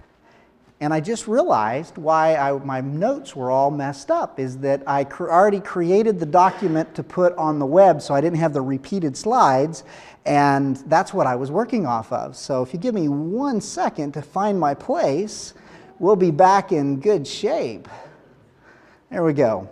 And 0.82 0.94
I 0.94 1.00
just 1.00 1.28
realized 1.28 1.98
why 1.98 2.36
I, 2.36 2.52
my 2.52 2.80
notes 2.80 3.36
were 3.36 3.50
all 3.50 3.70
messed 3.70 4.10
up 4.10 4.40
is 4.40 4.56
that 4.58 4.82
I 4.86 5.04
cr- 5.04 5.30
already 5.30 5.60
created 5.60 6.18
the 6.18 6.24
document 6.24 6.94
to 6.94 7.02
put 7.02 7.36
on 7.36 7.58
the 7.58 7.66
web, 7.66 8.00
so 8.00 8.14
I 8.14 8.22
didn't 8.22 8.38
have 8.38 8.54
the 8.54 8.62
repeated 8.62 9.14
slides, 9.14 9.84
and 10.24 10.76
that's 10.86 11.12
what 11.12 11.26
I 11.26 11.36
was 11.36 11.50
working 11.50 11.84
off 11.84 12.10
of. 12.12 12.34
So 12.34 12.62
if 12.62 12.72
you 12.72 12.80
give 12.80 12.94
me 12.94 13.08
one 13.08 13.60
second 13.60 14.12
to 14.12 14.22
find 14.22 14.58
my 14.58 14.72
place, 14.72 15.52
we'll 15.98 16.16
be 16.16 16.30
back 16.30 16.72
in 16.72 16.98
good 16.98 17.26
shape. 17.26 17.86
There 19.10 19.22
we 19.22 19.34
go. 19.34 19.68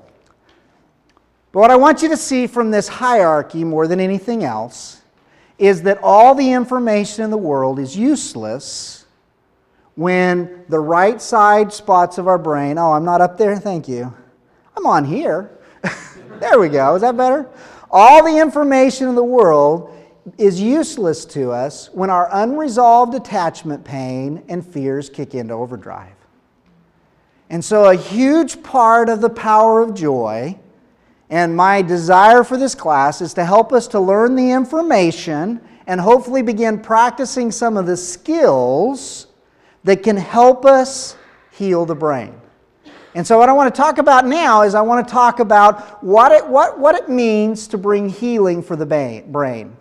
But 1.52 1.60
what 1.60 1.70
I 1.70 1.76
want 1.76 2.02
you 2.02 2.10
to 2.10 2.18
see 2.18 2.46
from 2.46 2.70
this 2.70 2.86
hierarchy 2.86 3.64
more 3.64 3.86
than 3.86 3.98
anything 3.98 4.44
else 4.44 5.00
is 5.56 5.82
that 5.82 5.98
all 6.02 6.34
the 6.34 6.52
information 6.52 7.24
in 7.24 7.30
the 7.30 7.38
world 7.38 7.78
is 7.78 7.96
useless 7.96 8.97
when 9.98 10.64
the 10.68 10.78
right 10.78 11.20
side 11.20 11.72
spots 11.72 12.18
of 12.18 12.28
our 12.28 12.38
brain, 12.38 12.78
oh, 12.78 12.92
I'm 12.92 13.04
not 13.04 13.20
up 13.20 13.36
there, 13.36 13.56
thank 13.56 13.88
you. 13.88 14.14
I'm 14.76 14.86
on 14.86 15.04
here. 15.04 15.58
there 16.38 16.60
we 16.60 16.68
go. 16.68 16.94
Is 16.94 17.00
that 17.00 17.16
better? 17.16 17.50
All 17.90 18.22
the 18.22 18.38
information 18.38 19.08
in 19.08 19.16
the 19.16 19.24
world 19.24 19.92
is 20.38 20.60
useless 20.60 21.24
to 21.24 21.50
us 21.50 21.90
when 21.92 22.10
our 22.10 22.28
unresolved 22.30 23.16
attachment 23.16 23.82
pain 23.84 24.44
and 24.48 24.64
fears 24.64 25.10
kick 25.10 25.34
into 25.34 25.52
overdrive. 25.52 26.14
And 27.50 27.64
so, 27.64 27.90
a 27.90 27.96
huge 27.96 28.62
part 28.62 29.08
of 29.08 29.20
the 29.20 29.30
power 29.30 29.80
of 29.80 29.94
joy 29.94 30.56
and 31.28 31.56
my 31.56 31.82
desire 31.82 32.44
for 32.44 32.56
this 32.56 32.76
class 32.76 33.20
is 33.20 33.34
to 33.34 33.44
help 33.44 33.72
us 33.72 33.88
to 33.88 33.98
learn 33.98 34.36
the 34.36 34.52
information 34.52 35.60
and 35.88 36.00
hopefully 36.00 36.42
begin 36.42 36.78
practicing 36.78 37.50
some 37.50 37.76
of 37.76 37.86
the 37.86 37.96
skills 37.96 39.27
that 39.88 40.02
can 40.02 40.18
help 40.18 40.66
us 40.66 41.16
heal 41.50 41.86
the 41.86 41.94
brain. 41.94 42.38
And 43.14 43.26
so, 43.26 43.38
what 43.38 43.48
I 43.48 43.54
want 43.54 43.74
to 43.74 43.80
talk 43.80 43.96
about 43.96 44.26
now 44.26 44.60
is 44.60 44.74
I 44.74 44.82
want 44.82 45.08
to 45.08 45.10
talk 45.10 45.40
about 45.40 46.04
what 46.04 46.30
it, 46.30 46.46
what, 46.46 46.78
what 46.78 46.94
it 46.94 47.08
means 47.08 47.66
to 47.68 47.78
bring 47.78 48.06
healing 48.10 48.62
for 48.62 48.76
the 48.76 48.84
brain. 48.84 49.74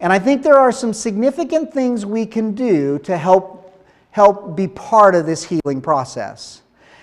And 0.00 0.12
I 0.12 0.18
think 0.18 0.42
there 0.42 0.58
are 0.58 0.72
some 0.72 0.92
significant 0.92 1.72
things 1.72 2.04
we 2.04 2.26
can 2.26 2.56
do 2.56 2.98
to 3.04 3.16
help, 3.16 3.80
help 4.10 4.56
be 4.56 4.66
part 4.66 5.14
of 5.14 5.24
this 5.24 5.44
healing 5.44 5.80
process. 5.80 6.62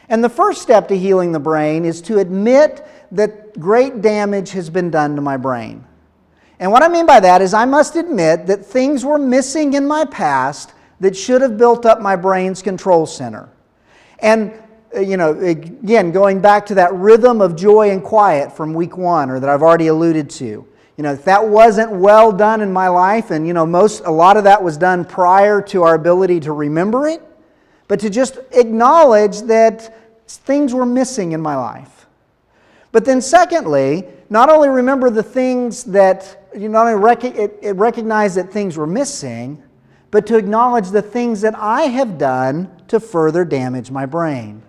And 0.10 0.22
the 0.22 0.28
first 0.28 0.62
step 0.62 0.90
to 0.90 0.98
healing 0.98 1.32
the 1.32 1.40
brain 1.40 1.86
is 1.86 2.02
to 2.02 2.20
admit 2.20 2.86
that 3.14 3.58
great 3.62 4.02
damage 4.02 4.52
has 4.52 4.70
been 4.70 4.92
done 4.92 5.16
to 5.16 5.22
my 5.22 5.38
brain. 5.38 5.86
And 6.60 6.70
what 6.70 6.84
I 6.84 6.90
mean 6.90 7.06
by 7.06 7.22
that 7.22 7.42
is, 7.42 7.54
I 7.54 7.64
must 7.64 7.96
admit 7.96 8.46
that 8.48 8.66
things 8.66 9.06
were 9.06 9.18
missing 9.18 9.74
in 9.74 9.88
my 9.88 10.04
past 10.04 10.74
that 11.02 11.18
should 11.18 11.42
have 11.42 11.58
built 11.58 11.86
up 11.86 12.00
my 12.00 12.16
brain's 12.16 12.62
control 12.62 13.06
center. 13.06 13.50
And, 14.20 14.54
uh, 14.96 15.00
you 15.00 15.18
know, 15.18 15.38
again, 15.40 16.12
going 16.12 16.40
back 16.40 16.66
to 16.68 16.76
that 16.76 16.94
rhythm 16.94 17.42
of 17.42 17.56
joy 17.56 17.90
and 17.90 18.04
quiet 18.04 18.56
from 18.56 18.74
week 18.74 18.98
one, 18.98 19.30
or 19.30 19.40
that 19.40 19.50
I've 19.50 19.64
already 19.64 19.88
alluded 19.88 20.30
to. 20.30 20.46
You 20.46 21.04
know, 21.04 21.12
if 21.12 21.26
that 21.26 21.46
wasn't 21.46 21.92
well 21.92 22.32
done 22.32 22.62
in 22.62 22.72
my 22.72 22.88
life, 22.88 23.32
and, 23.32 23.48
you 23.48 23.54
know, 23.54 23.66
most, 23.66 24.04
a 24.06 24.12
lot 24.12 24.38
of 24.38 24.44
that 24.44 24.62
was 24.62 24.78
done 24.78 25.04
prior 25.04 25.60
to 25.64 25.82
our 25.82 25.96
ability 25.96 26.40
to 26.42 26.54
remember 26.54 27.08
it, 27.08 27.24
but 27.88 28.00
to 28.02 28.10
just 28.10 28.38
acknowledge 28.52 29.42
that 29.42 29.98
things 30.28 30.74
were 30.74 30.86
missing 30.86 31.32
in 31.32 31.42
my 31.42 31.56
life. 31.56 32.06
But 32.92 33.06
then, 33.06 33.22
secondly, 33.22 34.06
not 34.30 34.50
only 34.50 34.70
remember 34.70 35.10
the 35.10 35.24
things 35.24 35.84
that 35.86 36.48
you 36.54 36.70
know, 36.70 36.84
not 36.84 36.88
only 36.88 37.04
rec- 37.04 37.24
it, 37.24 37.58
it 37.62 37.72
recognize 37.72 38.36
that 38.36 38.52
things 38.52 38.78
were 38.78 38.88
missing, 38.88 39.64
but 40.12 40.28
to 40.28 40.38
acknowledge 40.38 40.90
the 40.90 41.02
things 41.02 41.42
that 41.42 41.56
I 41.58 41.84
have 41.84 42.18
done 42.18 42.70
to 42.90 43.00
further 43.00 43.46
damage 43.46 43.90
my 43.90 44.06
brain. 44.06 44.62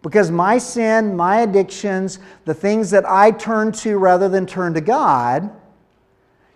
Because 0.00 0.30
my 0.30 0.58
sin, 0.58 1.14
my 1.14 1.40
addictions, 1.40 2.18
the 2.46 2.54
things 2.54 2.90
that 2.90 3.04
I 3.08 3.30
turn 3.30 3.72
to 3.72 3.98
rather 3.98 4.28
than 4.28 4.46
turn 4.46 4.72
to 4.74 4.80
God, 4.80 5.50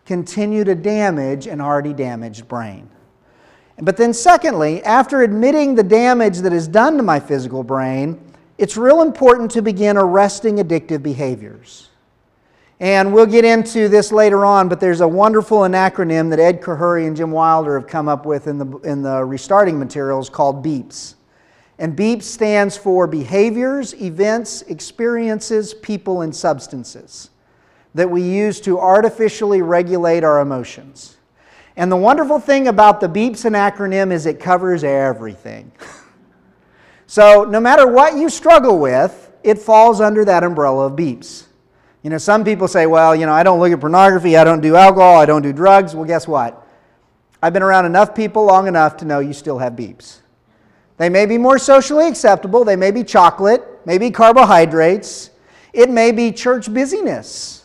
continue 0.07 0.65
to 0.65 0.75
damage 0.75 1.47
an 1.47 1.61
already 1.61 1.93
damaged 1.93 2.49
brain. 2.49 2.89
But 3.81 3.97
then, 3.97 4.13
secondly, 4.13 4.83
after 4.85 5.23
admitting 5.23 5.75
the 5.75 5.83
damage 5.83 6.39
that 6.39 6.53
is 6.53 6.69
done 6.69 6.97
to 6.97 7.03
my 7.03 7.21
physical 7.21 7.63
brain, 7.63 8.21
it's 8.59 8.77
real 8.77 9.03
important 9.03 9.51
to 9.53 9.63
begin 9.63 9.97
arresting 9.97 10.57
addictive 10.57 11.03
behaviors. 11.03 11.89
And 12.83 13.15
we'll 13.15 13.27
get 13.27 13.45
into 13.45 13.89
this 13.89 14.11
later 14.11 14.45
on, 14.45 14.69
but 14.69 14.81
there's 14.81 15.03
a 15.03 15.07
wonderful 15.07 15.61
acronym 15.61 16.29
that 16.31 16.41
Ed 16.41 16.61
Khouri 16.61 17.07
and 17.07 17.17
Jim 17.17 17.31
Wilder 17.31 17.79
have 17.79 17.89
come 17.89 18.09
up 18.09 18.27
with 18.27 18.49
in 18.49 18.59
the, 18.59 18.79
in 18.79 19.03
the 19.03 19.25
restarting 19.25 19.79
materials 19.79 20.29
called 20.29 20.65
BEEPS. 20.65 21.15
And 21.79 21.97
BEEPS 21.97 22.25
stands 22.25 22.77
for 22.77 23.07
behaviors, 23.07 23.95
events, 24.03 24.63
experiences, 24.63 25.75
people, 25.75 26.23
and 26.23 26.35
substances 26.35 27.31
that 27.95 28.11
we 28.11 28.21
use 28.21 28.61
to 28.63 28.81
artificially 28.81 29.63
regulate 29.63 30.25
our 30.25 30.41
emotions. 30.41 31.19
And 31.77 31.91
the 31.91 31.97
wonderful 31.97 32.41
thing 32.41 32.67
about 32.67 33.01
the 33.01 33.09
BEEPS 33.09 33.45
and 33.45 33.55
acronym 33.55 34.11
is 34.11 34.27
it 34.27 34.41
covers 34.41 34.83
everything. 34.83 35.71
so 37.07 37.45
no 37.45 37.61
matter 37.61 37.87
what 37.87 38.17
you 38.17 38.29
struggle 38.29 38.81
with, 38.81 39.31
it 39.45 39.61
falls 39.61 40.01
under 40.01 40.25
that 40.25 40.43
umbrella 40.43 40.87
of 40.87 40.97
BEEPS. 40.97 41.45
You 42.03 42.11
know, 42.11 42.19
some 42.19 42.45
people 42.45 42.67
say, 42.67 42.87
well, 42.87 43.15
you 43.15 43.27
know, 43.27 43.33
I 43.33 43.43
don't 43.43 43.61
look 43.61 43.73
at 43.73 43.81
pornography, 43.81 44.37
I 44.37 44.45
don't 44.45 44.61
do 44.61 44.75
alcohol, 44.75 45.21
I 45.21 45.27
don't 45.27 45.43
do 45.43 45.53
drugs. 45.53 45.95
Well, 45.95 46.05
guess 46.05 46.27
what? 46.27 46.67
I've 47.43 47.53
been 47.53 47.63
around 47.63 47.87
enough 47.87 48.15
people 48.15 48.45
long 48.45 48.67
enough 48.67 48.97
to 48.99 49.05
know 49.05 49.21
you 49.21 49.33
still 49.33 49.59
have 49.59 49.75
beeps. 49.75 50.19
They 50.97 51.09
may 51.09 51.27
be 51.27 51.39
more 51.39 51.59
socially 51.59 52.09
acceptable, 52.09 52.65
they 52.65 52.77
may 52.77 52.91
be 52.91 53.05
chocolate, 53.05 53.63
maybe 53.85 54.11
carbohydrates, 54.11 55.31
it 55.73 55.91
may 55.91 56.13
be 56.13 56.33
church 56.33 56.73
busyness, 56.73 57.65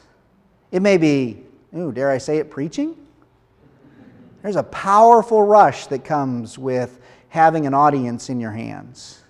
it 0.71 0.81
may 0.81 0.97
be, 0.97 1.43
ooh, 1.75 1.91
dare 1.91 2.09
I 2.09 2.17
say 2.17 2.37
it, 2.37 2.49
preaching? 2.49 2.95
There's 4.41 4.55
a 4.55 4.63
powerful 4.63 5.43
rush 5.43 5.87
that 5.87 6.05
comes 6.05 6.57
with 6.57 6.99
having 7.29 7.65
an 7.65 7.73
audience 7.73 8.29
in 8.29 8.39
your 8.39 8.51
hands. 8.51 9.21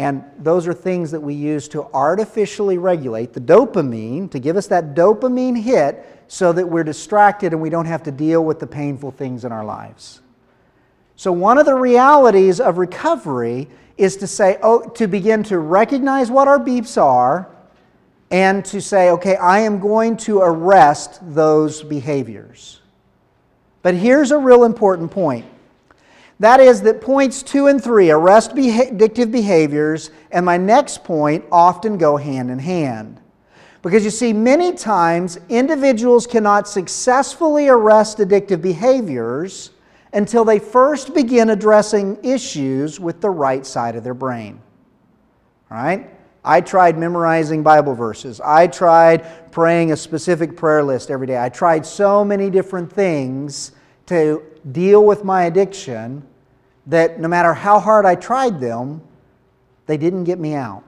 And 0.00 0.24
those 0.38 0.66
are 0.66 0.72
things 0.72 1.10
that 1.10 1.20
we 1.20 1.34
use 1.34 1.68
to 1.68 1.84
artificially 1.92 2.78
regulate 2.78 3.34
the 3.34 3.40
dopamine, 3.40 4.30
to 4.30 4.38
give 4.38 4.56
us 4.56 4.66
that 4.68 4.94
dopamine 4.94 5.60
hit 5.60 6.24
so 6.26 6.54
that 6.54 6.66
we're 6.66 6.84
distracted 6.84 7.52
and 7.52 7.60
we 7.60 7.68
don't 7.68 7.84
have 7.84 8.02
to 8.04 8.10
deal 8.10 8.42
with 8.42 8.60
the 8.60 8.66
painful 8.66 9.10
things 9.10 9.44
in 9.44 9.52
our 9.52 9.62
lives. 9.62 10.22
So, 11.16 11.32
one 11.32 11.58
of 11.58 11.66
the 11.66 11.74
realities 11.74 12.60
of 12.62 12.78
recovery 12.78 13.68
is 13.98 14.16
to 14.16 14.26
say, 14.26 14.56
oh, 14.62 14.88
to 14.88 15.06
begin 15.06 15.42
to 15.42 15.58
recognize 15.58 16.30
what 16.30 16.48
our 16.48 16.58
beeps 16.58 16.96
are 16.96 17.50
and 18.30 18.64
to 18.64 18.80
say, 18.80 19.10
okay, 19.10 19.36
I 19.36 19.58
am 19.58 19.80
going 19.80 20.16
to 20.18 20.38
arrest 20.38 21.20
those 21.34 21.82
behaviors. 21.82 22.80
But 23.82 23.92
here's 23.92 24.30
a 24.30 24.38
real 24.38 24.64
important 24.64 25.10
point 25.10 25.44
That 26.40 26.58
is, 26.58 26.80
that 26.82 27.02
points 27.02 27.42
two 27.42 27.66
and 27.66 27.82
three, 27.84 28.10
arrest 28.10 28.52
addictive 28.52 29.30
behaviors, 29.30 30.10
and 30.30 30.44
my 30.44 30.56
next 30.56 31.04
point 31.04 31.44
often 31.52 31.98
go 31.98 32.16
hand 32.16 32.50
in 32.50 32.58
hand. 32.58 33.20
Because 33.82 34.04
you 34.04 34.10
see, 34.10 34.32
many 34.32 34.72
times 34.72 35.38
individuals 35.50 36.26
cannot 36.26 36.66
successfully 36.66 37.68
arrest 37.68 38.18
addictive 38.18 38.62
behaviors 38.62 39.70
until 40.14 40.44
they 40.46 40.58
first 40.58 41.14
begin 41.14 41.50
addressing 41.50 42.18
issues 42.24 42.98
with 42.98 43.20
the 43.20 43.30
right 43.30 43.64
side 43.66 43.94
of 43.94 44.02
their 44.02 44.14
brain. 44.14 44.62
All 45.70 45.76
right? 45.76 46.08
I 46.42 46.62
tried 46.62 46.96
memorizing 46.96 47.62
Bible 47.62 47.94
verses. 47.94 48.40
I 48.40 48.66
tried 48.66 49.52
praying 49.52 49.92
a 49.92 49.96
specific 49.96 50.56
prayer 50.56 50.82
list 50.82 51.10
every 51.10 51.26
day. 51.26 51.38
I 51.38 51.50
tried 51.50 51.84
so 51.84 52.24
many 52.24 52.48
different 52.48 52.90
things 52.90 53.72
to 54.06 54.42
deal 54.72 55.04
with 55.04 55.22
my 55.22 55.44
addiction 55.44 56.26
that 56.86 57.20
no 57.20 57.28
matter 57.28 57.54
how 57.54 57.78
hard 57.78 58.06
I 58.06 58.14
tried 58.14 58.60
them, 58.60 59.02
they 59.86 59.96
didn't 59.96 60.24
get 60.24 60.38
me 60.38 60.54
out 60.54 60.84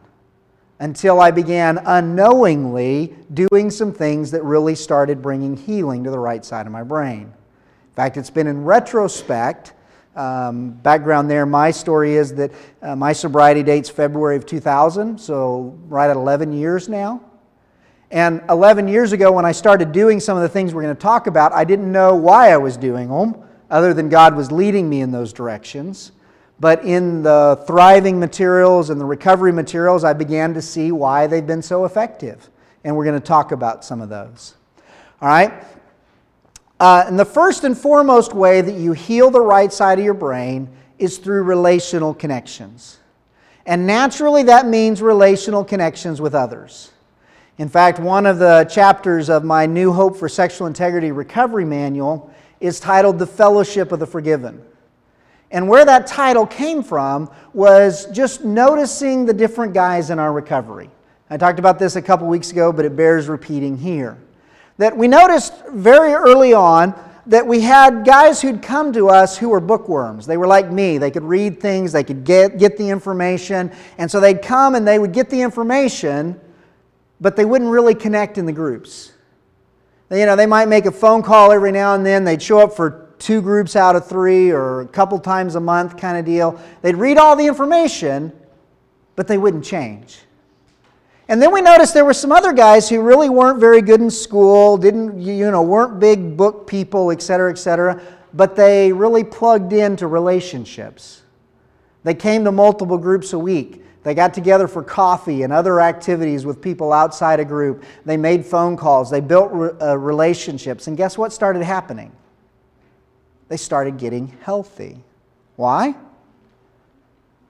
until 0.79 1.21
I 1.21 1.31
began 1.31 1.79
unknowingly 1.79 3.15
doing 3.33 3.71
some 3.71 3.93
things 3.93 4.31
that 4.33 4.43
really 4.43 4.75
started 4.75 5.23
bringing 5.23 5.57
healing 5.57 6.03
to 6.05 6.11
the 6.11 6.19
right 6.19 6.45
side 6.45 6.67
of 6.67 6.73
my 6.73 6.83
brain. 6.83 7.23
In 7.23 7.95
fact, 7.95 8.17
it's 8.17 8.31
been 8.31 8.47
in 8.47 8.65
retrospect. 8.65 9.75
Um, 10.17 10.71
background 10.71 11.31
there, 11.31 11.47
my 11.47 11.71
story 11.71 12.15
is 12.15 12.35
that 12.35 12.53
uh, 12.83 12.97
my 12.97 13.13
sobriety 13.13 13.63
date's 13.63 13.89
February 13.89 14.37
of 14.37 14.45
2000, 14.45 15.19
so 15.19 15.79
right 15.89 16.11
at 16.11 16.17
11 16.17 16.53
years 16.53 16.89
now. 16.89 17.23
And 18.11 18.43
11 18.51 18.89
years 18.89 19.13
ago, 19.13 19.33
when 19.33 19.47
I 19.47 19.53
started 19.53 19.93
doing 19.93 20.21
some 20.21 20.37
of 20.37 20.43
the 20.43 20.49
things 20.49 20.75
we're 20.75 20.83
going 20.83 20.97
to 20.97 21.01
talk 21.01 21.29
about, 21.29 21.53
I 21.53 21.65
didn't 21.65 21.91
know 21.91 22.15
why 22.15 22.51
I 22.51 22.57
was 22.57 22.77
doing 22.77 23.09
them 23.09 23.43
other 23.73 23.95
than 23.95 24.11
God 24.11 24.37
was 24.37 24.53
leading 24.53 24.89
me 24.89 25.01
in 25.01 25.11
those 25.11 25.33
directions. 25.33 26.13
But 26.61 26.85
in 26.85 27.23
the 27.23 27.65
thriving 27.67 28.21
materials 28.21 28.91
and 28.91 29.01
the 29.01 29.05
recovery 29.05 29.51
materials, 29.51 30.05
I 30.05 30.13
began 30.13 30.53
to 30.55 30.63
see 30.63 30.93
why 30.93 31.27
they've 31.27 31.47
been 31.47 31.63
so 31.63 31.87
effective. 31.87 32.51
And 32.85 32.95
we're 32.95 33.05
going 33.05 33.19
to 33.19 33.27
talk 33.27 33.51
about 33.51 33.83
some 33.85 34.03
of 34.03 34.11
those. 34.11 34.55
All 35.21 35.29
right? 35.29 35.65
Uh, 36.79 37.05
and 37.07 37.19
the 37.19 37.25
first 37.25 37.65
and 37.65 37.77
foremost 37.77 38.35
way 38.35 38.61
that 38.61 38.75
you 38.75 38.93
heal 38.93 39.31
the 39.31 39.41
right 39.41 39.73
side 39.73 39.99
of 39.99 40.05
your 40.05 40.15
brain 40.15 40.69
is 40.99 41.17
through 41.17 41.43
relational 41.43 42.13
connections. 42.13 42.99
And 43.65 43.87
naturally, 43.87 44.43
that 44.45 44.67
means 44.67 45.01
relational 45.01 45.65
connections 45.65 46.21
with 46.21 46.35
others. 46.35 46.91
In 47.57 47.69
fact, 47.69 47.99
one 47.99 48.27
of 48.27 48.39
the 48.39 48.65
chapters 48.71 49.31
of 49.31 49.45
my 49.45 49.65
New 49.65 49.93
Hope 49.93 50.17
for 50.17 50.29
Sexual 50.29 50.67
Integrity 50.67 51.11
Recovery 51.11 51.65
Manual 51.65 52.32
is 52.63 52.79
titled 52.79 53.19
The 53.19 53.27
Fellowship 53.27 53.91
of 53.91 53.99
the 53.99 54.07
Forgiven. 54.07 54.63
And 55.51 55.69
where 55.69 55.85
that 55.85 56.07
title 56.07 56.47
came 56.47 56.83
from 56.83 57.29
was 57.53 58.07
just 58.07 58.45
noticing 58.45 59.27
the 59.27 59.35
different 59.35 59.75
guys 59.75 60.11
in 60.11 60.19
our 60.19 60.33
recovery. 60.33 60.89
I 61.29 61.37
talked 61.37 61.59
about 61.59 61.79
this 61.79 61.97
a 61.97 62.03
couple 62.03 62.29
weeks 62.29 62.53
ago, 62.53 62.73
but 62.73 62.85
it 62.85 62.95
bears 62.95 63.29
repeating 63.29 63.77
here. 63.77 64.17
That 64.79 64.97
we 64.97 65.09
noticed 65.09 65.53
very 65.71 66.13
early 66.13 66.55
on 66.55 66.95
that 67.27 67.47
we 67.47 67.61
had 67.61 68.05
guys 68.05 68.41
who'd 68.41 68.63
come 68.63 68.93
to 68.93 69.09
us 69.09 69.37
who 69.37 69.49
were 69.49 69.61
bookworms. 69.61 70.25
They 70.27 70.37
were 70.37 70.47
like 70.47 70.71
me. 70.71 70.99
They 70.99 71.11
could 71.11 71.23
read 71.25 71.61
things, 71.61 71.93
they 71.93 72.05
could 72.05 72.25
get, 72.25 72.59
get 72.59 72.77
the 72.77 72.89
information. 72.89 73.73
And 73.99 74.11
so 74.11 74.21
they'd 74.21 74.43
come 74.43 74.75
and 74.75 74.87
they 74.87 74.99
would 74.99 75.13
get 75.13 75.31
the 75.31 75.41
information, 75.41 76.41
but 77.21 77.37
they 77.37 77.45
wouldn't 77.45 77.71
really 77.71 77.95
connect 77.95 78.39
in 78.39 78.47
the 78.47 78.53
groups. 78.53 79.12
You 80.13 80.27
know, 80.27 80.37
they 80.37 80.47
might 80.47 80.69
make 80.69 80.85
a 80.85 80.93
phone 80.93 81.23
call 81.23 81.53
every 81.53 81.73
now 81.73 81.95
and 81.95 82.05
then. 82.05 82.25
They'd 82.25 82.43
show 82.43 82.59
up 82.61 82.77
for 82.77 83.15
two 83.19 83.41
groups 83.41 83.77
out 83.77 83.97
of 83.97 84.07
three 84.07 84.51
or 84.51 84.83
a 84.83 84.87
couple 84.87 85.19
times 85.19 85.55
a 85.55 85.61
month 85.61 85.97
kind 85.97 86.19
of 86.19 86.27
deal. 86.27 86.61
They'd 86.83 86.97
read 86.97 87.17
all 87.17 87.35
the 87.35 87.47
information, 87.47 88.31
but 89.17 89.27
they 89.27 89.39
wouldn't 89.39 89.65
change. 89.65 90.19
And 91.29 91.41
then 91.41 91.51
we 91.51 91.63
noticed 91.63 91.95
there 91.95 92.05
were 92.05 92.13
some 92.13 92.31
other 92.31 92.53
guys 92.53 92.91
who 92.91 93.01
really 93.01 93.31
weren't 93.31 93.59
very 93.59 93.81
good 93.81 94.03
in 94.03 94.11
school, 94.11 94.77
didn't, 94.77 95.19
you 95.19 95.51
know, 95.51 95.63
weren't 95.63 95.99
big 95.99 96.37
book 96.37 96.67
people, 96.67 97.11
et 97.11 97.23
cetera, 97.23 97.51
et 97.51 97.57
cetera, 97.57 98.03
but 98.35 98.55
they 98.55 98.93
really 98.93 99.25
plugged 99.25 99.73
into 99.73 100.09
relationships. 100.09 101.23
They 102.05 102.15
came 102.15 102.45
to 102.45 102.53
multiple 102.53 102.99
groups 102.99 103.33
a 103.33 103.39
week. 103.39 103.82
They 104.03 104.15
got 104.15 104.35
together 104.35 104.67
for 104.67 104.83
coffee 104.83 105.43
and 105.43 105.53
other 105.53 105.81
activities 105.81 106.45
with 106.45 106.61
people 106.61 106.93
outside 106.93 107.39
a 107.39 107.45
group. 107.45 107.85
They 108.05 108.17
made 108.17 108.45
phone 108.45 108.77
calls. 108.77 109.11
They 109.11 109.21
built 109.21 109.51
re- 109.53 109.71
uh, 109.81 109.97
relationships. 109.97 110.89
And 110.89 110.97
guess 110.97 111.17
what 111.17 111.33
started 111.33 111.63
happening? 111.63 112.11
They 113.49 113.57
started 113.57 113.99
getting 113.99 114.37
healthy. 114.43 114.99
Why? 115.57 115.95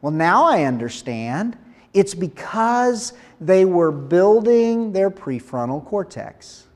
Well, 0.03 0.13
now 0.13 0.45
I 0.45 0.65
understand. 0.65 1.57
It's 1.95 2.15
because 2.15 3.15
they 3.41 3.65
were 3.65 3.93
building 3.93 4.93
their 4.93 5.11
prefrontal 5.11 5.85
cortex. 5.85 6.67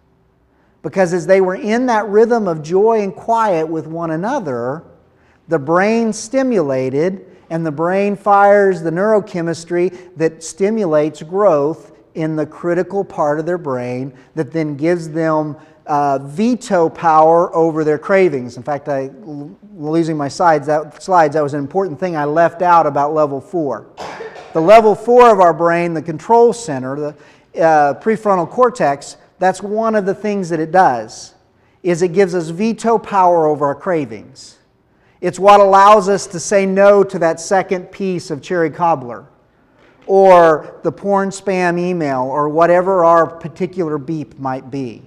Because 0.82 1.12
as 1.12 1.26
they 1.26 1.40
were 1.40 1.56
in 1.56 1.86
that 1.86 2.06
rhythm 2.06 2.48
of 2.48 2.62
joy 2.62 3.02
and 3.02 3.14
quiet 3.14 3.66
with 3.66 3.86
one 3.86 4.12
another, 4.12 4.84
the 5.48 5.58
brain 5.58 6.12
stimulated 6.12 7.35
and 7.50 7.64
the 7.64 7.72
brain 7.72 8.16
fires 8.16 8.82
the 8.82 8.90
neurochemistry 8.90 10.14
that 10.16 10.42
stimulates 10.42 11.22
growth 11.22 11.92
in 12.14 12.34
the 12.34 12.46
critical 12.46 13.04
part 13.04 13.38
of 13.38 13.46
their 13.46 13.58
brain 13.58 14.12
that 14.34 14.50
then 14.52 14.76
gives 14.76 15.10
them 15.10 15.56
uh, 15.86 16.18
veto 16.18 16.88
power 16.88 17.54
over 17.54 17.84
their 17.84 17.98
cravings. 17.98 18.56
In 18.56 18.62
fact, 18.62 18.88
I 18.88 19.10
losing 19.76 20.16
my 20.16 20.28
slides. 20.28 20.66
That 20.66 21.02
slides 21.02 21.34
that 21.34 21.42
was 21.42 21.54
an 21.54 21.60
important 21.60 22.00
thing 22.00 22.16
I 22.16 22.24
left 22.24 22.62
out 22.62 22.86
about 22.86 23.14
level 23.14 23.40
four. 23.40 23.86
The 24.52 24.60
level 24.60 24.94
four 24.94 25.30
of 25.30 25.38
our 25.38 25.52
brain, 25.52 25.94
the 25.94 26.02
control 26.02 26.52
center, 26.52 26.96
the 26.96 27.62
uh, 27.62 27.94
prefrontal 28.00 28.48
cortex. 28.48 29.16
That's 29.38 29.62
one 29.62 29.94
of 29.94 30.06
the 30.06 30.14
things 30.14 30.48
that 30.48 30.58
it 30.58 30.72
does. 30.72 31.34
Is 31.82 32.02
it 32.02 32.12
gives 32.14 32.34
us 32.34 32.48
veto 32.48 32.98
power 32.98 33.46
over 33.46 33.66
our 33.66 33.74
cravings. 33.74 34.55
It's 35.26 35.40
what 35.40 35.58
allows 35.58 36.08
us 36.08 36.28
to 36.28 36.38
say 36.38 36.66
no 36.66 37.02
to 37.02 37.18
that 37.18 37.40
second 37.40 37.90
piece 37.90 38.30
of 38.30 38.40
cherry 38.40 38.70
cobbler 38.70 39.26
or 40.06 40.78
the 40.84 40.92
porn 40.92 41.30
spam 41.30 41.80
email 41.80 42.20
or 42.22 42.48
whatever 42.48 43.04
our 43.04 43.26
particular 43.26 43.98
beep 43.98 44.38
might 44.38 44.70
be. 44.70 45.02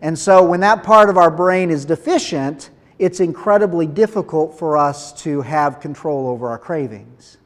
And 0.00 0.18
so 0.18 0.42
when 0.42 0.60
that 0.60 0.82
part 0.82 1.10
of 1.10 1.18
our 1.18 1.30
brain 1.30 1.68
is 1.68 1.84
deficient, 1.84 2.70
it's 2.98 3.20
incredibly 3.20 3.86
difficult 3.86 4.58
for 4.58 4.78
us 4.78 5.12
to 5.24 5.42
have 5.42 5.80
control 5.80 6.28
over 6.28 6.48
our 6.48 6.56
cravings. 6.56 7.36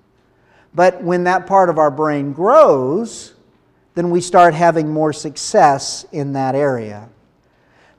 But 0.76 1.02
when 1.02 1.24
that 1.24 1.48
part 1.48 1.68
of 1.68 1.76
our 1.76 1.90
brain 1.90 2.32
grows, 2.32 3.34
then 3.96 4.10
we 4.10 4.20
start 4.20 4.54
having 4.54 4.92
more 4.92 5.12
success 5.12 6.06
in 6.12 6.34
that 6.34 6.54
area. 6.54 7.08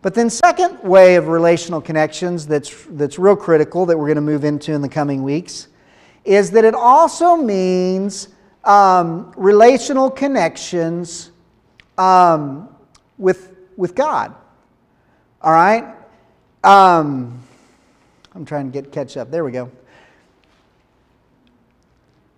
But 0.01 0.13
then, 0.13 0.29
second 0.29 0.83
way 0.83 1.15
of 1.15 1.27
relational 1.27 1.81
connections 1.81 2.45
that's, 2.45 2.85
that's 2.89 3.17
real 3.17 3.35
critical 3.35 3.85
that 3.87 3.97
we're 3.97 4.05
going 4.05 4.15
to 4.15 4.21
move 4.21 4.43
into 4.43 4.73
in 4.73 4.81
the 4.81 4.89
coming 4.89 5.23
weeks 5.23 5.67
is 6.23 6.51
that 6.51 6.65
it 6.65 6.75
also 6.75 7.35
means 7.35 8.29
um, 8.63 9.33
relational 9.37 10.11
connections 10.11 11.31
um, 11.97 12.69
with, 13.17 13.55
with 13.75 13.95
God. 13.95 14.35
All 15.41 15.53
right? 15.53 15.95
Um, 16.63 17.41
I'm 18.35 18.45
trying 18.45 18.71
to 18.71 18.81
get 18.81 18.91
catch 18.91 19.17
up. 19.17 19.31
There 19.31 19.43
we 19.43 19.51
go. 19.51 19.71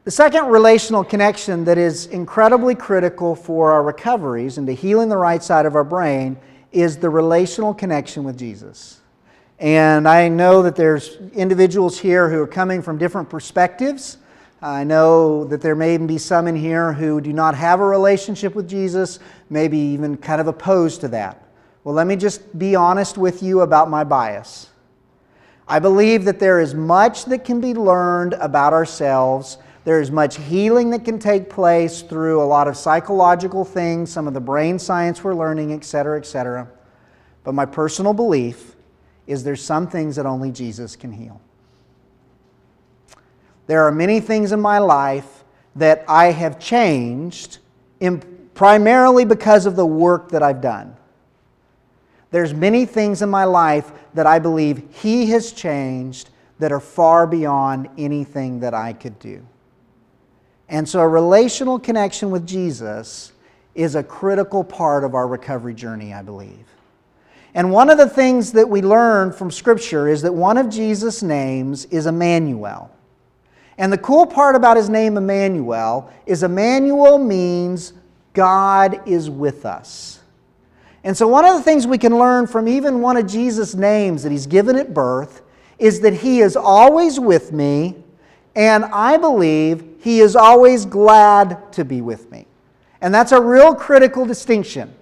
The 0.05 0.12
second 0.12 0.47
relational 0.47 1.03
connection 1.03 1.66
that 1.66 1.78
is 1.78 2.07
incredibly 2.07 2.74
critical 2.74 3.36
for 3.36 3.72
our 3.72 3.84
recoveries 3.84 4.57
and 4.57 4.66
to 4.68 4.74
healing 4.74 5.10
the 5.10 5.18
right 5.18 5.43
side 5.43 5.66
of 5.66 5.76
our 5.76 5.84
brain 5.84 6.38
is 6.72 6.97
the 6.97 7.09
relational 7.09 7.74
connection 7.74 8.24
with 8.24 8.38
Jesus. 8.38 9.01
And 9.59 10.07
I 10.07 10.30
know 10.30 10.61
that 10.61 10.76
there's 10.76 11.17
individuals 11.34 11.99
here 11.99 12.30
who 12.30 12.41
are 12.41 12.47
coming 12.47 12.82
from 12.82 12.97
different 12.97 13.30
perspectives. 13.30 14.17
I 14.61 14.84
know 14.84 15.45
that 15.45 15.61
there 15.61 15.76
may 15.76 15.97
be 15.97 16.17
some 16.17 16.47
in 16.47 16.55
here 16.55 16.93
who 16.93 17.20
do 17.20 17.34
not 17.34 17.55
have 17.55 17.80
a 17.80 17.86
relationship 17.86 18.55
with 18.55 18.70
Jesus, 18.70 19.20
maybe 19.49 19.78
even 19.78 20.17
kind 20.17 20.39
of 20.39 20.47
opposed 20.47 21.01
to 21.01 21.07
that. 21.09 21.43
Well, 21.84 21.95
let 21.95 22.07
me 22.07 22.15
just 22.15 22.57
be 22.57 22.76
honest 22.76 23.17
with 23.17 23.41
you 23.41 23.61
about 23.61 23.89
my 23.89 24.03
bias. 24.03 24.70
I 25.67 25.80
believe 25.80 26.26
that 26.26 26.39
there 26.39 26.59
is 26.59 26.74
much 26.74 27.26
that 27.26 27.45
can 27.45 27.61
be 27.61 27.74
learned 27.74 28.34
about 28.34 28.74
ourselves 28.74 29.57
there's 29.90 30.12
much 30.12 30.38
healing 30.38 30.92
that 30.92 31.04
can 31.04 31.18
take 31.18 31.50
place 31.50 32.04
through 32.04 32.44
a 32.44 32.46
lot 32.46 32.68
of 32.68 32.78
psychological 32.78 33.66
things, 33.66 34.12
some 34.12 34.28
of 34.28 34.36
the 34.36 34.40
brain 34.40 34.78
science 34.78 35.24
we're 35.24 35.34
learning, 35.34 35.74
et 35.74 35.84
cetera, 35.84 36.16
et 36.16 36.28
cetera. 36.28 36.70
But 37.44 37.56
my 37.56 37.66
personal 37.66 38.14
belief 38.14 38.76
is 39.26 39.44
there's 39.44 39.66
some 39.66 39.88
things 39.88 40.16
that 40.18 40.28
only 40.28 40.52
Jesus 40.52 40.96
can 40.96 41.12
heal. 41.12 41.42
There 43.66 43.84
are 43.84 43.92
many 43.92 44.20
things 44.20 44.52
in 44.52 44.62
my 44.62 44.78
life 44.78 45.44
that 45.76 46.06
I 46.08 46.34
have 46.34 46.60
changed 46.60 47.58
primarily 48.54 49.26
because 49.26 49.66
of 49.66 49.76
the 49.76 49.88
work 49.88 50.30
that 50.30 50.44
I've 50.44 50.62
done. 50.62 50.96
There's 52.30 52.54
many 52.54 52.86
things 52.86 53.24
in 53.24 53.30
my 53.32 53.46
life 53.46 53.92
that 54.14 54.28
I 54.28 54.38
believe 54.38 54.84
He 54.92 55.32
has 55.32 55.52
changed 55.52 56.30
that 56.60 56.72
are 56.72 56.80
far 56.80 57.26
beyond 57.26 57.90
anything 57.98 58.60
that 58.60 58.76
I 58.76 58.94
could 58.94 59.18
do. 59.18 59.44
And 60.70 60.88
so, 60.88 60.99
a 60.99 61.07
relational 61.07 61.80
connection 61.80 62.30
with 62.30 62.45
Jesus 62.47 63.34
is 63.74 63.95
a 63.95 64.03
critical 64.03 64.63
part 64.63 65.03
of 65.03 65.15
our 65.15 65.28
recovery 65.28 65.74
journey, 65.74 66.13
I 66.13 66.22
believe. 66.22 66.65
And 67.55 67.72
one 67.72 67.89
of 67.89 67.97
the 67.97 68.07
things 68.07 68.51
that 68.51 68.70
we 68.70 68.82
learn 68.82 69.32
from 69.32 69.49
Scripture 69.49 70.07
is 70.07 70.22
that 70.22 70.34
one 70.34 70.57
of 70.57 70.70
Jesus' 70.70 71.24
names 71.24 71.86
is 71.86 72.05
Emmanuel. 72.05 72.91
And 73.80 73.91
the 73.91 73.97
cool 73.97 74.28
part 74.28 74.55
about 74.55 74.78
his 74.78 74.89
name, 74.89 75.17
Emmanuel, 75.17 76.11
is 76.28 76.43
Emmanuel 76.43 77.17
means 77.17 77.93
God 78.34 79.01
is 79.07 79.30
with 79.30 79.65
us. 79.65 80.20
And 81.03 81.17
so, 81.17 81.28
one 81.28 81.45
of 81.45 81.55
the 81.55 81.63
things 81.63 81.88
we 81.88 81.97
can 81.97 82.20
learn 82.20 82.45
from 82.45 82.67
even 82.67 83.01
one 83.01 83.17
of 83.17 83.26
Jesus' 83.26 83.74
names 83.74 84.22
that 84.22 84.32
he's 84.32 84.45
given 84.45 84.76
at 84.76 84.93
birth 84.93 85.41
is 85.80 86.01
that 86.01 86.13
he 86.13 86.41
is 86.41 86.55
always 86.55 87.20
with 87.20 87.51
me, 87.53 87.95
and 88.55 88.86
I 88.86 89.17
believe 89.17 89.89
he 90.00 90.20
is 90.22 90.36
always 90.36 90.86
glad 90.86 91.72
to 91.74 91.86
be 91.86 92.02
with 92.02 92.32
me. 92.32 92.45
And 93.02 93.14
that's 93.14 93.32
a 93.32 93.41
real 93.41 93.76
critical 93.76 94.26
distinction 94.26 94.93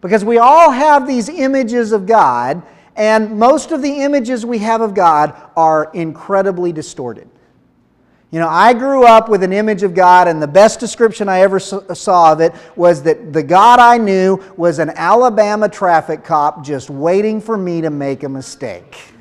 because 0.00 0.24
we 0.24 0.38
all 0.38 0.70
have 0.70 1.06
these 1.06 1.28
images 1.28 1.92
of 1.92 2.06
God, 2.06 2.62
and 2.96 3.38
most 3.38 3.72
of 3.72 3.82
the 3.82 4.02
images 4.02 4.46
we 4.46 4.58
have 4.58 4.80
of 4.80 4.94
God 4.94 5.34
are 5.56 5.90
incredibly 5.94 6.72
distorted. 6.72 7.28
You 8.30 8.40
know, 8.40 8.48
I 8.48 8.72
grew 8.72 9.04
up 9.06 9.28
with 9.28 9.42
an 9.42 9.52
image 9.52 9.82
of 9.82 9.94
God, 9.94 10.28
and 10.28 10.42
the 10.42 10.48
best 10.48 10.80
description 10.80 11.28
I 11.28 11.40
ever 11.40 11.56
uh, 11.56 11.94
saw 11.94 12.32
of 12.32 12.40
it 12.40 12.52
was 12.74 13.02
that 13.04 13.32
the 13.32 13.42
God 13.42 13.78
I 13.78 13.98
knew 13.98 14.42
was 14.56 14.78
an 14.78 14.90
Alabama 14.90 15.68
traffic 15.68 16.24
cop 16.24 16.64
just 16.64 16.90
waiting 16.90 17.40
for 17.40 17.56
me 17.56 17.80
to 17.80 17.90
make 17.90 18.24
a 18.24 18.28
mistake. 18.28 19.15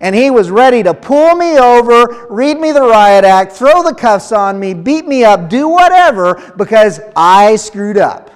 And 0.00 0.14
he 0.14 0.30
was 0.30 0.50
ready 0.50 0.82
to 0.82 0.92
pull 0.92 1.36
me 1.36 1.58
over, 1.58 2.26
read 2.28 2.58
me 2.58 2.72
the 2.72 2.82
riot 2.82 3.24
act, 3.24 3.52
throw 3.52 3.82
the 3.82 3.94
cuffs 3.94 4.32
on 4.32 4.58
me, 4.58 4.74
beat 4.74 5.06
me 5.06 5.24
up, 5.24 5.48
do 5.48 5.68
whatever 5.68 6.52
because 6.56 7.00
I 7.14 7.56
screwed 7.56 7.98
up. 7.98 8.30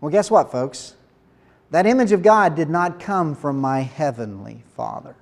Well, 0.00 0.10
guess 0.10 0.30
what, 0.30 0.50
folks? 0.50 0.94
That 1.70 1.86
image 1.86 2.12
of 2.12 2.22
God 2.22 2.56
did 2.56 2.68
not 2.68 2.98
come 2.98 3.34
from 3.34 3.60
my 3.60 3.80
heavenly 3.80 4.62
Father. 4.76 5.14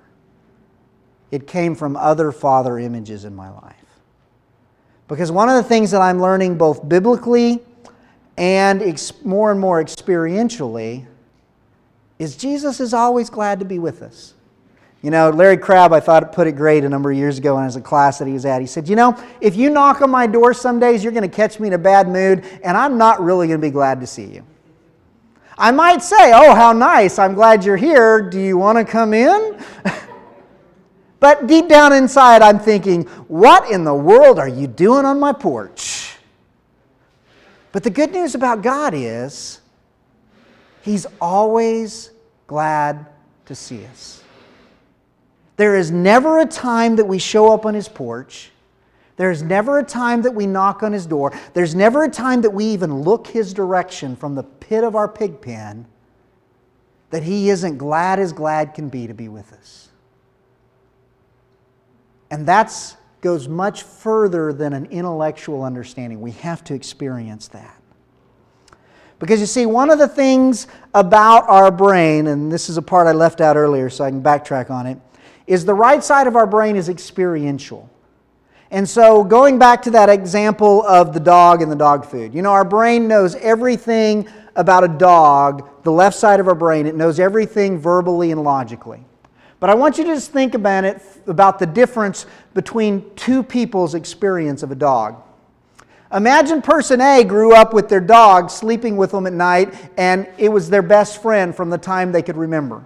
It 1.31 1.45
came 1.45 1.75
from 1.75 1.95
other 1.95 2.31
father 2.31 2.79
images 2.79 3.25
in 3.25 3.35
my 3.35 3.49
life. 3.49 3.75
Because 5.07 5.31
one 5.31 5.49
of 5.49 5.55
the 5.55 5.67
things 5.67 5.91
that 5.91 6.01
I'm 6.01 6.21
learning 6.21 6.57
both 6.57 6.87
biblically 6.87 7.59
and 8.37 8.81
ex- 8.81 9.13
more 9.23 9.51
and 9.51 9.59
more 9.59 9.83
experientially 9.83 11.05
is 12.17 12.35
Jesus 12.35 12.79
is 12.79 12.93
always 12.93 13.29
glad 13.29 13.59
to 13.59 13.65
be 13.65 13.79
with 13.79 14.01
us. 14.01 14.33
You 15.01 15.11
know, 15.11 15.29
Larry 15.29 15.57
Crabb, 15.57 15.93
I 15.93 16.01
thought 16.01 16.33
put 16.33 16.47
it 16.47 16.53
great 16.53 16.83
a 16.83 16.89
number 16.89 17.09
of 17.09 17.17
years 17.17 17.37
ago 17.37 17.55
when 17.55 17.63
I 17.63 17.65
was 17.67 17.77
a 17.77 17.81
class 17.81 18.19
that 18.19 18.27
he 18.27 18.33
was 18.33 18.45
at. 18.45 18.59
He 18.59 18.67
said, 18.67 18.89
You 18.89 18.97
know, 18.97 19.17
if 19.39 19.55
you 19.55 19.69
knock 19.69 20.01
on 20.01 20.09
my 20.09 20.27
door 20.27 20.53
some 20.53 20.79
days, 20.79 21.03
you're 21.03 21.13
going 21.13 21.29
to 21.29 21.33
catch 21.33 21.59
me 21.59 21.67
in 21.67 21.73
a 21.73 21.77
bad 21.77 22.09
mood, 22.09 22.43
and 22.63 22.75
I'm 22.75 22.97
not 22.97 23.21
really 23.21 23.47
going 23.47 23.61
to 23.61 23.65
be 23.65 23.71
glad 23.71 24.01
to 24.01 24.07
see 24.07 24.25
you. 24.25 24.45
I 25.57 25.71
might 25.71 26.01
say, 26.01 26.33
Oh, 26.33 26.53
how 26.53 26.73
nice, 26.73 27.17
I'm 27.17 27.33
glad 27.33 27.63
you're 27.63 27.77
here. 27.77 28.29
Do 28.29 28.39
you 28.39 28.57
want 28.57 28.77
to 28.77 28.83
come 28.83 29.13
in? 29.13 29.63
But 31.19 31.47
deep 31.47 31.67
down 31.67 31.91
inside, 31.93 32.41
I'm 32.41 32.59
thinking, 32.59 33.03
what 33.27 33.69
in 33.69 33.83
the 33.83 33.93
world 33.93 34.39
are 34.39 34.47
you 34.47 34.67
doing 34.67 35.05
on 35.05 35.19
my 35.19 35.33
porch? 35.33 36.15
But 37.71 37.83
the 37.83 37.89
good 37.89 38.11
news 38.11 38.35
about 38.35 38.61
God 38.61 38.93
is, 38.95 39.59
He's 40.81 41.05
always 41.19 42.11
glad 42.47 43.05
to 43.45 43.53
see 43.53 43.85
us. 43.85 44.18
There 45.59 45.75
is 45.75 45.91
never 45.91 46.39
a 46.39 46.45
time 46.45 46.95
that 46.95 47.05
we 47.05 47.19
show 47.19 47.51
up 47.51 47.65
on 47.65 47.73
His 47.73 47.89
porch. 47.89 48.51
There's 49.17 49.43
never 49.43 49.79
a 49.79 49.83
time 49.83 50.21
that 50.21 50.33
we 50.33 50.47
knock 50.47 50.83
on 50.83 50.93
His 50.93 51.05
door. 51.05 51.37
There's 51.53 51.75
never 51.75 52.05
a 52.05 52.09
time 52.09 52.39
that 52.43 52.51
we 52.51 52.63
even 52.63 53.01
look 53.01 53.27
His 53.27 53.53
direction 53.53 54.15
from 54.15 54.35
the 54.35 54.43
pit 54.43 54.85
of 54.85 54.95
our 54.95 55.09
pig 55.09 55.41
pen 55.41 55.85
that 57.09 57.23
He 57.23 57.49
isn't 57.49 57.77
glad 57.77 58.19
as 58.19 58.31
glad 58.31 58.73
can 58.73 58.87
be 58.87 59.05
to 59.05 59.13
be 59.13 59.27
with 59.27 59.51
us. 59.51 59.89
And 62.31 62.47
that 62.47 62.73
goes 63.19 63.49
much 63.49 63.83
further 63.83 64.53
than 64.53 64.71
an 64.71 64.85
intellectual 64.85 65.63
understanding. 65.63 66.21
We 66.21 66.31
have 66.31 66.63
to 66.63 66.73
experience 66.73 67.49
that. 67.49 67.81
Because 69.19 69.41
you 69.41 69.45
see, 69.45 69.65
one 69.65 69.89
of 69.89 69.99
the 69.99 70.07
things 70.07 70.67
about 70.93 71.49
our 71.49 71.69
brain, 71.69 72.27
and 72.27 72.49
this 72.49 72.69
is 72.69 72.77
a 72.77 72.81
part 72.81 73.07
I 73.07 73.11
left 73.11 73.41
out 73.41 73.57
earlier 73.57 73.89
so 73.89 74.05
I 74.05 74.09
can 74.09 74.23
backtrack 74.23 74.69
on 74.69 74.87
it, 74.87 74.97
is 75.49 75.65
the 75.65 75.73
right 75.73 76.03
side 76.03 76.27
of 76.27 76.35
our 76.35 76.45
brain 76.45 76.75
is 76.75 76.89
experiential. 76.89 77.89
And 78.69 78.87
so, 78.87 79.23
going 79.23 79.57
back 79.57 79.81
to 79.81 79.91
that 79.91 80.07
example 80.07 80.85
of 80.85 81.11
the 81.11 81.19
dog 81.19 81.63
and 81.63 81.71
the 81.71 81.75
dog 81.75 82.05
food, 82.05 82.35
you 82.35 82.43
know, 82.43 82.51
our 82.51 82.63
brain 82.63 83.07
knows 83.07 83.33
everything 83.33 84.29
about 84.55 84.83
a 84.83 84.87
dog, 84.87 85.67
the 85.81 85.91
left 85.91 86.15
side 86.15 86.39
of 86.39 86.47
our 86.47 86.53
brain, 86.53 86.85
it 86.85 86.95
knows 86.95 87.19
everything 87.19 87.79
verbally 87.79 88.29
and 88.31 88.43
logically. 88.43 89.03
But 89.59 89.71
I 89.71 89.73
want 89.73 89.97
you 89.97 90.03
to 90.03 90.13
just 90.13 90.31
think 90.31 90.53
about 90.53 90.85
it 90.85 91.01
about 91.25 91.57
the 91.57 91.65
difference 91.65 92.27
between 92.53 93.09
two 93.15 93.41
people's 93.41 93.95
experience 93.95 94.61
of 94.61 94.69
a 94.69 94.75
dog. 94.75 95.19
Imagine 96.13 96.61
person 96.61 97.01
A 97.01 97.23
grew 97.23 97.55
up 97.55 97.73
with 97.73 97.89
their 97.89 97.99
dog 97.99 98.51
sleeping 98.51 98.97
with 98.97 99.11
them 99.11 99.25
at 99.25 99.33
night, 99.33 99.73
and 99.97 100.27
it 100.37 100.49
was 100.49 100.69
their 100.69 100.83
best 100.83 101.23
friend 101.23 101.55
from 101.55 101.71
the 101.71 101.77
time 101.79 102.11
they 102.11 102.21
could 102.21 102.37
remember. 102.37 102.83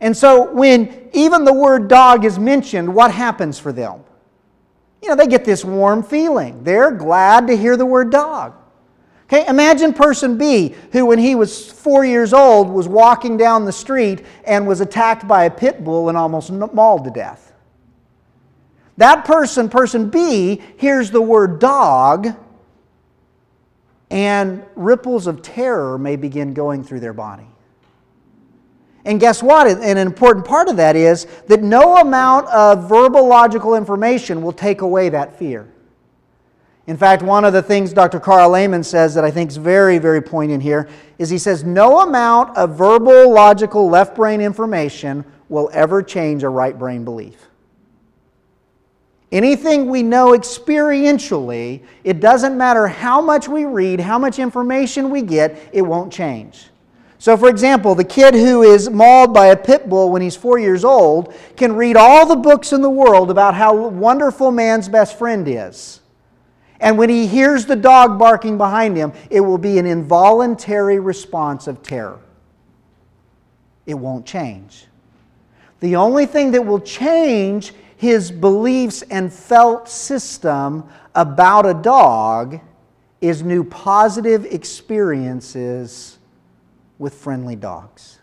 And 0.00 0.16
so, 0.16 0.52
when 0.52 1.08
even 1.12 1.44
the 1.44 1.52
word 1.52 1.88
dog 1.88 2.24
is 2.24 2.38
mentioned, 2.38 2.94
what 2.94 3.10
happens 3.10 3.58
for 3.58 3.72
them? 3.72 4.00
You 5.02 5.08
know, 5.08 5.16
they 5.16 5.26
get 5.26 5.44
this 5.44 5.64
warm 5.64 6.02
feeling. 6.02 6.62
They're 6.64 6.90
glad 6.90 7.46
to 7.46 7.56
hear 7.56 7.76
the 7.76 7.86
word 7.86 8.10
dog. 8.10 8.54
Okay, 9.24 9.46
imagine 9.48 9.92
person 9.92 10.38
B, 10.38 10.74
who 10.92 11.06
when 11.06 11.18
he 11.18 11.34
was 11.34 11.70
four 11.70 12.04
years 12.04 12.32
old 12.32 12.68
was 12.68 12.86
walking 12.86 13.36
down 13.36 13.64
the 13.64 13.72
street 13.72 14.24
and 14.44 14.68
was 14.68 14.80
attacked 14.80 15.26
by 15.26 15.44
a 15.44 15.50
pit 15.50 15.82
bull 15.82 16.08
and 16.08 16.16
almost 16.16 16.50
mauled 16.52 17.04
to 17.04 17.10
death. 17.10 17.52
That 18.98 19.24
person, 19.24 19.68
person 19.68 20.10
B, 20.10 20.62
hears 20.76 21.10
the 21.10 21.20
word 21.20 21.58
dog, 21.58 22.28
and 24.10 24.64
ripples 24.76 25.26
of 25.26 25.42
terror 25.42 25.98
may 25.98 26.14
begin 26.14 26.54
going 26.54 26.84
through 26.84 27.00
their 27.00 27.12
body. 27.12 27.48
And 29.06 29.20
guess 29.20 29.40
what? 29.40 29.68
And 29.68 29.82
an 29.84 29.98
important 29.98 30.44
part 30.44 30.68
of 30.68 30.76
that 30.76 30.96
is 30.96 31.26
that 31.46 31.62
no 31.62 31.98
amount 31.98 32.48
of 32.48 32.88
verbal 32.88 33.26
logical 33.26 33.76
information 33.76 34.42
will 34.42 34.52
take 34.52 34.80
away 34.80 35.08
that 35.10 35.38
fear. 35.38 35.68
In 36.88 36.96
fact, 36.96 37.22
one 37.22 37.44
of 37.44 37.52
the 37.52 37.62
things 37.62 37.92
Dr. 37.92 38.18
Carl 38.18 38.56
Amen 38.56 38.82
says 38.82 39.14
that 39.14 39.24
I 39.24 39.30
think 39.30 39.50
is 39.50 39.56
very, 39.56 39.98
very 39.98 40.20
poignant 40.20 40.62
here 40.62 40.88
is 41.18 41.30
he 41.30 41.38
says, 41.38 41.62
No 41.62 42.00
amount 42.00 42.56
of 42.56 42.76
verbal, 42.76 43.32
logical, 43.32 43.88
left 43.88 44.16
brain 44.16 44.40
information 44.40 45.24
will 45.48 45.70
ever 45.72 46.02
change 46.02 46.42
a 46.42 46.48
right 46.48 46.76
brain 46.76 47.04
belief. 47.04 47.46
Anything 49.30 49.88
we 49.88 50.02
know 50.02 50.32
experientially, 50.32 51.84
it 52.02 52.20
doesn't 52.20 52.56
matter 52.56 52.88
how 52.88 53.20
much 53.20 53.48
we 53.48 53.64
read, 53.66 54.00
how 54.00 54.18
much 54.18 54.40
information 54.40 55.10
we 55.10 55.22
get, 55.22 55.70
it 55.72 55.82
won't 55.82 56.12
change. 56.12 56.66
So, 57.18 57.36
for 57.36 57.48
example, 57.48 57.94
the 57.94 58.04
kid 58.04 58.34
who 58.34 58.62
is 58.62 58.90
mauled 58.90 59.32
by 59.32 59.46
a 59.46 59.56
pit 59.56 59.88
bull 59.88 60.10
when 60.10 60.20
he's 60.20 60.36
four 60.36 60.58
years 60.58 60.84
old 60.84 61.34
can 61.56 61.74
read 61.74 61.96
all 61.96 62.26
the 62.26 62.36
books 62.36 62.72
in 62.72 62.82
the 62.82 62.90
world 62.90 63.30
about 63.30 63.54
how 63.54 63.74
wonderful 63.74 64.50
man's 64.50 64.88
best 64.88 65.18
friend 65.18 65.48
is. 65.48 66.00
And 66.78 66.98
when 66.98 67.08
he 67.08 67.26
hears 67.26 67.64
the 67.64 67.76
dog 67.76 68.18
barking 68.18 68.58
behind 68.58 68.96
him, 68.96 69.12
it 69.30 69.40
will 69.40 69.56
be 69.56 69.78
an 69.78 69.86
involuntary 69.86 71.00
response 71.00 71.66
of 71.66 71.82
terror. 71.82 72.20
It 73.86 73.94
won't 73.94 74.26
change. 74.26 74.86
The 75.80 75.96
only 75.96 76.26
thing 76.26 76.50
that 76.50 76.66
will 76.66 76.80
change 76.80 77.72
his 77.96 78.30
beliefs 78.30 79.02
and 79.02 79.32
felt 79.32 79.88
system 79.88 80.84
about 81.14 81.64
a 81.64 81.72
dog 81.72 82.60
is 83.22 83.42
new 83.42 83.64
positive 83.64 84.44
experiences 84.44 86.15
with 86.98 87.14
friendly 87.14 87.56
dogs. 87.56 88.18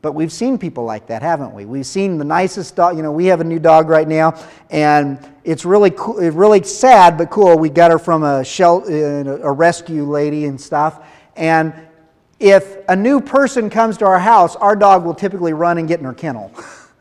But 0.00 0.12
we've 0.12 0.32
seen 0.32 0.58
people 0.58 0.84
like 0.84 1.08
that, 1.08 1.22
haven't 1.22 1.52
we? 1.52 1.64
We've 1.64 1.86
seen 1.86 2.18
the 2.18 2.24
nicest 2.24 2.76
dog. 2.76 2.96
You 2.96 3.02
know, 3.02 3.10
we 3.10 3.26
have 3.26 3.40
a 3.40 3.44
new 3.44 3.58
dog 3.58 3.88
right 3.88 4.06
now, 4.06 4.40
and 4.70 5.18
it's 5.42 5.64
really 5.64 5.90
cool, 5.90 6.14
really 6.14 6.62
sad 6.62 7.18
but 7.18 7.30
cool. 7.30 7.58
We 7.58 7.68
got 7.68 7.90
her 7.90 7.98
from 7.98 8.22
a, 8.22 8.44
shell, 8.44 8.84
uh, 8.88 9.38
a 9.40 9.52
rescue 9.52 10.04
lady 10.04 10.44
and 10.44 10.60
stuff. 10.60 11.04
And 11.34 11.74
if 12.38 12.76
a 12.88 12.94
new 12.94 13.20
person 13.20 13.68
comes 13.68 13.96
to 13.98 14.06
our 14.06 14.20
house, 14.20 14.54
our 14.56 14.76
dog 14.76 15.04
will 15.04 15.14
typically 15.14 15.52
run 15.52 15.78
and 15.78 15.88
get 15.88 15.98
in 15.98 16.04
her 16.04 16.14
kennel, 16.14 16.52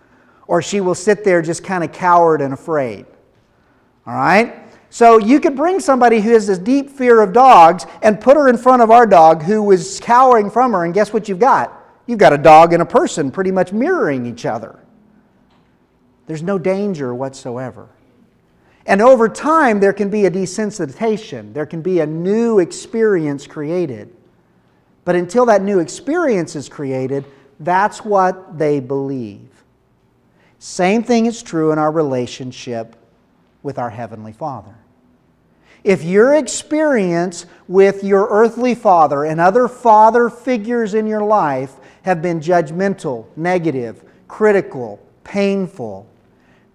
or 0.48 0.64
she 0.64 0.82
will 0.82 0.96
sit 0.96 1.24
there 1.24 1.44
just 1.44 1.64
kind 1.64 1.84
of 1.84 1.92
cowered 1.92 2.42
and 2.42 2.52
afraid. 2.52 3.06
All 4.08 4.16
right? 4.16 4.67
So 4.90 5.20
you 5.20 5.40
could 5.40 5.56
bring 5.56 5.80
somebody 5.80 6.22
who 6.22 6.32
has 6.32 6.48
this 6.48 6.58
deep 6.58 6.90
fear 6.90 7.22
of 7.22 7.34
dogs 7.34 7.86
and 8.02 8.20
put 8.20 8.38
her 8.38 8.48
in 8.48 8.58
front 8.58 8.82
of 8.82 8.90
our 8.90 9.06
dog 9.06 9.44
who 9.44 9.62
was 9.62 10.00
cowering 10.00 10.50
from 10.50 10.72
her, 10.72 10.86
and 10.86 10.94
guess 10.94 11.12
what 11.12 11.28
you've 11.28 11.40
got? 11.40 11.74
You've 12.06 12.20
got 12.20 12.34
a 12.34 12.38
dog 12.38 12.74
and 12.74 12.82
a 12.82 12.86
person 12.86 13.32
pretty 13.32 13.52
much 13.52 13.74
mirroring 13.74 14.26
each 14.26 14.46
other. 14.46 14.80
There's 16.26 16.44
no 16.44 16.58
danger 16.58 17.14
whatsoever. 17.14 17.90
And 18.86 19.02
over 19.02 19.28
time, 19.28 19.82
there 19.82 19.92
can 19.92 20.10
be 20.10 20.26
a 20.26 20.32
desensitization, 20.32 21.54
there 21.54 21.66
can 21.66 21.82
be 21.82 22.00
a 22.00 22.06
new 22.06 22.60
experience 22.60 23.46
created. 23.46 24.14
But 25.04 25.16
until 25.16 25.46
that 25.46 25.62
new 25.62 25.80
experience 25.80 26.56
is 26.56 26.68
created, 26.68 27.26
that's 27.62 28.04
what 28.04 28.58
they 28.58 28.80
believe. 28.80 29.50
Same 30.60 31.04
thing 31.04 31.28
is 31.28 31.42
true 31.42 31.72
in 31.72 31.80
our 31.80 31.92
relationship 31.92 32.97
with 33.68 33.78
our 33.78 33.90
Heavenly 33.90 34.32
Father. 34.32 34.74
If 35.84 36.02
your 36.02 36.36
experience 36.36 37.46
with 37.68 38.02
your 38.02 38.26
earthly 38.30 38.74
father 38.74 39.26
and 39.26 39.42
other 39.42 39.68
father 39.68 40.30
figures 40.30 40.94
in 40.94 41.06
your 41.06 41.22
life 41.22 41.74
have 42.04 42.22
been 42.22 42.40
judgmental, 42.40 43.26
negative, 43.36 44.06
critical, 44.30 45.06
painful, 45.26 46.08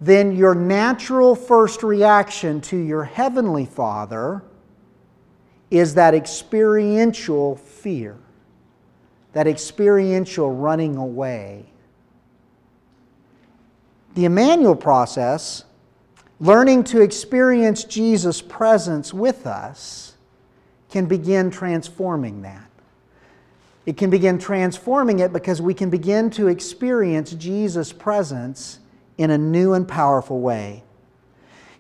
then 0.03 0.37
your 0.37 0.55
natural 0.55 1.35
first 1.35 1.83
reaction 1.83 2.61
to 2.61 2.77
your 2.77 3.05
heavenly 3.05 3.65
Father 3.65 4.43
is 5.71 5.95
that 5.95 6.13
experiential 6.13 7.57
fear, 7.57 8.19
that 9.33 9.47
experiential 9.47 10.55
running 10.55 10.99
away. 10.99 11.65
The 14.15 14.27
Emmanuel 14.27 14.77
process, 14.77 15.65
learning 16.43 16.83
to 16.83 17.01
experience 17.01 17.85
Jesus' 17.85 18.43
presence 18.43 19.15
with 19.15 19.47
us, 19.47 20.15
can 20.91 21.07
begin 21.07 21.51
transforming 21.51 22.43
that. 22.43 22.69
It 23.87 23.97
can 23.97 24.11
begin 24.11 24.39
transforming 24.39 25.21
it 25.21 25.33
because 25.33 25.63
we 25.63 25.73
can 25.73 25.89
begin 25.89 26.31
to 26.31 26.49
experience 26.49 27.31
Jesus' 27.33 27.93
presence 27.93 28.81
in 29.19 29.31
a 29.31 29.39
new 29.39 29.73
and 29.73 29.87
powerful 29.87 30.41
way. 30.41 30.83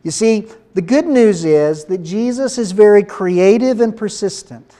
You 0.02 0.10
see, 0.10 0.46
the 0.74 0.82
good 0.82 1.06
news 1.06 1.44
is 1.44 1.84
that 1.86 1.98
Jesus 1.98 2.56
is 2.56 2.72
very 2.72 3.02
creative 3.02 3.80
and 3.80 3.96
persistent. 3.96 4.76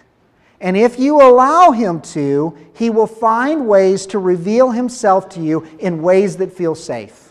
And 0.61 0.76
if 0.76 0.99
you 0.99 1.20
allow 1.20 1.72
him 1.72 2.01
to, 2.01 2.57
he 2.74 2.89
will 2.89 3.07
find 3.07 3.66
ways 3.66 4.07
to 4.07 4.18
reveal 4.18 4.70
himself 4.70 5.28
to 5.30 5.41
you 5.41 5.68
in 5.80 6.03
ways 6.03 6.37
that 6.37 6.53
feel 6.53 6.74
safe. 6.74 7.22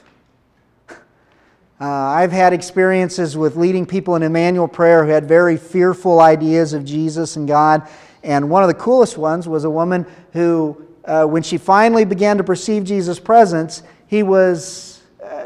Uh, 1.82 1.86
I've 1.86 2.32
had 2.32 2.54
experiences 2.54 3.36
with 3.36 3.58
leading 3.58 3.86
people 3.86 4.16
in 4.16 4.24
Emmanuel 4.24 4.68
prayer 4.68 5.04
who 5.04 5.12
had 5.12 5.28
very 5.28 5.58
fearful 5.58 6.22
ideas 6.22 6.74
of 6.74 6.86
Jesus 6.86 7.36
and 7.36 7.48
God. 7.48 7.88
And 8.24 8.50
one 8.50 8.62
of 8.62 8.68
the 8.68 8.76
coolest 8.76 9.18
ones 9.18 9.48
was 9.48 9.64
a 9.64 9.70
woman 9.70 10.06
who, 10.32 10.86
uh, 11.06 11.26
when 11.26 11.42
she 11.42 11.58
finally 11.58 12.06
began 12.06 12.38
to 12.38 12.44
perceive 12.44 12.84
Jesus' 12.84 13.20
presence, 13.20 13.82
he 14.06 14.22
was 14.24 14.92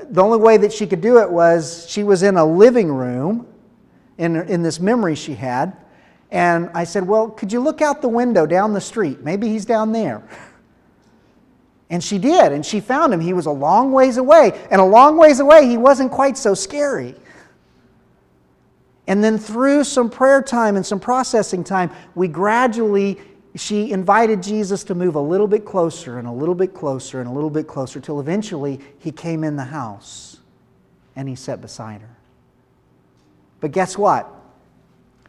the 0.09 0.21
only 0.21 0.37
way 0.37 0.57
that 0.57 0.71
she 0.71 0.85
could 0.85 1.01
do 1.01 1.19
it 1.19 1.29
was 1.29 1.85
she 1.89 2.03
was 2.03 2.23
in 2.23 2.37
a 2.37 2.45
living 2.45 2.91
room 2.91 3.47
in, 4.17 4.35
in 4.47 4.63
this 4.63 4.79
memory 4.79 5.15
she 5.15 5.33
had. 5.33 5.75
And 6.31 6.69
I 6.73 6.83
said, 6.83 7.07
Well, 7.07 7.29
could 7.29 7.51
you 7.51 7.59
look 7.59 7.81
out 7.81 8.01
the 8.01 8.09
window 8.09 8.45
down 8.45 8.73
the 8.73 8.81
street? 8.81 9.21
Maybe 9.21 9.47
he's 9.47 9.65
down 9.65 9.91
there. 9.91 10.27
And 11.89 12.03
she 12.03 12.17
did, 12.17 12.51
and 12.51 12.65
she 12.65 12.79
found 12.79 13.13
him. 13.13 13.19
He 13.19 13.33
was 13.33 13.45
a 13.45 13.51
long 13.51 13.91
ways 13.91 14.17
away. 14.17 14.59
And 14.71 14.81
a 14.81 14.85
long 14.85 15.17
ways 15.17 15.39
away, 15.39 15.67
he 15.67 15.77
wasn't 15.77 16.11
quite 16.11 16.37
so 16.37 16.53
scary. 16.53 17.15
And 19.07 19.23
then 19.23 19.37
through 19.37 19.83
some 19.83 20.09
prayer 20.09 20.41
time 20.41 20.75
and 20.75 20.85
some 20.85 20.99
processing 20.99 21.63
time, 21.63 21.91
we 22.15 22.27
gradually 22.27 23.19
she 23.55 23.91
invited 23.91 24.43
Jesus 24.43 24.83
to 24.85 24.95
move 24.95 25.15
a 25.15 25.21
little 25.21 25.47
bit 25.47 25.63
closer 25.63 26.19
and 26.19 26.27
a 26.27 26.31
little 26.31 26.55
bit 26.55 26.73
closer 26.73 27.21
and 27.21 27.29
a 27.29 27.31
little 27.31 27.49
bit 27.49 27.67
closer 27.67 28.01
till 28.01 28.19
eventually 28.19 28.81
he 28.99 29.11
came 29.11 29.43
in 29.43 29.55
the 29.55 29.63
house 29.63 30.37
and 31.15 31.29
he 31.29 31.35
sat 31.35 31.61
beside 31.61 32.01
her. 32.01 32.17
But 33.61 33.71
guess 33.71 33.97
what? 33.97 34.29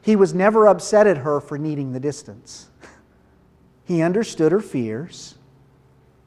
He 0.02 0.16
was 0.16 0.34
never 0.34 0.66
upset 0.66 1.06
at 1.06 1.18
her 1.18 1.40
for 1.40 1.56
needing 1.56 1.92
the 1.92 2.00
distance. 2.00 2.68
He 3.84 4.02
understood 4.02 4.50
her 4.50 4.58
fears 4.58 5.35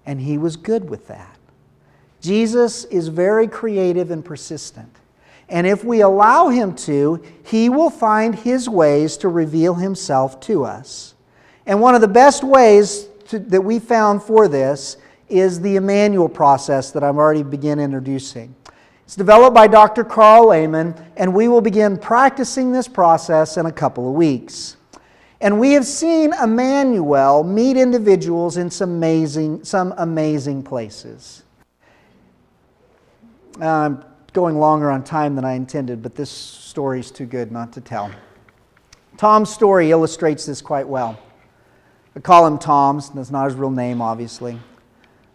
and 0.10 0.20
he 0.20 0.40
was 0.40 0.56
good 0.56 0.90
with 0.90 1.08
that. 1.08 1.38
Jesus 2.20 2.84
is 2.86 3.10
very 3.10 3.48
creative 3.48 4.10
and 4.10 4.26
persistent. 4.26 4.90
And 5.50 5.68
if 5.68 5.84
we 5.84 6.02
allow 6.02 6.50
him 6.50 6.74
to, 6.78 7.24
he 7.46 7.70
will 7.70 7.92
find 7.92 8.34
his 8.34 8.68
ways 8.68 9.18
to 9.18 9.28
reveal 9.28 9.76
himself 9.76 10.40
to 10.42 10.66
us. 10.66 11.14
And 11.68 11.80
one 11.80 11.94
of 11.94 12.02
the 12.02 12.08
best 12.08 12.44
ways 12.44 13.08
to, 13.28 13.38
that 13.38 13.62
we 13.62 13.78
found 13.78 14.24
for 14.24 14.48
this 14.48 14.98
is 15.28 15.62
the 15.62 15.76
Emmanuel 15.76 16.28
process 16.28 16.90
that 16.90 17.04
I'm 17.04 17.20
already 17.20 17.44
begin 17.44 17.80
introducing. 17.80 18.56
It's 19.06 19.16
developed 19.16 19.54
by 19.54 19.68
Dr. 19.68 20.04
Karl 20.04 20.50
Lehman, 20.50 20.96
and 21.18 21.36
we 21.36 21.48
will 21.48 21.62
begin 21.62 22.00
practicing 22.00 22.72
this 22.72 22.88
process 22.88 23.58
in 23.58 23.68
a 23.68 23.72
couple 23.72 24.10
of 24.10 24.16
weeks. 24.16 24.76
And 25.42 25.60
we 25.60 25.72
have 25.74 25.86
seen 25.86 26.34
Emmanuel 26.34 27.44
meet 27.44 27.78
individuals 27.78 28.58
in 28.58 28.70
some 28.70 28.92
amazing, 28.92 29.64
some 29.64 29.94
amazing 29.98 30.64
places. 30.64 31.44
I'm 33.62 34.04
going 34.34 34.58
longer 34.58 34.92
on 34.92 35.04
time 35.04 35.36
than 35.36 35.46
I 35.46 35.54
intended, 35.54 36.02
but 36.02 36.16
this 36.16 36.30
story 36.30 37.00
is 37.00 37.10
too 37.10 37.26
good 37.26 37.52
not 37.52 37.72
to 37.74 37.82
tell. 37.82 38.12
Tom's 39.18 39.50
story 39.50 39.92
illustrates 39.92 40.46
this 40.46 40.62
quite 40.62 40.88
well. 40.88 41.20
I 42.16 42.20
call 42.20 42.46
him 42.46 42.58
Tom's. 42.58 43.10
That's 43.10 43.32
not 43.32 43.46
his 43.46 43.56
real 43.56 43.72
name, 43.72 44.02
obviously. 44.02 44.60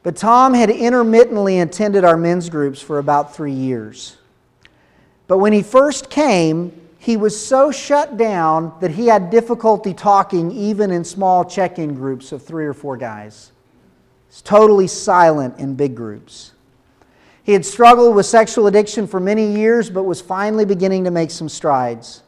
But 0.03 0.17
Tom 0.17 0.53
had 0.53 0.69
intermittently 0.69 1.61
attended 1.61 2.05
our 2.05 2.17
men's 2.17 2.51
groups 2.51 2.81
for 2.81 2.99
about 2.99 3.35
three 3.35 3.53
years. 3.53 4.19
But 5.27 5.39
when 5.39 5.55
he 5.55 5.63
first 5.63 6.11
came, 6.11 6.84
he 7.05 7.19
was 7.19 7.39
so 7.39 7.71
shut 7.71 8.17
down 8.17 8.73
that 8.81 8.91
he 8.91 9.09
had 9.09 9.29
difficulty 9.29 9.93
talking 9.93 10.51
even 10.51 10.91
in 10.91 11.05
small 11.05 11.45
check 11.45 11.79
in 11.79 11.95
groups 11.95 12.33
of 12.33 12.43
three 12.43 12.65
or 12.65 12.73
four 12.73 12.97
guys. 12.97 13.53
He's 14.31 14.41
totally 14.41 14.87
silent 14.87 15.59
in 15.59 15.75
big 15.75 15.95
groups. 15.95 16.53
He 17.43 17.53
had 17.53 17.67
struggled 17.67 18.17
with 18.17 18.25
sexual 18.25 18.69
addiction 18.69 19.07
for 19.07 19.21
many 19.21 19.55
years, 19.55 19.91
but 19.91 20.05
was 20.05 20.23
finally 20.23 20.65
beginning 20.65 21.05
to 21.05 21.11
make 21.11 21.31
some 21.31 21.51
strides. 21.51 22.23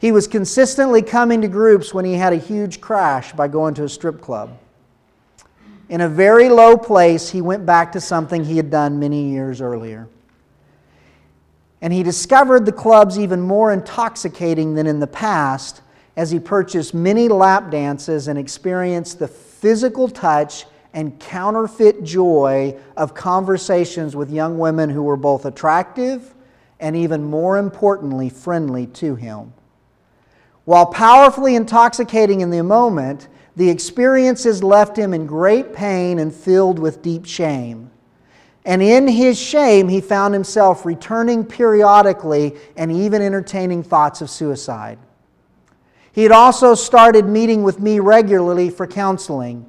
He 0.00 0.10
was 0.10 0.26
consistently 0.26 1.02
coming 1.02 1.40
to 1.42 1.48
groups 1.48 1.94
when 1.94 2.04
he 2.04 2.14
had 2.14 2.32
a 2.32 2.36
huge 2.36 2.80
crash 2.80 3.32
by 3.32 3.46
going 3.46 3.74
to 3.74 3.84
a 3.84 3.88
strip 3.88 4.20
club. 4.20 4.58
In 5.88 6.00
a 6.00 6.08
very 6.08 6.48
low 6.48 6.76
place, 6.76 7.30
he 7.30 7.40
went 7.40 7.64
back 7.64 7.92
to 7.92 8.00
something 8.00 8.44
he 8.44 8.56
had 8.56 8.72
done 8.72 8.98
many 8.98 9.30
years 9.30 9.60
earlier. 9.60 10.08
And 11.82 11.92
he 11.92 12.02
discovered 12.02 12.66
the 12.66 12.72
clubs 12.72 13.18
even 13.18 13.40
more 13.40 13.72
intoxicating 13.72 14.74
than 14.74 14.86
in 14.86 15.00
the 15.00 15.06
past 15.06 15.82
as 16.16 16.30
he 16.30 16.38
purchased 16.38 16.92
many 16.92 17.28
lap 17.28 17.70
dances 17.70 18.28
and 18.28 18.38
experienced 18.38 19.18
the 19.18 19.28
physical 19.28 20.08
touch 20.08 20.66
and 20.92 21.18
counterfeit 21.20 22.02
joy 22.02 22.76
of 22.96 23.14
conversations 23.14 24.16
with 24.16 24.30
young 24.30 24.58
women 24.58 24.90
who 24.90 25.02
were 25.02 25.16
both 25.16 25.44
attractive 25.44 26.34
and 26.80 26.96
even 26.96 27.22
more 27.22 27.58
importantly, 27.58 28.28
friendly 28.28 28.86
to 28.86 29.14
him. 29.14 29.52
While 30.64 30.86
powerfully 30.86 31.54
intoxicating 31.54 32.40
in 32.40 32.50
the 32.50 32.62
moment, 32.62 33.28
the 33.56 33.68
experiences 33.68 34.62
left 34.62 34.96
him 34.96 35.12
in 35.12 35.26
great 35.26 35.72
pain 35.72 36.18
and 36.18 36.34
filled 36.34 36.78
with 36.78 37.02
deep 37.02 37.26
shame. 37.26 37.89
And 38.64 38.82
in 38.82 39.08
his 39.08 39.40
shame, 39.40 39.88
he 39.88 40.00
found 40.00 40.34
himself 40.34 40.84
returning 40.84 41.44
periodically 41.44 42.56
and 42.76 42.92
even 42.92 43.22
entertaining 43.22 43.82
thoughts 43.82 44.20
of 44.20 44.28
suicide. 44.28 44.98
He 46.12 46.22
had 46.22 46.32
also 46.32 46.74
started 46.74 47.26
meeting 47.26 47.62
with 47.62 47.80
me 47.80 48.00
regularly 48.00 48.68
for 48.68 48.86
counseling, 48.86 49.68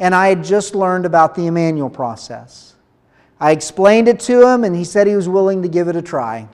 and 0.00 0.14
I 0.14 0.28
had 0.28 0.42
just 0.42 0.74
learned 0.74 1.06
about 1.06 1.34
the 1.34 1.46
Emmanuel 1.46 1.90
process. 1.90 2.74
I 3.38 3.52
explained 3.52 4.08
it 4.08 4.18
to 4.20 4.46
him, 4.46 4.64
and 4.64 4.74
he 4.74 4.84
said 4.84 5.06
he 5.06 5.16
was 5.16 5.28
willing 5.28 5.62
to 5.62 5.68
give 5.68 5.88
it 5.88 5.96
a 5.96 6.02
try. 6.02 6.48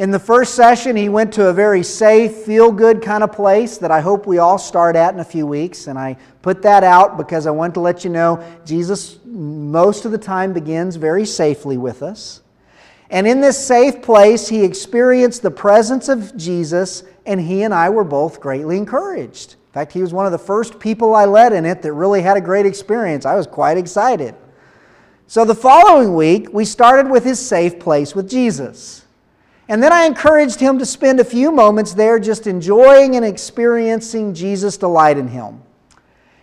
In 0.00 0.10
the 0.10 0.18
first 0.18 0.54
session, 0.54 0.96
he 0.96 1.10
went 1.10 1.30
to 1.34 1.48
a 1.48 1.52
very 1.52 1.82
safe, 1.82 2.34
feel 2.36 2.72
good 2.72 3.02
kind 3.02 3.22
of 3.22 3.32
place 3.32 3.76
that 3.76 3.90
I 3.90 4.00
hope 4.00 4.26
we 4.26 4.38
all 4.38 4.56
start 4.56 4.96
at 4.96 5.12
in 5.12 5.20
a 5.20 5.24
few 5.24 5.46
weeks. 5.46 5.88
And 5.88 5.98
I 5.98 6.16
put 6.40 6.62
that 6.62 6.82
out 6.82 7.18
because 7.18 7.46
I 7.46 7.50
want 7.50 7.74
to 7.74 7.80
let 7.80 8.02
you 8.02 8.08
know 8.08 8.42
Jesus, 8.64 9.18
most 9.26 10.06
of 10.06 10.10
the 10.10 10.16
time, 10.16 10.54
begins 10.54 10.96
very 10.96 11.26
safely 11.26 11.76
with 11.76 12.02
us. 12.02 12.40
And 13.10 13.26
in 13.26 13.42
this 13.42 13.62
safe 13.62 14.00
place, 14.00 14.48
he 14.48 14.64
experienced 14.64 15.42
the 15.42 15.50
presence 15.50 16.08
of 16.08 16.34
Jesus, 16.34 17.02
and 17.26 17.38
he 17.38 17.64
and 17.64 17.74
I 17.74 17.90
were 17.90 18.02
both 18.02 18.40
greatly 18.40 18.78
encouraged. 18.78 19.52
In 19.52 19.72
fact, 19.74 19.92
he 19.92 20.00
was 20.00 20.14
one 20.14 20.24
of 20.24 20.32
the 20.32 20.38
first 20.38 20.80
people 20.80 21.14
I 21.14 21.26
led 21.26 21.52
in 21.52 21.66
it 21.66 21.82
that 21.82 21.92
really 21.92 22.22
had 22.22 22.38
a 22.38 22.40
great 22.40 22.64
experience. 22.64 23.26
I 23.26 23.34
was 23.34 23.46
quite 23.46 23.76
excited. 23.76 24.34
So 25.26 25.44
the 25.44 25.54
following 25.54 26.14
week, 26.14 26.48
we 26.54 26.64
started 26.64 27.10
with 27.10 27.22
his 27.22 27.38
safe 27.38 27.78
place 27.78 28.14
with 28.14 28.30
Jesus. 28.30 29.04
And 29.70 29.80
then 29.80 29.92
I 29.92 30.04
encouraged 30.04 30.58
him 30.58 30.80
to 30.80 30.84
spend 30.84 31.20
a 31.20 31.24
few 31.24 31.52
moments 31.52 31.94
there 31.94 32.18
just 32.18 32.48
enjoying 32.48 33.14
and 33.14 33.24
experiencing 33.24 34.34
Jesus' 34.34 34.76
delight 34.76 35.16
in 35.16 35.28
him. 35.28 35.62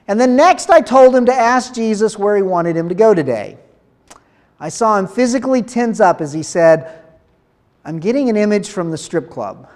And 0.08 0.18
then 0.18 0.38
next, 0.38 0.70
I 0.70 0.80
told 0.80 1.14
him 1.14 1.26
to 1.26 1.34
ask 1.34 1.74
Jesus 1.74 2.18
where 2.18 2.38
he 2.38 2.42
wanted 2.42 2.78
him 2.78 2.88
to 2.88 2.96
go 2.96 3.14
today. 3.14 3.58
I 4.62 4.70
saw 4.70 4.98
him 4.98 5.08
physically 5.08 5.62
tense 5.62 6.00
up 6.00 6.22
as 6.22 6.32
he 6.32 6.42
said, 6.42 7.04
I'm 7.84 8.00
getting 8.00 8.30
an 8.30 8.38
image 8.38 8.70
from 8.70 8.92
the 8.92 8.98
strip 8.98 9.30
club. 9.30 9.70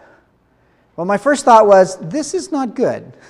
Well, 0.95 1.06
my 1.06 1.18
first 1.18 1.43
thought 1.43 1.68
was, 1.68 1.97
this 1.97 2.34
is 2.34 2.54
not 2.54 2.74
good. 2.74 3.18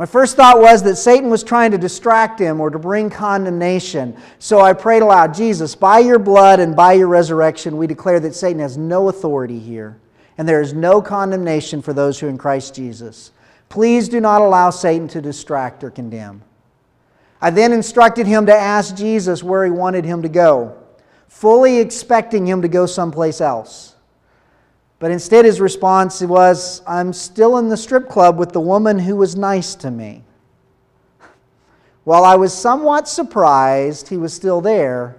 My 0.00 0.06
first 0.06 0.34
thought 0.34 0.58
was 0.58 0.82
that 0.84 0.96
Satan 0.96 1.28
was 1.28 1.44
trying 1.44 1.72
to 1.72 1.76
distract 1.76 2.40
him 2.40 2.58
or 2.58 2.70
to 2.70 2.78
bring 2.78 3.10
condemnation. 3.10 4.16
So 4.38 4.58
I 4.58 4.72
prayed 4.72 5.02
aloud 5.02 5.34
Jesus, 5.34 5.74
by 5.74 5.98
your 5.98 6.18
blood 6.18 6.58
and 6.58 6.74
by 6.74 6.94
your 6.94 7.08
resurrection, 7.08 7.76
we 7.76 7.86
declare 7.86 8.18
that 8.20 8.34
Satan 8.34 8.60
has 8.60 8.78
no 8.78 9.10
authority 9.10 9.58
here, 9.58 9.98
and 10.38 10.48
there 10.48 10.62
is 10.62 10.72
no 10.72 11.02
condemnation 11.02 11.82
for 11.82 11.92
those 11.92 12.18
who 12.18 12.28
are 12.28 12.30
in 12.30 12.38
Christ 12.38 12.74
Jesus. 12.74 13.32
Please 13.68 14.08
do 14.08 14.22
not 14.22 14.40
allow 14.40 14.70
Satan 14.70 15.06
to 15.08 15.20
distract 15.20 15.84
or 15.84 15.90
condemn. 15.90 16.40
I 17.42 17.50
then 17.50 17.70
instructed 17.70 18.26
him 18.26 18.46
to 18.46 18.54
ask 18.54 18.96
Jesus 18.96 19.42
where 19.42 19.66
he 19.66 19.70
wanted 19.70 20.06
him 20.06 20.22
to 20.22 20.30
go, 20.30 20.78
fully 21.28 21.76
expecting 21.76 22.46
him 22.46 22.62
to 22.62 22.68
go 22.68 22.86
someplace 22.86 23.42
else. 23.42 23.89
But 25.00 25.10
instead, 25.10 25.46
his 25.46 25.62
response 25.62 26.20
was, 26.20 26.82
I'm 26.86 27.14
still 27.14 27.56
in 27.56 27.70
the 27.70 27.76
strip 27.76 28.08
club 28.08 28.38
with 28.38 28.52
the 28.52 28.60
woman 28.60 28.98
who 28.98 29.16
was 29.16 29.34
nice 29.34 29.74
to 29.76 29.90
me. 29.90 30.22
While 32.04 32.22
I 32.22 32.36
was 32.36 32.52
somewhat 32.52 33.08
surprised 33.08 34.08
he 34.08 34.18
was 34.18 34.34
still 34.34 34.60
there, 34.60 35.16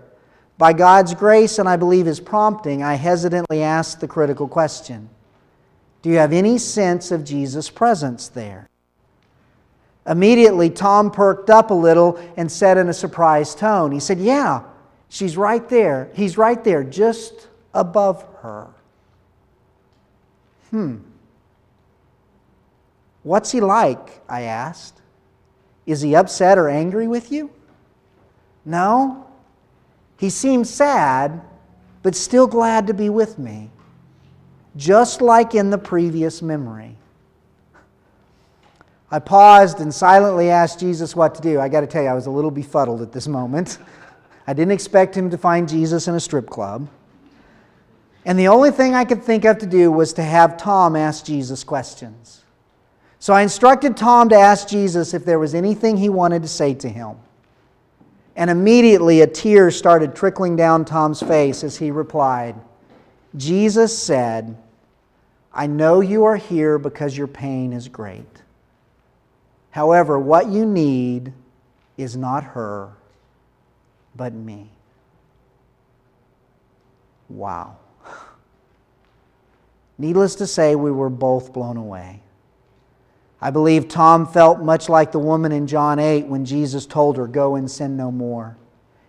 by 0.59 0.73
God's 0.73 1.15
grace 1.15 1.57
and 1.57 1.67
I 1.67 1.77
believe 1.77 2.05
his 2.05 2.19
prompting, 2.19 2.83
I 2.83 2.93
hesitantly 2.93 3.63
asked 3.63 3.99
the 3.99 4.07
critical 4.07 4.47
question 4.47 5.09
Do 6.03 6.11
you 6.11 6.17
have 6.17 6.31
any 6.31 6.59
sense 6.59 7.09
of 7.09 7.25
Jesus' 7.25 7.71
presence 7.71 8.27
there? 8.27 8.69
Immediately, 10.05 10.69
Tom 10.69 11.09
perked 11.09 11.49
up 11.49 11.71
a 11.71 11.75
little 11.75 12.19
and 12.37 12.51
said 12.51 12.77
in 12.77 12.87
a 12.87 12.93
surprised 12.93 13.57
tone, 13.57 13.91
He 13.91 13.99
said, 13.99 14.19
Yeah, 14.19 14.61
she's 15.09 15.35
right 15.37 15.67
there. 15.69 16.11
He's 16.13 16.37
right 16.37 16.63
there, 16.63 16.83
just 16.83 17.47
above 17.73 18.23
her. 18.43 18.67
Hmm. 20.71 20.97
What's 23.23 23.51
he 23.51 23.61
like? 23.61 24.21
I 24.27 24.43
asked. 24.43 25.01
Is 25.85 26.01
he 26.01 26.15
upset 26.15 26.57
or 26.57 26.69
angry 26.69 27.07
with 27.07 27.31
you? 27.31 27.51
No. 28.65 29.27
He 30.17 30.29
seems 30.29 30.69
sad, 30.69 31.41
but 32.03 32.15
still 32.15 32.47
glad 32.47 32.87
to 32.87 32.93
be 32.93 33.09
with 33.09 33.37
me, 33.37 33.69
just 34.75 35.21
like 35.21 35.55
in 35.55 35.69
the 35.69 35.77
previous 35.77 36.41
memory. 36.41 36.95
I 39.09 39.19
paused 39.19 39.81
and 39.81 39.93
silently 39.93 40.49
asked 40.49 40.79
Jesus 40.79 41.15
what 41.15 41.35
to 41.35 41.41
do. 41.41 41.59
I 41.59 41.67
got 41.67 41.81
to 41.81 41.87
tell 41.87 42.03
you, 42.03 42.07
I 42.07 42.13
was 42.13 42.27
a 42.27 42.31
little 42.31 42.51
befuddled 42.51 43.01
at 43.01 43.11
this 43.11 43.27
moment. 43.27 43.77
I 44.47 44.53
didn't 44.53 44.71
expect 44.71 45.15
him 45.15 45.29
to 45.31 45.37
find 45.37 45.67
Jesus 45.67 46.07
in 46.07 46.15
a 46.15 46.19
strip 46.19 46.49
club. 46.49 46.87
And 48.25 48.37
the 48.37 48.47
only 48.47 48.71
thing 48.71 48.93
I 48.93 49.05
could 49.05 49.23
think 49.23 49.45
of 49.45 49.57
to 49.59 49.65
do 49.65 49.91
was 49.91 50.13
to 50.13 50.23
have 50.23 50.57
Tom 50.57 50.95
ask 50.95 51.25
Jesus 51.25 51.63
questions. 51.63 52.43
So 53.19 53.33
I 53.33 53.41
instructed 53.41 53.97
Tom 53.97 54.29
to 54.29 54.35
ask 54.35 54.67
Jesus 54.67 55.13
if 55.13 55.25
there 55.25 55.39
was 55.39 55.55
anything 55.55 55.97
he 55.97 56.09
wanted 56.09 56.41
to 56.41 56.47
say 56.47 56.73
to 56.75 56.89
him. 56.89 57.17
And 58.35 58.49
immediately 58.49 59.21
a 59.21 59.27
tear 59.27 59.71
started 59.71 60.15
trickling 60.15 60.55
down 60.55 60.85
Tom's 60.85 61.21
face 61.21 61.63
as 61.63 61.77
he 61.77 61.91
replied 61.91 62.55
Jesus 63.35 63.97
said, 63.97 64.57
I 65.53 65.67
know 65.67 66.01
you 66.01 66.25
are 66.25 66.35
here 66.35 66.77
because 66.77 67.17
your 67.17 67.27
pain 67.27 67.73
is 67.73 67.87
great. 67.87 68.41
However, 69.69 70.19
what 70.19 70.47
you 70.47 70.65
need 70.65 71.31
is 71.97 72.17
not 72.17 72.43
her, 72.43 72.91
but 74.15 74.33
me. 74.33 74.69
Wow. 77.29 77.77
Needless 80.01 80.33
to 80.37 80.47
say, 80.47 80.73
we 80.73 80.89
were 80.89 81.11
both 81.11 81.53
blown 81.53 81.77
away. 81.77 82.23
I 83.39 83.51
believe 83.51 83.87
Tom 83.87 84.25
felt 84.25 84.59
much 84.59 84.89
like 84.89 85.11
the 85.11 85.19
woman 85.19 85.51
in 85.51 85.67
John 85.67 85.99
8 85.99 86.25
when 86.25 86.43
Jesus 86.43 86.87
told 86.87 87.17
her, 87.17 87.27
Go 87.27 87.55
and 87.55 87.69
sin 87.69 87.97
no 87.97 88.11
more. 88.11 88.57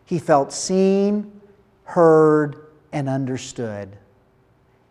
He 0.05 0.19
felt 0.19 0.53
seen, 0.53 1.41
heard, 1.85 2.67
and 2.93 3.09
understood, 3.09 3.97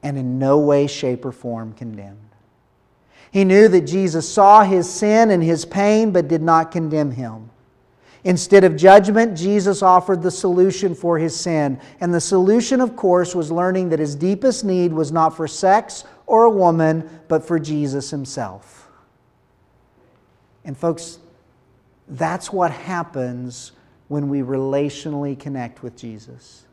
and 0.02 0.18
in 0.18 0.40
no 0.40 0.58
way, 0.58 0.88
shape, 0.88 1.24
or 1.24 1.32
form 1.32 1.72
condemned. 1.74 2.18
He 3.30 3.46
knew 3.46 3.68
that 3.68 3.82
Jesus 3.82 4.28
saw 4.28 4.64
his 4.64 4.92
sin 4.92 5.30
and 5.30 5.44
his 5.44 5.66
pain, 5.66 6.10
but 6.10 6.28
did 6.28 6.42
not 6.42 6.72
condemn 6.72 7.12
him. 7.12 7.51
Instead 8.24 8.64
of 8.64 8.76
judgment, 8.76 9.36
Jesus 9.36 9.82
offered 9.82 10.22
the 10.22 10.30
solution 10.30 10.94
for 10.94 11.18
his 11.18 11.36
sin. 11.36 11.80
And 12.00 12.14
the 12.14 12.22
solution, 12.22 12.80
of 12.80 12.96
course, 12.96 13.34
was 13.34 13.52
learning 13.52 13.90
that 13.90 14.00
his 14.00 14.16
deepest 14.16 14.64
need 14.64 14.94
was 14.94 15.12
not 15.12 15.36
for 15.36 15.48
sex 15.48 16.04
or 16.28 16.44
a 16.44 16.50
woman, 16.50 17.10
but 17.28 17.44
for 17.44 17.58
Jesus 17.58 18.12
himself. 18.12 18.88
And, 20.64 20.78
folks, 20.78 21.18
that's 22.08 22.54
what 22.54 22.72
happens 22.72 23.72
when 24.08 24.30
we 24.30 24.42
relationally 24.42 25.40
connect 25.40 25.82
with 25.82 25.98
Jesus. 25.98 26.66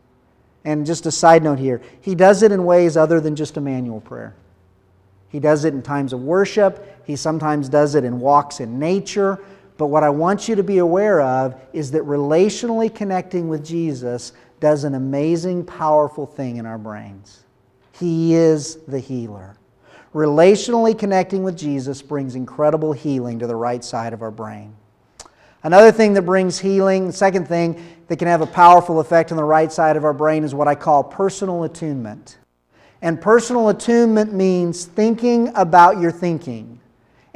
And 0.65 0.85
just 0.85 1.07
a 1.07 1.11
side 1.11 1.43
note 1.43 1.59
here, 1.59 1.81
he 2.01 2.15
does 2.15 2.43
it 2.43 2.53
in 2.53 2.65
ways 2.65 2.97
other 2.97 3.21
than 3.21 3.37
just 3.37 3.57
Emmanuel 3.57 4.01
prayer. 4.01 4.35
He 5.31 5.41
does 5.41 5.65
it 5.65 5.73
in 5.73 5.83
times 5.83 6.13
of 6.13 6.21
worship, 6.21 7.03
he 7.07 7.17
sometimes 7.17 7.69
does 7.69 7.95
it 7.95 8.05
in 8.05 8.21
walks 8.21 8.61
in 8.61 8.79
nature. 8.79 9.39
But 9.79 9.87
what 9.87 10.03
I 10.03 10.11
want 10.11 10.49
you 10.49 10.57
to 10.57 10.64
be 10.64 10.79
aware 10.79 11.22
of 11.22 11.59
is 11.72 11.93
that 11.93 12.03
relationally 12.03 12.93
connecting 12.93 13.49
with 13.49 13.64
Jesus 13.64 14.33
does 14.61 14.83
an 14.83 14.95
amazing, 14.95 15.64
powerful 15.64 16.26
thing 16.26 16.57
in 16.57 16.66
our 16.66 16.79
brains. 16.79 17.45
He 17.93 18.35
is 18.35 18.76
the 18.89 18.99
healer. 18.99 19.57
Relationally 20.12 20.99
connecting 20.99 21.45
with 21.45 21.57
Jesus 21.57 22.03
brings 22.03 22.35
incredible 22.35 22.93
healing 22.93 23.39
to 23.39 23.47
the 23.47 23.55
right 23.55 23.85
side 23.85 24.12
of 24.12 24.20
our 24.20 24.33
brain. 24.33 24.74
Another 25.62 25.93
thing 25.93 26.12
that 26.14 26.22
brings 26.22 26.59
healing, 26.59 27.12
second 27.12 27.47
thing 27.47 27.81
that 28.09 28.16
can 28.18 28.26
have 28.26 28.41
a 28.41 28.47
powerful 28.47 28.99
effect 28.99 29.31
on 29.31 29.37
the 29.37 29.45
right 29.45 29.70
side 29.70 29.97
of 29.97 30.05
our 30.05 30.12
brain 30.12 30.43
is 30.43 30.55
what 30.55 30.66
I 30.66 30.74
call 30.74 31.05
personal 31.05 31.62
attunement. 31.64 32.39
And 33.01 33.20
personal 33.20 33.68
attunement 33.68 34.33
means 34.33 34.87
thinking 34.87 35.53
about 35.55 36.01
your 36.01 36.11
thinking 36.11 36.78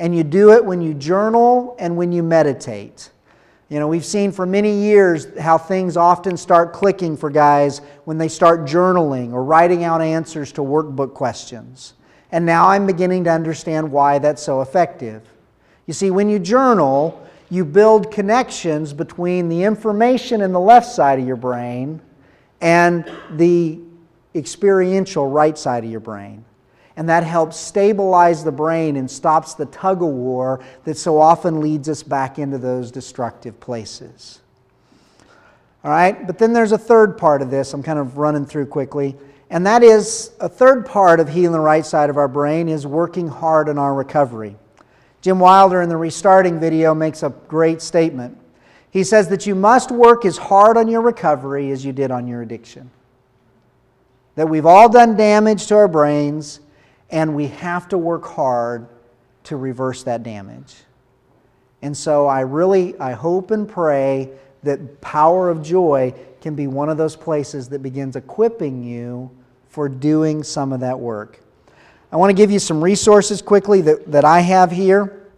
and 0.02 0.16
you 0.16 0.24
do 0.24 0.50
it 0.50 0.64
when 0.64 0.80
you 0.80 0.94
journal 0.94 1.76
and 1.78 1.96
when 1.96 2.10
you 2.10 2.24
meditate. 2.24 3.08
You 3.68 3.78
know, 3.78 3.86
we've 3.86 4.04
seen 4.04 4.32
for 4.32 4.44
many 4.44 4.72
years 4.82 5.28
how 5.38 5.56
things 5.56 5.96
often 5.96 6.36
start 6.36 6.72
clicking 6.72 7.16
for 7.16 7.30
guys 7.30 7.78
when 8.04 8.18
they 8.18 8.26
start 8.26 8.62
journaling 8.62 9.32
or 9.32 9.44
writing 9.44 9.84
out 9.84 10.02
answers 10.02 10.50
to 10.52 10.60
workbook 10.60 11.14
questions. 11.14 11.94
And 12.32 12.44
now 12.44 12.66
I'm 12.68 12.84
beginning 12.84 13.22
to 13.24 13.30
understand 13.30 13.92
why 13.92 14.18
that's 14.18 14.42
so 14.42 14.60
effective. 14.60 15.22
You 15.86 15.94
see, 15.94 16.10
when 16.10 16.28
you 16.28 16.40
journal, 16.40 17.24
you 17.48 17.64
build 17.64 18.10
connections 18.10 18.92
between 18.92 19.48
the 19.48 19.62
information 19.62 20.40
in 20.40 20.50
the 20.52 20.60
left 20.60 20.90
side 20.90 21.20
of 21.20 21.26
your 21.28 21.36
brain 21.36 22.02
and 22.60 23.08
the 23.30 23.78
experiential 24.34 25.28
right 25.28 25.56
side 25.56 25.84
of 25.84 25.90
your 25.92 26.00
brain 26.00 26.44
and 26.96 27.08
that 27.08 27.24
helps 27.24 27.56
stabilize 27.56 28.44
the 28.44 28.52
brain 28.52 28.96
and 28.96 29.10
stops 29.10 29.54
the 29.54 29.66
tug 29.66 30.02
of 30.02 30.08
war 30.08 30.60
that 30.84 30.96
so 30.96 31.18
often 31.18 31.60
leads 31.60 31.88
us 31.88 32.02
back 32.02 32.38
into 32.38 32.58
those 32.58 32.90
destructive 32.90 33.58
places. 33.60 34.40
All 35.84 35.90
right, 35.90 36.26
but 36.26 36.38
then 36.38 36.52
there's 36.52 36.72
a 36.72 36.78
third 36.78 37.18
part 37.18 37.42
of 37.42 37.50
this 37.50 37.74
I'm 37.74 37.82
kind 37.82 37.98
of 37.98 38.18
running 38.18 38.46
through 38.46 38.66
quickly, 38.66 39.16
and 39.50 39.66
that 39.66 39.82
is 39.82 40.32
a 40.40 40.48
third 40.48 40.86
part 40.86 41.18
of 41.18 41.28
healing 41.28 41.52
the 41.52 41.60
right 41.60 41.84
side 41.84 42.08
of 42.08 42.16
our 42.16 42.28
brain 42.28 42.68
is 42.68 42.86
working 42.86 43.26
hard 43.26 43.68
on 43.68 43.78
our 43.78 43.94
recovery. 43.94 44.56
Jim 45.22 45.38
Wilder 45.38 45.82
in 45.82 45.88
the 45.88 45.96
restarting 45.96 46.58
video 46.58 46.94
makes 46.94 47.22
a 47.22 47.30
great 47.48 47.80
statement. 47.80 48.38
He 48.90 49.04
says 49.04 49.28
that 49.28 49.46
you 49.46 49.54
must 49.54 49.90
work 49.90 50.24
as 50.24 50.36
hard 50.36 50.76
on 50.76 50.88
your 50.88 51.00
recovery 51.00 51.70
as 51.70 51.84
you 51.84 51.92
did 51.92 52.10
on 52.10 52.26
your 52.26 52.42
addiction. 52.42 52.90
That 54.34 54.48
we've 54.48 54.66
all 54.66 54.88
done 54.88 55.16
damage 55.16 55.66
to 55.68 55.76
our 55.76 55.88
brains 55.88 56.60
and 57.12 57.36
we 57.36 57.46
have 57.46 57.88
to 57.90 57.98
work 57.98 58.24
hard 58.24 58.88
to 59.44 59.56
reverse 59.56 60.02
that 60.04 60.22
damage. 60.22 60.74
And 61.82 61.96
so 61.96 62.26
I 62.26 62.40
really 62.40 62.98
I 62.98 63.12
hope 63.12 63.50
and 63.50 63.68
pray 63.68 64.30
that 64.62 65.00
power 65.00 65.50
of 65.50 65.62
joy 65.62 66.14
can 66.40 66.54
be 66.54 66.66
one 66.66 66.88
of 66.88 66.96
those 66.96 67.14
places 67.14 67.68
that 67.68 67.82
begins 67.82 68.16
equipping 68.16 68.82
you 68.82 69.30
for 69.68 69.88
doing 69.88 70.42
some 70.42 70.72
of 70.72 70.80
that 70.80 70.98
work. 70.98 71.40
I 72.10 72.16
want 72.16 72.30
to 72.30 72.34
give 72.34 72.50
you 72.50 72.58
some 72.58 72.82
resources 72.82 73.42
quickly 73.42 73.80
that, 73.82 74.10
that 74.10 74.24
I 74.24 74.40
have 74.40 74.70
here. 74.70 75.28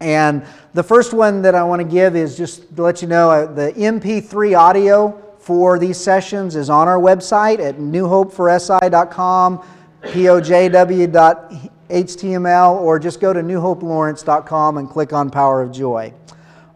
And 0.00 0.44
the 0.74 0.82
first 0.82 1.12
one 1.12 1.42
that 1.42 1.54
I 1.54 1.62
want 1.64 1.80
to 1.80 1.88
give 1.88 2.16
is 2.16 2.36
just 2.36 2.74
to 2.76 2.82
let 2.82 3.02
you 3.02 3.08
know 3.08 3.30
uh, 3.30 3.46
the 3.46 3.72
MP3 3.72 4.56
audio 4.56 5.22
for 5.38 5.78
these 5.78 5.96
sessions 5.96 6.56
is 6.56 6.70
on 6.70 6.88
our 6.88 6.98
website 6.98 7.58
at 7.60 7.76
newhopeforsi.com 7.76 9.64
pojw.html, 10.02 11.60
or 12.80 12.98
just 12.98 13.20
go 13.20 13.32
to 13.32 13.40
newhopelawrence.com 13.40 14.78
and 14.78 14.90
click 14.90 15.12
on 15.12 15.30
Power 15.30 15.62
of 15.62 15.72
Joy. 15.72 16.12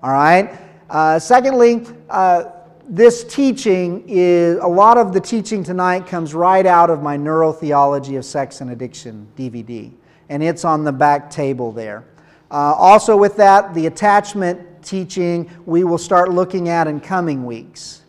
All 0.03 0.13
right? 0.13 0.59
Uh, 0.91 1.19
secondly, 1.19 1.87
uh, 2.11 2.45
this 2.89 3.25
teaching 3.25 4.05
is 4.09 4.59
a 4.59 4.67
lot 4.67 4.99
of 4.99 5.13
the 5.13 5.21
teaching 5.21 5.63
tonight 5.65 6.07
comes 6.07 6.35
right 6.35 6.67
out 6.67 6.91
of 6.91 7.03
my 7.03 7.17
Neurotheology 7.17 8.19
of 8.19 8.25
Sex 8.25 8.61
and 8.61 8.71
Addiction 8.71 9.27
DVD, 9.37 9.91
and 10.29 10.43
it's 10.43 10.65
on 10.65 10.85
the 10.85 10.93
back 10.93 11.31
table 11.31 11.73
there. 11.73 12.05
Uh, 12.51 12.75
also, 12.77 13.17
with 13.17 13.37
that, 13.37 13.73
the 13.73 13.87
attachment 13.87 14.83
teaching 14.83 15.49
we 15.65 15.85
will 15.85 15.97
start 15.97 16.31
looking 16.31 16.69
at 16.69 16.87
in 16.87 17.01
coming 17.01 17.47
weeks. 17.47 18.02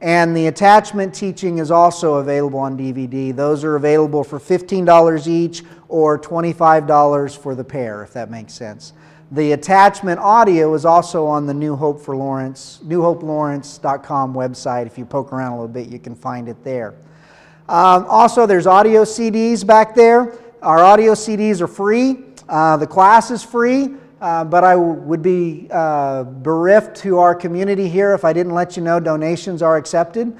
And 0.00 0.34
the 0.34 0.46
attachment 0.46 1.14
teaching 1.14 1.58
is 1.58 1.70
also 1.70 2.14
available 2.14 2.58
on 2.58 2.78
DVD. 2.78 3.36
Those 3.36 3.64
are 3.64 3.76
available 3.76 4.24
for 4.24 4.38
$15 4.38 5.26
each 5.26 5.62
or 5.88 6.18
$25 6.18 7.36
for 7.36 7.54
the 7.54 7.64
pair, 7.64 8.02
if 8.02 8.12
that 8.14 8.30
makes 8.30 8.54
sense. 8.54 8.94
The 9.32 9.52
attachment 9.52 10.18
audio 10.18 10.74
is 10.74 10.84
also 10.84 11.26
on 11.26 11.46
the 11.46 11.54
New 11.54 11.76
Hope 11.76 12.00
for 12.00 12.16
Lawrence, 12.16 12.80
newhopelawrence.com 12.84 14.34
website. 14.34 14.86
If 14.86 14.98
you 14.98 15.04
poke 15.04 15.32
around 15.32 15.52
a 15.52 15.56
little 15.56 15.68
bit, 15.68 15.88
you 15.88 15.98
can 15.98 16.14
find 16.14 16.48
it 16.48 16.64
there. 16.64 16.94
Um, 17.68 18.06
also, 18.08 18.46
there's 18.46 18.66
audio 18.66 19.04
CDs 19.04 19.64
back 19.64 19.94
there. 19.94 20.36
Our 20.62 20.80
audio 20.80 21.12
CDs 21.12 21.60
are 21.60 21.68
free. 21.68 22.24
Uh, 22.48 22.76
the 22.76 22.86
class 22.86 23.30
is 23.30 23.44
free, 23.44 23.94
uh, 24.20 24.44
but 24.44 24.64
I 24.64 24.76
would 24.76 25.22
be 25.22 25.66
uh, 25.70 26.24
bereft 26.24 26.96
to 26.98 27.18
our 27.18 27.34
community 27.34 27.88
here 27.88 28.12
if 28.12 28.24
I 28.24 28.32
didn't 28.32 28.52
let 28.52 28.76
you 28.76 28.82
know 28.82 29.00
donations 29.00 29.62
are 29.62 29.76
accepted. 29.76 30.36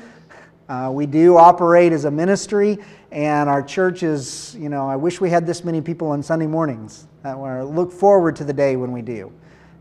Uh, 0.69 0.91
we 0.93 1.07
do 1.07 1.37
operate 1.37 1.93
as 1.93 2.05
a 2.05 2.11
ministry, 2.11 2.79
and 3.11 3.49
our 3.49 3.63
church 3.63 4.03
is, 4.03 4.55
you 4.57 4.69
know, 4.69 4.89
I 4.89 4.97
wish 4.97 5.21
we 5.21 5.31
had 5.31 5.47
this 5.47 5.65
many 5.65 5.81
people 5.81 6.09
on 6.09 6.23
Sunday 6.23 6.47
mornings. 6.47 7.07
I 7.25 7.63
look 7.63 7.91
forward 7.91 8.37
to 8.37 8.45
the 8.45 8.53
day 8.53 8.77
when 8.77 8.93
we 8.93 9.03
do. 9.03 9.33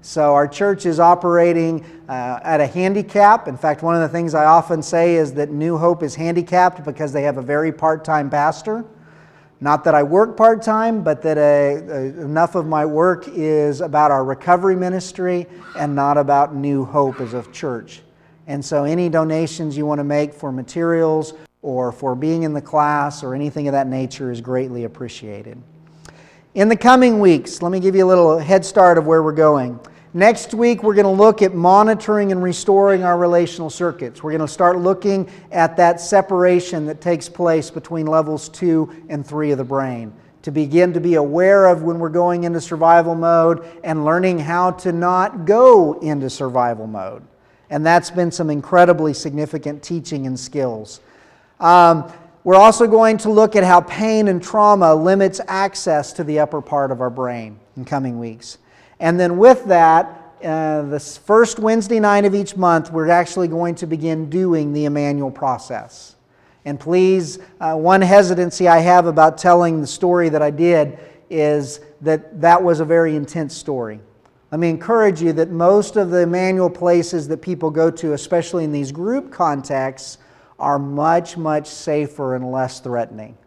So, 0.02 0.34
our 0.34 0.48
church 0.48 0.86
is 0.86 1.00
operating 1.00 1.84
uh, 2.08 2.40
at 2.42 2.62
a 2.62 2.66
handicap. 2.66 3.50
In 3.50 3.58
fact, 3.58 3.84
one 3.84 3.96
of 3.96 4.02
the 4.02 4.08
things 4.08 4.34
I 4.34 4.46
often 4.46 4.82
say 4.82 5.16
is 5.16 5.34
that 5.34 5.52
New 5.52 5.78
Hope 5.78 6.04
is 6.04 6.16
handicapped 6.16 6.86
because 6.86 7.12
they 7.12 7.24
have 7.24 7.38
a 7.38 7.42
very 7.42 7.74
part 7.74 8.06
time 8.06 8.30
pastor. 8.30 8.86
Not 9.62 9.84
that 9.84 9.94
I 9.94 10.04
work 10.04 10.38
part 10.38 10.62
time, 10.62 11.04
but 11.04 11.22
that 11.24 11.38
a, 11.38 11.84
a, 11.90 12.02
enough 12.22 12.56
of 12.56 12.66
my 12.66 12.86
work 12.86 13.28
is 13.28 13.82
about 13.82 14.10
our 14.10 14.24
recovery 14.24 14.76
ministry 14.76 15.48
and 15.78 15.94
not 15.94 16.18
about 16.18 16.56
New 16.56 16.86
Hope 16.86 17.20
as 17.20 17.34
a 17.34 17.44
church. 17.52 18.02
And 18.48 18.64
so, 18.64 18.86
any 18.86 19.10
donations 19.10 19.78
you 19.78 19.86
want 19.86 20.00
to 20.00 20.04
make 20.04 20.34
for 20.34 20.52
materials 20.52 21.34
or 21.62 21.92
for 21.92 22.16
being 22.16 22.44
in 22.44 22.54
the 22.54 22.62
class 22.62 23.22
or 23.22 23.36
anything 23.36 23.68
of 23.68 23.74
that 23.74 23.88
nature 23.88 24.32
is 24.32 24.40
greatly 24.40 24.86
appreciated. 24.86 25.62
In 26.56 26.70
the 26.70 26.78
coming 26.78 27.20
weeks, 27.20 27.62
let 27.62 27.72
me 27.72 27.80
give 27.80 27.96
you 27.96 28.06
a 28.06 28.08
little 28.08 28.40
head 28.40 28.66
start 28.66 28.98
of 28.98 29.06
where 29.06 29.22
we're 29.22 29.34
going. 29.34 29.80
Next 30.14 30.56
week, 30.56 30.82
we're 30.82 30.96
going 30.96 31.06
to 31.06 31.12
look 31.12 31.44
at 31.44 31.54
monitoring 31.54 32.32
and 32.32 32.42
restoring 32.42 33.04
our 33.04 33.16
relational 33.16 33.70
circuits. 33.70 34.24
We're 34.24 34.32
going 34.32 34.42
to 34.42 34.48
start 34.48 34.80
looking 34.80 35.30
at 35.52 35.78
that 35.78 36.02
separation 36.02 36.88
that 36.88 37.00
takes 37.00 37.30
place 37.30 37.70
between 37.70 38.08
levels 38.08 38.50
two 38.50 39.06
and 39.08 39.26
three 39.26 39.52
of 39.52 39.60
the 39.60 39.64
brain 39.64 40.12
to 40.42 40.52
begin 40.52 40.94
to 40.94 41.00
be 41.00 41.14
aware 41.14 41.68
of 41.68 41.84
when 41.84 42.00
we're 42.00 42.10
going 42.10 42.46
into 42.46 42.60
survival 42.60 43.14
mode 43.14 43.64
and 43.84 44.04
learning 44.04 44.40
how 44.40 44.72
to 44.72 44.92
not 44.92 45.46
go 45.46 46.00
into 46.00 46.28
survival 46.28 46.88
mode. 46.88 47.22
And 47.70 47.86
that's 47.86 48.10
been 48.10 48.32
some 48.32 48.50
incredibly 48.50 49.14
significant 49.14 49.84
teaching 49.84 50.26
and 50.26 50.40
skills. 50.40 51.02
Um, 51.60 52.12
we're 52.44 52.56
also 52.56 52.88
going 52.88 53.18
to 53.20 53.30
look 53.30 53.56
at 53.56 53.64
how 53.64 53.82
pain 53.82 54.28
and 54.28 54.42
trauma 54.42 54.96
limits 54.96 55.40
access 55.48 56.14
to 56.14 56.24
the 56.24 56.40
upper 56.40 56.64
part 56.64 56.90
of 56.90 57.00
our 57.00 57.12
brain 57.12 57.60
in 57.78 57.86
coming 57.86 58.18
weeks. 58.18 58.58
And 59.00 59.20
then 59.20 59.38
with 59.38 59.66
that, 59.66 60.20
uh, 60.44 60.84
the 60.84 61.00
first 61.00 61.60
Wednesday 61.60 62.00
night 62.00 62.26
of 62.26 62.34
each 62.34 62.56
month, 62.56 62.92
we're 62.92 63.10
actually 63.10 63.48
going 63.48 63.76
to 63.76 63.88
begin 63.88 64.30
doing 64.30 64.74
the 64.74 64.86
Emmanuel 64.86 65.32
process. 65.32 66.16
And 66.66 66.80
please, 66.80 67.40
uh, 67.60 67.76
one 67.76 68.02
hesitancy 68.02 68.68
I 68.68 68.80
have 68.80 69.06
about 69.06 69.38
telling 69.38 69.82
the 69.82 69.88
story 69.88 70.30
that 70.30 70.42
I 70.42 70.52
did 70.52 71.00
is 71.30 71.80
that 72.02 72.42
that 72.42 72.62
was 72.62 72.80
a 72.80 72.86
very 72.86 73.16
intense 73.16 73.56
story. 73.56 74.00
Let 74.52 74.60
me 74.60 74.70
encourage 74.70 75.22
you 75.22 75.32
that 75.34 75.52
most 75.52 75.96
of 75.96 76.10
the 76.10 76.22
Emmanuel 76.22 76.70
places 76.70 77.28
that 77.28 77.42
people 77.42 77.70
go 77.70 77.92
to, 77.92 78.14
especially 78.14 78.64
in 78.64 78.72
these 78.72 78.92
group 78.92 79.32
contexts, 79.32 80.18
are 80.58 80.80
much, 80.80 81.38
much 81.38 81.68
safer 81.68 82.36
and 82.36 82.52
less 82.52 82.80
threatening. 82.80 83.38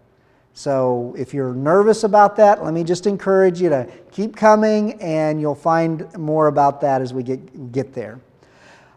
So 0.55 1.14
if 1.16 1.32
you're 1.32 1.55
nervous 1.55 2.05
about 2.05 2.36
that, 2.36 2.62
let 2.62 2.74
me 2.74 2.84
just 2.84 3.07
encourage 3.07 3.61
you 3.61 3.70
to 3.70 3.88
keep 4.11 4.36
coming 4.36 5.00
and 5.00 5.40
you'll 5.40 5.55
find 5.55 6.12
more 6.16 6.48
about 6.48 6.80
that 6.82 7.00
as 7.00 7.14
we 7.14 7.22
get, 7.22 7.72
get 7.72 7.94
there. 7.94 8.20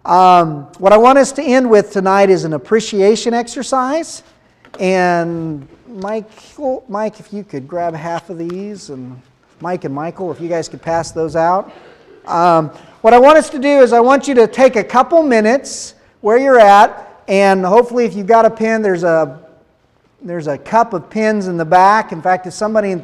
Um, 0.03 0.63
what 0.77 0.93
I 0.93 0.97
want 0.97 1.17
us 1.17 1.31
to 1.33 1.43
end 1.43 1.69
with 1.69 1.91
tonight 1.91 2.29
is 2.29 2.43
an 2.43 2.53
appreciation 2.53 3.33
exercise. 3.33 4.23
And 4.79 5.67
Mike, 5.87 6.29
Mike, 6.89 7.19
if 7.19 7.31
you 7.31 7.43
could 7.43 7.67
grab 7.67 7.95
half 7.95 8.29
of 8.29 8.37
these, 8.37 8.89
and 8.89 9.19
Mike 9.61 9.85
and 9.85 9.95
Michael, 9.95 10.31
if 10.31 10.41
you 10.41 10.49
guys 10.49 10.67
could 10.67 10.81
pass 10.81 11.11
those 11.11 11.35
out. 11.35 11.73
Um, 12.25 12.69
what 13.01 13.13
I 13.13 13.19
want 13.19 13.37
us 13.37 13.49
to 13.51 13.59
do 13.59 13.79
is 13.81 13.93
I 13.93 14.01
want 14.01 14.27
you 14.27 14.35
to 14.35 14.47
take 14.47 14.75
a 14.75 14.83
couple 14.83 15.23
minutes 15.23 15.95
where 16.21 16.37
you're 16.37 16.59
at 16.59 17.05
and 17.27 17.65
hopefully, 17.65 18.05
if 18.05 18.13
you've 18.13 18.27
got 18.27 18.45
a 18.45 18.49
pen, 18.49 18.81
there's 18.81 19.03
a 19.03 19.44
there's 20.21 20.47
a 20.47 20.57
cup 20.57 20.93
of 20.93 21.09
pins 21.09 21.47
in 21.47 21.57
the 21.57 21.65
back. 21.65 22.11
In 22.11 22.21
fact, 22.21 22.47
if 22.47 22.53
somebody, 22.53 23.01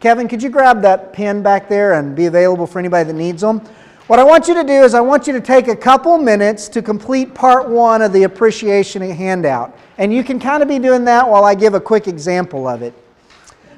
Kevin, 0.00 0.28
could 0.28 0.42
you 0.42 0.48
grab 0.48 0.82
that 0.82 1.12
pin 1.12 1.42
back 1.42 1.68
there 1.68 1.94
and 1.94 2.16
be 2.16 2.26
available 2.26 2.66
for 2.66 2.78
anybody 2.78 3.04
that 3.04 3.14
needs 3.14 3.42
them? 3.42 3.60
What 4.06 4.18
I 4.18 4.24
want 4.24 4.48
you 4.48 4.54
to 4.54 4.64
do 4.64 4.82
is 4.82 4.94
I 4.94 5.00
want 5.00 5.26
you 5.26 5.32
to 5.32 5.40
take 5.40 5.68
a 5.68 5.76
couple 5.76 6.18
minutes 6.18 6.68
to 6.70 6.82
complete 6.82 7.34
part 7.34 7.68
one 7.68 8.02
of 8.02 8.12
the 8.12 8.24
appreciation 8.24 9.02
handout. 9.02 9.78
And 9.98 10.12
you 10.12 10.24
can 10.24 10.40
kind 10.40 10.62
of 10.62 10.68
be 10.68 10.78
doing 10.78 11.04
that 11.04 11.28
while 11.28 11.44
I 11.44 11.54
give 11.54 11.74
a 11.74 11.80
quick 11.80 12.08
example 12.08 12.66
of 12.66 12.82
it. 12.82 12.94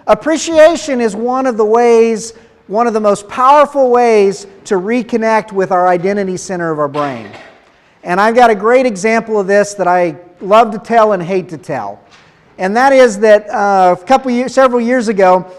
Appreciation 0.07 1.01
is 1.01 1.15
one 1.17 1.47
of 1.47 1.57
the 1.57 1.65
ways, 1.65 2.33
one 2.67 2.87
of 2.87 2.95
the 2.95 3.01
most 3.01 3.29
powerful 3.29 3.91
ways 3.91 4.47
to 4.65 4.75
reconnect 4.77 5.53
with 5.53 5.71
our 5.71 5.89
identity 5.89 6.37
center 6.37 6.71
of 6.71 6.79
our 6.79 6.89
brain. 6.89 7.31
And 8.03 8.21
I've 8.21 8.35
got 8.35 8.51
a 8.51 8.55
great 8.55 8.87
example 8.87 9.41
of 9.41 9.47
this 9.47 9.75
that 9.75 9.89
I 9.89 10.17
love 10.41 10.73
to 10.73 10.79
tell 10.79 11.13
and 11.13 11.23
hate 11.23 11.49
to 11.51 11.59
tell. 11.59 12.04
And 12.59 12.77
that 12.77 12.93
is 12.93 13.19
that 13.21 13.49
uh, 13.51 13.97
a 14.01 14.05
couple 14.05 14.31
years, 14.31 14.55
several 14.55 14.81
years 14.81 15.09
ago, 15.09 15.51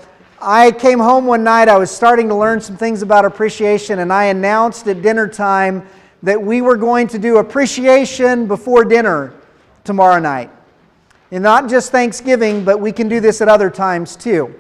I 0.41 0.72
came 0.72 1.00
home 1.00 1.26
one 1.26 1.43
night. 1.43 1.68
I 1.68 1.78
was 1.78 1.91
starting 1.91 2.30
to 2.30 2.36
learn 2.36 2.62
some 2.62 2.78
things 2.78 3.02
about 3.02 3.26
appreciation, 3.26 4.00
and 4.00 4.14
I 4.14 4.26
announced 4.26 4.88
at 4.88 5.02
dinner 5.02 5.28
time 5.28 5.86
that 6.24 6.41
we 6.41 6.62
were 6.62 6.78
going 6.78 7.08
to 7.08 7.20
do 7.20 7.38
appreciation 7.38 8.48
before 8.48 8.86
dinner 8.86 9.34
tomorrow 9.84 10.20
night. 10.20 10.50
And 11.32 11.43
not 11.43 11.70
just 11.70 11.91
Thanksgiving, 11.91 12.64
but 12.64 12.80
we 12.80 12.91
can 12.91 13.10
do 13.10 13.20
this 13.20 13.41
at 13.41 13.48
other 13.48 13.70
times 13.70 14.16
too. 14.16 14.54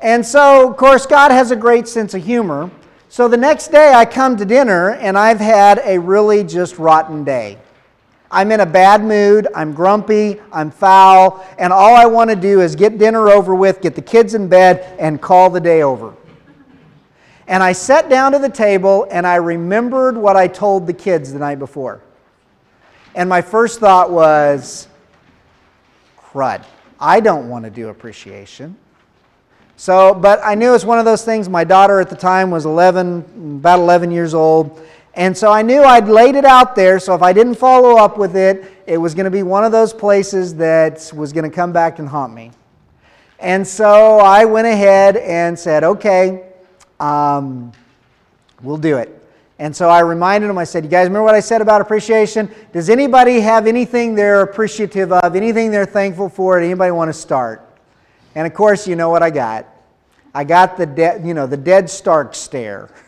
And 0.00 0.24
so, 0.24 0.68
of 0.70 0.76
course, 0.76 1.06
God 1.06 1.30
has 1.30 1.50
a 1.50 1.56
great 1.56 1.88
sense 1.88 2.14
of 2.14 2.22
humor. 2.24 2.70
So 3.08 3.28
the 3.28 3.36
next 3.36 3.68
day 3.68 3.92
I 3.94 4.04
come 4.04 4.36
to 4.36 4.44
dinner 4.44 4.90
and 4.90 5.16
I've 5.16 5.40
had 5.40 5.80
a 5.84 5.98
really 5.98 6.44
just 6.44 6.78
rotten 6.78 7.24
day. 7.24 7.58
I'm 8.34 8.50
in 8.50 8.58
a 8.58 8.66
bad 8.66 9.04
mood, 9.04 9.46
I'm 9.54 9.72
grumpy, 9.72 10.40
I'm 10.52 10.72
foul, 10.72 11.46
and 11.56 11.72
all 11.72 11.94
I 11.94 12.04
want 12.04 12.30
to 12.30 12.36
do 12.36 12.60
is 12.60 12.74
get 12.74 12.98
dinner 12.98 13.28
over 13.28 13.54
with, 13.54 13.80
get 13.80 13.94
the 13.94 14.02
kids 14.02 14.34
in 14.34 14.48
bed, 14.48 14.96
and 14.98 15.22
call 15.22 15.50
the 15.50 15.60
day 15.60 15.82
over. 15.82 16.12
And 17.46 17.62
I 17.62 17.70
sat 17.70 18.08
down 18.08 18.32
to 18.32 18.40
the 18.40 18.48
table 18.48 19.06
and 19.08 19.24
I 19.24 19.36
remembered 19.36 20.16
what 20.16 20.34
I 20.34 20.48
told 20.48 20.88
the 20.88 20.92
kids 20.92 21.32
the 21.32 21.38
night 21.38 21.60
before. 21.60 22.00
And 23.14 23.28
my 23.28 23.40
first 23.40 23.78
thought 23.78 24.10
was, 24.10 24.88
crud, 26.18 26.64
I 26.98 27.20
don't 27.20 27.48
want 27.48 27.64
to 27.66 27.70
do 27.70 27.88
appreciation. 27.88 28.76
So, 29.76 30.12
but 30.12 30.40
I 30.42 30.56
knew 30.56 30.70
it 30.70 30.72
was 30.72 30.84
one 30.84 30.98
of 30.98 31.04
those 31.04 31.24
things. 31.24 31.48
My 31.48 31.62
daughter 31.62 32.00
at 32.00 32.10
the 32.10 32.16
time 32.16 32.50
was 32.50 32.66
11, 32.66 33.58
about 33.60 33.78
11 33.78 34.10
years 34.10 34.34
old. 34.34 34.84
And 35.16 35.36
so 35.36 35.50
I 35.50 35.62
knew 35.62 35.82
I'd 35.82 36.08
laid 36.08 36.34
it 36.34 36.44
out 36.44 36.74
there. 36.74 36.98
So 36.98 37.14
if 37.14 37.22
I 37.22 37.32
didn't 37.32 37.54
follow 37.54 37.96
up 37.96 38.18
with 38.18 38.36
it, 38.36 38.72
it 38.86 38.98
was 38.98 39.14
going 39.14 39.24
to 39.24 39.30
be 39.30 39.42
one 39.42 39.64
of 39.64 39.70
those 39.70 39.92
places 39.92 40.56
that 40.56 41.12
was 41.14 41.32
going 41.32 41.48
to 41.48 41.54
come 41.54 41.72
back 41.72 41.98
and 41.98 42.08
haunt 42.08 42.34
me. 42.34 42.50
And 43.38 43.66
so 43.66 44.18
I 44.18 44.44
went 44.44 44.66
ahead 44.66 45.16
and 45.16 45.58
said, 45.58 45.84
okay, 45.84 46.48
um, 46.98 47.72
we'll 48.62 48.76
do 48.76 48.96
it. 48.96 49.24
And 49.58 49.74
so 49.74 49.88
I 49.88 50.00
reminded 50.00 50.48
them, 50.48 50.58
I 50.58 50.64
said, 50.64 50.84
You 50.84 50.90
guys 50.90 51.06
remember 51.06 51.24
what 51.24 51.36
I 51.36 51.40
said 51.40 51.60
about 51.60 51.80
appreciation? 51.80 52.52
Does 52.72 52.90
anybody 52.90 53.38
have 53.40 53.68
anything 53.68 54.14
they're 54.16 54.42
appreciative 54.42 55.12
of, 55.12 55.36
anything 55.36 55.70
they're 55.70 55.86
thankful 55.86 56.28
for? 56.28 56.58
Anybody 56.58 56.90
want 56.90 57.08
to 57.08 57.12
start? 57.12 57.78
And 58.34 58.48
of 58.48 58.54
course, 58.54 58.88
you 58.88 58.96
know 58.96 59.10
what 59.10 59.22
I 59.22 59.30
got. 59.30 59.68
I 60.34 60.42
got 60.42 60.76
the 60.76 60.86
dead, 60.86 61.24
you 61.24 61.34
know, 61.34 61.46
the 61.46 61.56
dead 61.56 61.88
Stark 61.88 62.34
stare. 62.34 62.90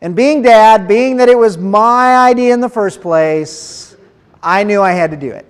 and 0.00 0.14
being 0.14 0.42
dad, 0.42 0.86
being 0.86 1.16
that 1.16 1.28
it 1.28 1.36
was 1.36 1.58
my 1.58 2.28
idea 2.28 2.54
in 2.54 2.60
the 2.60 2.68
first 2.68 3.00
place, 3.00 3.96
I 4.42 4.62
knew 4.62 4.80
I 4.80 4.92
had 4.92 5.10
to 5.10 5.16
do 5.16 5.30
it. 5.30 5.44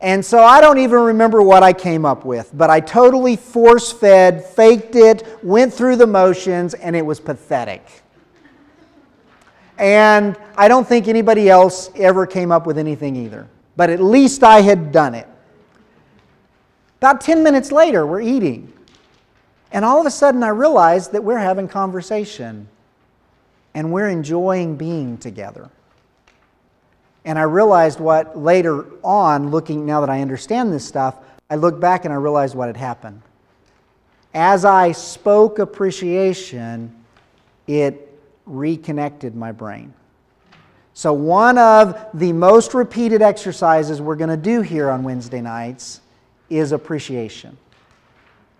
And 0.00 0.22
so 0.24 0.42
I 0.42 0.60
don't 0.60 0.78
even 0.78 1.00
remember 1.00 1.40
what 1.40 1.62
I 1.62 1.72
came 1.72 2.04
up 2.04 2.24
with, 2.24 2.50
but 2.52 2.68
I 2.68 2.80
totally 2.80 3.36
force 3.36 3.92
fed, 3.92 4.44
faked 4.44 4.96
it, 4.96 5.26
went 5.42 5.72
through 5.72 5.96
the 5.96 6.06
motions, 6.06 6.74
and 6.74 6.94
it 6.94 7.06
was 7.06 7.20
pathetic. 7.20 7.86
And 9.78 10.36
I 10.56 10.68
don't 10.68 10.86
think 10.86 11.08
anybody 11.08 11.48
else 11.48 11.90
ever 11.96 12.26
came 12.26 12.52
up 12.52 12.66
with 12.66 12.78
anything 12.78 13.16
either. 13.16 13.48
But 13.76 13.90
at 13.90 14.00
least 14.00 14.44
I 14.44 14.60
had 14.60 14.92
done 14.92 15.14
it. 15.14 15.26
About 16.98 17.20
10 17.20 17.42
minutes 17.42 17.72
later, 17.72 18.06
we're 18.06 18.20
eating. 18.20 18.72
And 19.72 19.84
all 19.84 20.00
of 20.00 20.06
a 20.06 20.10
sudden, 20.10 20.42
I 20.42 20.48
realized 20.48 21.12
that 21.12 21.24
we're 21.24 21.38
having 21.38 21.66
conversation 21.66 22.68
and 23.74 23.92
we're 23.92 24.08
enjoying 24.08 24.76
being 24.76 25.18
together. 25.18 25.68
And 27.24 27.38
I 27.38 27.42
realized 27.42 28.00
what 28.00 28.38
later 28.38 28.86
on, 29.02 29.50
looking 29.50 29.84
now 29.84 30.00
that 30.00 30.10
I 30.10 30.20
understand 30.20 30.72
this 30.72 30.86
stuff, 30.86 31.16
I 31.50 31.56
look 31.56 31.80
back 31.80 32.04
and 32.04 32.12
I 32.12 32.16
realized 32.16 32.54
what 32.54 32.68
had 32.68 32.76
happened. 32.76 33.22
As 34.32 34.64
I 34.64 34.92
spoke 34.92 35.58
appreciation, 35.58 36.94
it 37.66 38.18
reconnected 38.46 39.34
my 39.34 39.52
brain. 39.52 39.94
So, 40.92 41.12
one 41.12 41.58
of 41.58 42.08
the 42.14 42.32
most 42.32 42.72
repeated 42.74 43.20
exercises 43.20 44.00
we're 44.00 44.16
going 44.16 44.30
to 44.30 44.36
do 44.36 44.60
here 44.60 44.90
on 44.90 45.02
Wednesday 45.02 45.40
nights 45.40 46.00
is 46.50 46.72
appreciation. 46.72 47.56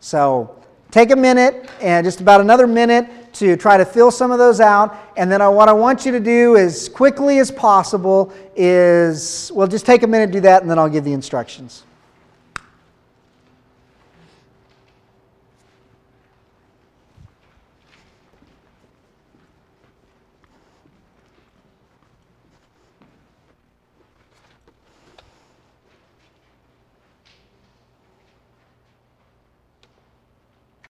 So, 0.00 0.56
take 0.90 1.10
a 1.10 1.16
minute 1.16 1.70
and 1.80 2.04
just 2.04 2.20
about 2.20 2.40
another 2.40 2.66
minute 2.66 3.08
to 3.35 3.57
try 3.57 3.76
to 3.76 3.85
fill 3.85 4.11
some 4.11 4.30
of 4.30 4.39
those 4.39 4.61
out. 4.61 4.97
And 5.16 5.30
then 5.30 5.41
what 5.55 5.68
I 5.68 5.72
want 5.72 6.07
you 6.07 6.12
to 6.12 6.20
do 6.20 6.57
as 6.57 6.89
quickly 6.89 7.39
as 7.39 7.51
possible 7.51 8.32
is, 8.57 9.51
well, 9.55 9.66
just 9.66 9.87
take 9.87 10.03
a 10.03 10.07
minute 10.07 10.30
do 10.30 10.41
that 10.41 10.62
and 10.62 10.70
then 10.70 10.78
I'll 10.78 10.89
give 10.89 11.05
the 11.05 11.12
instructions. 11.12 11.85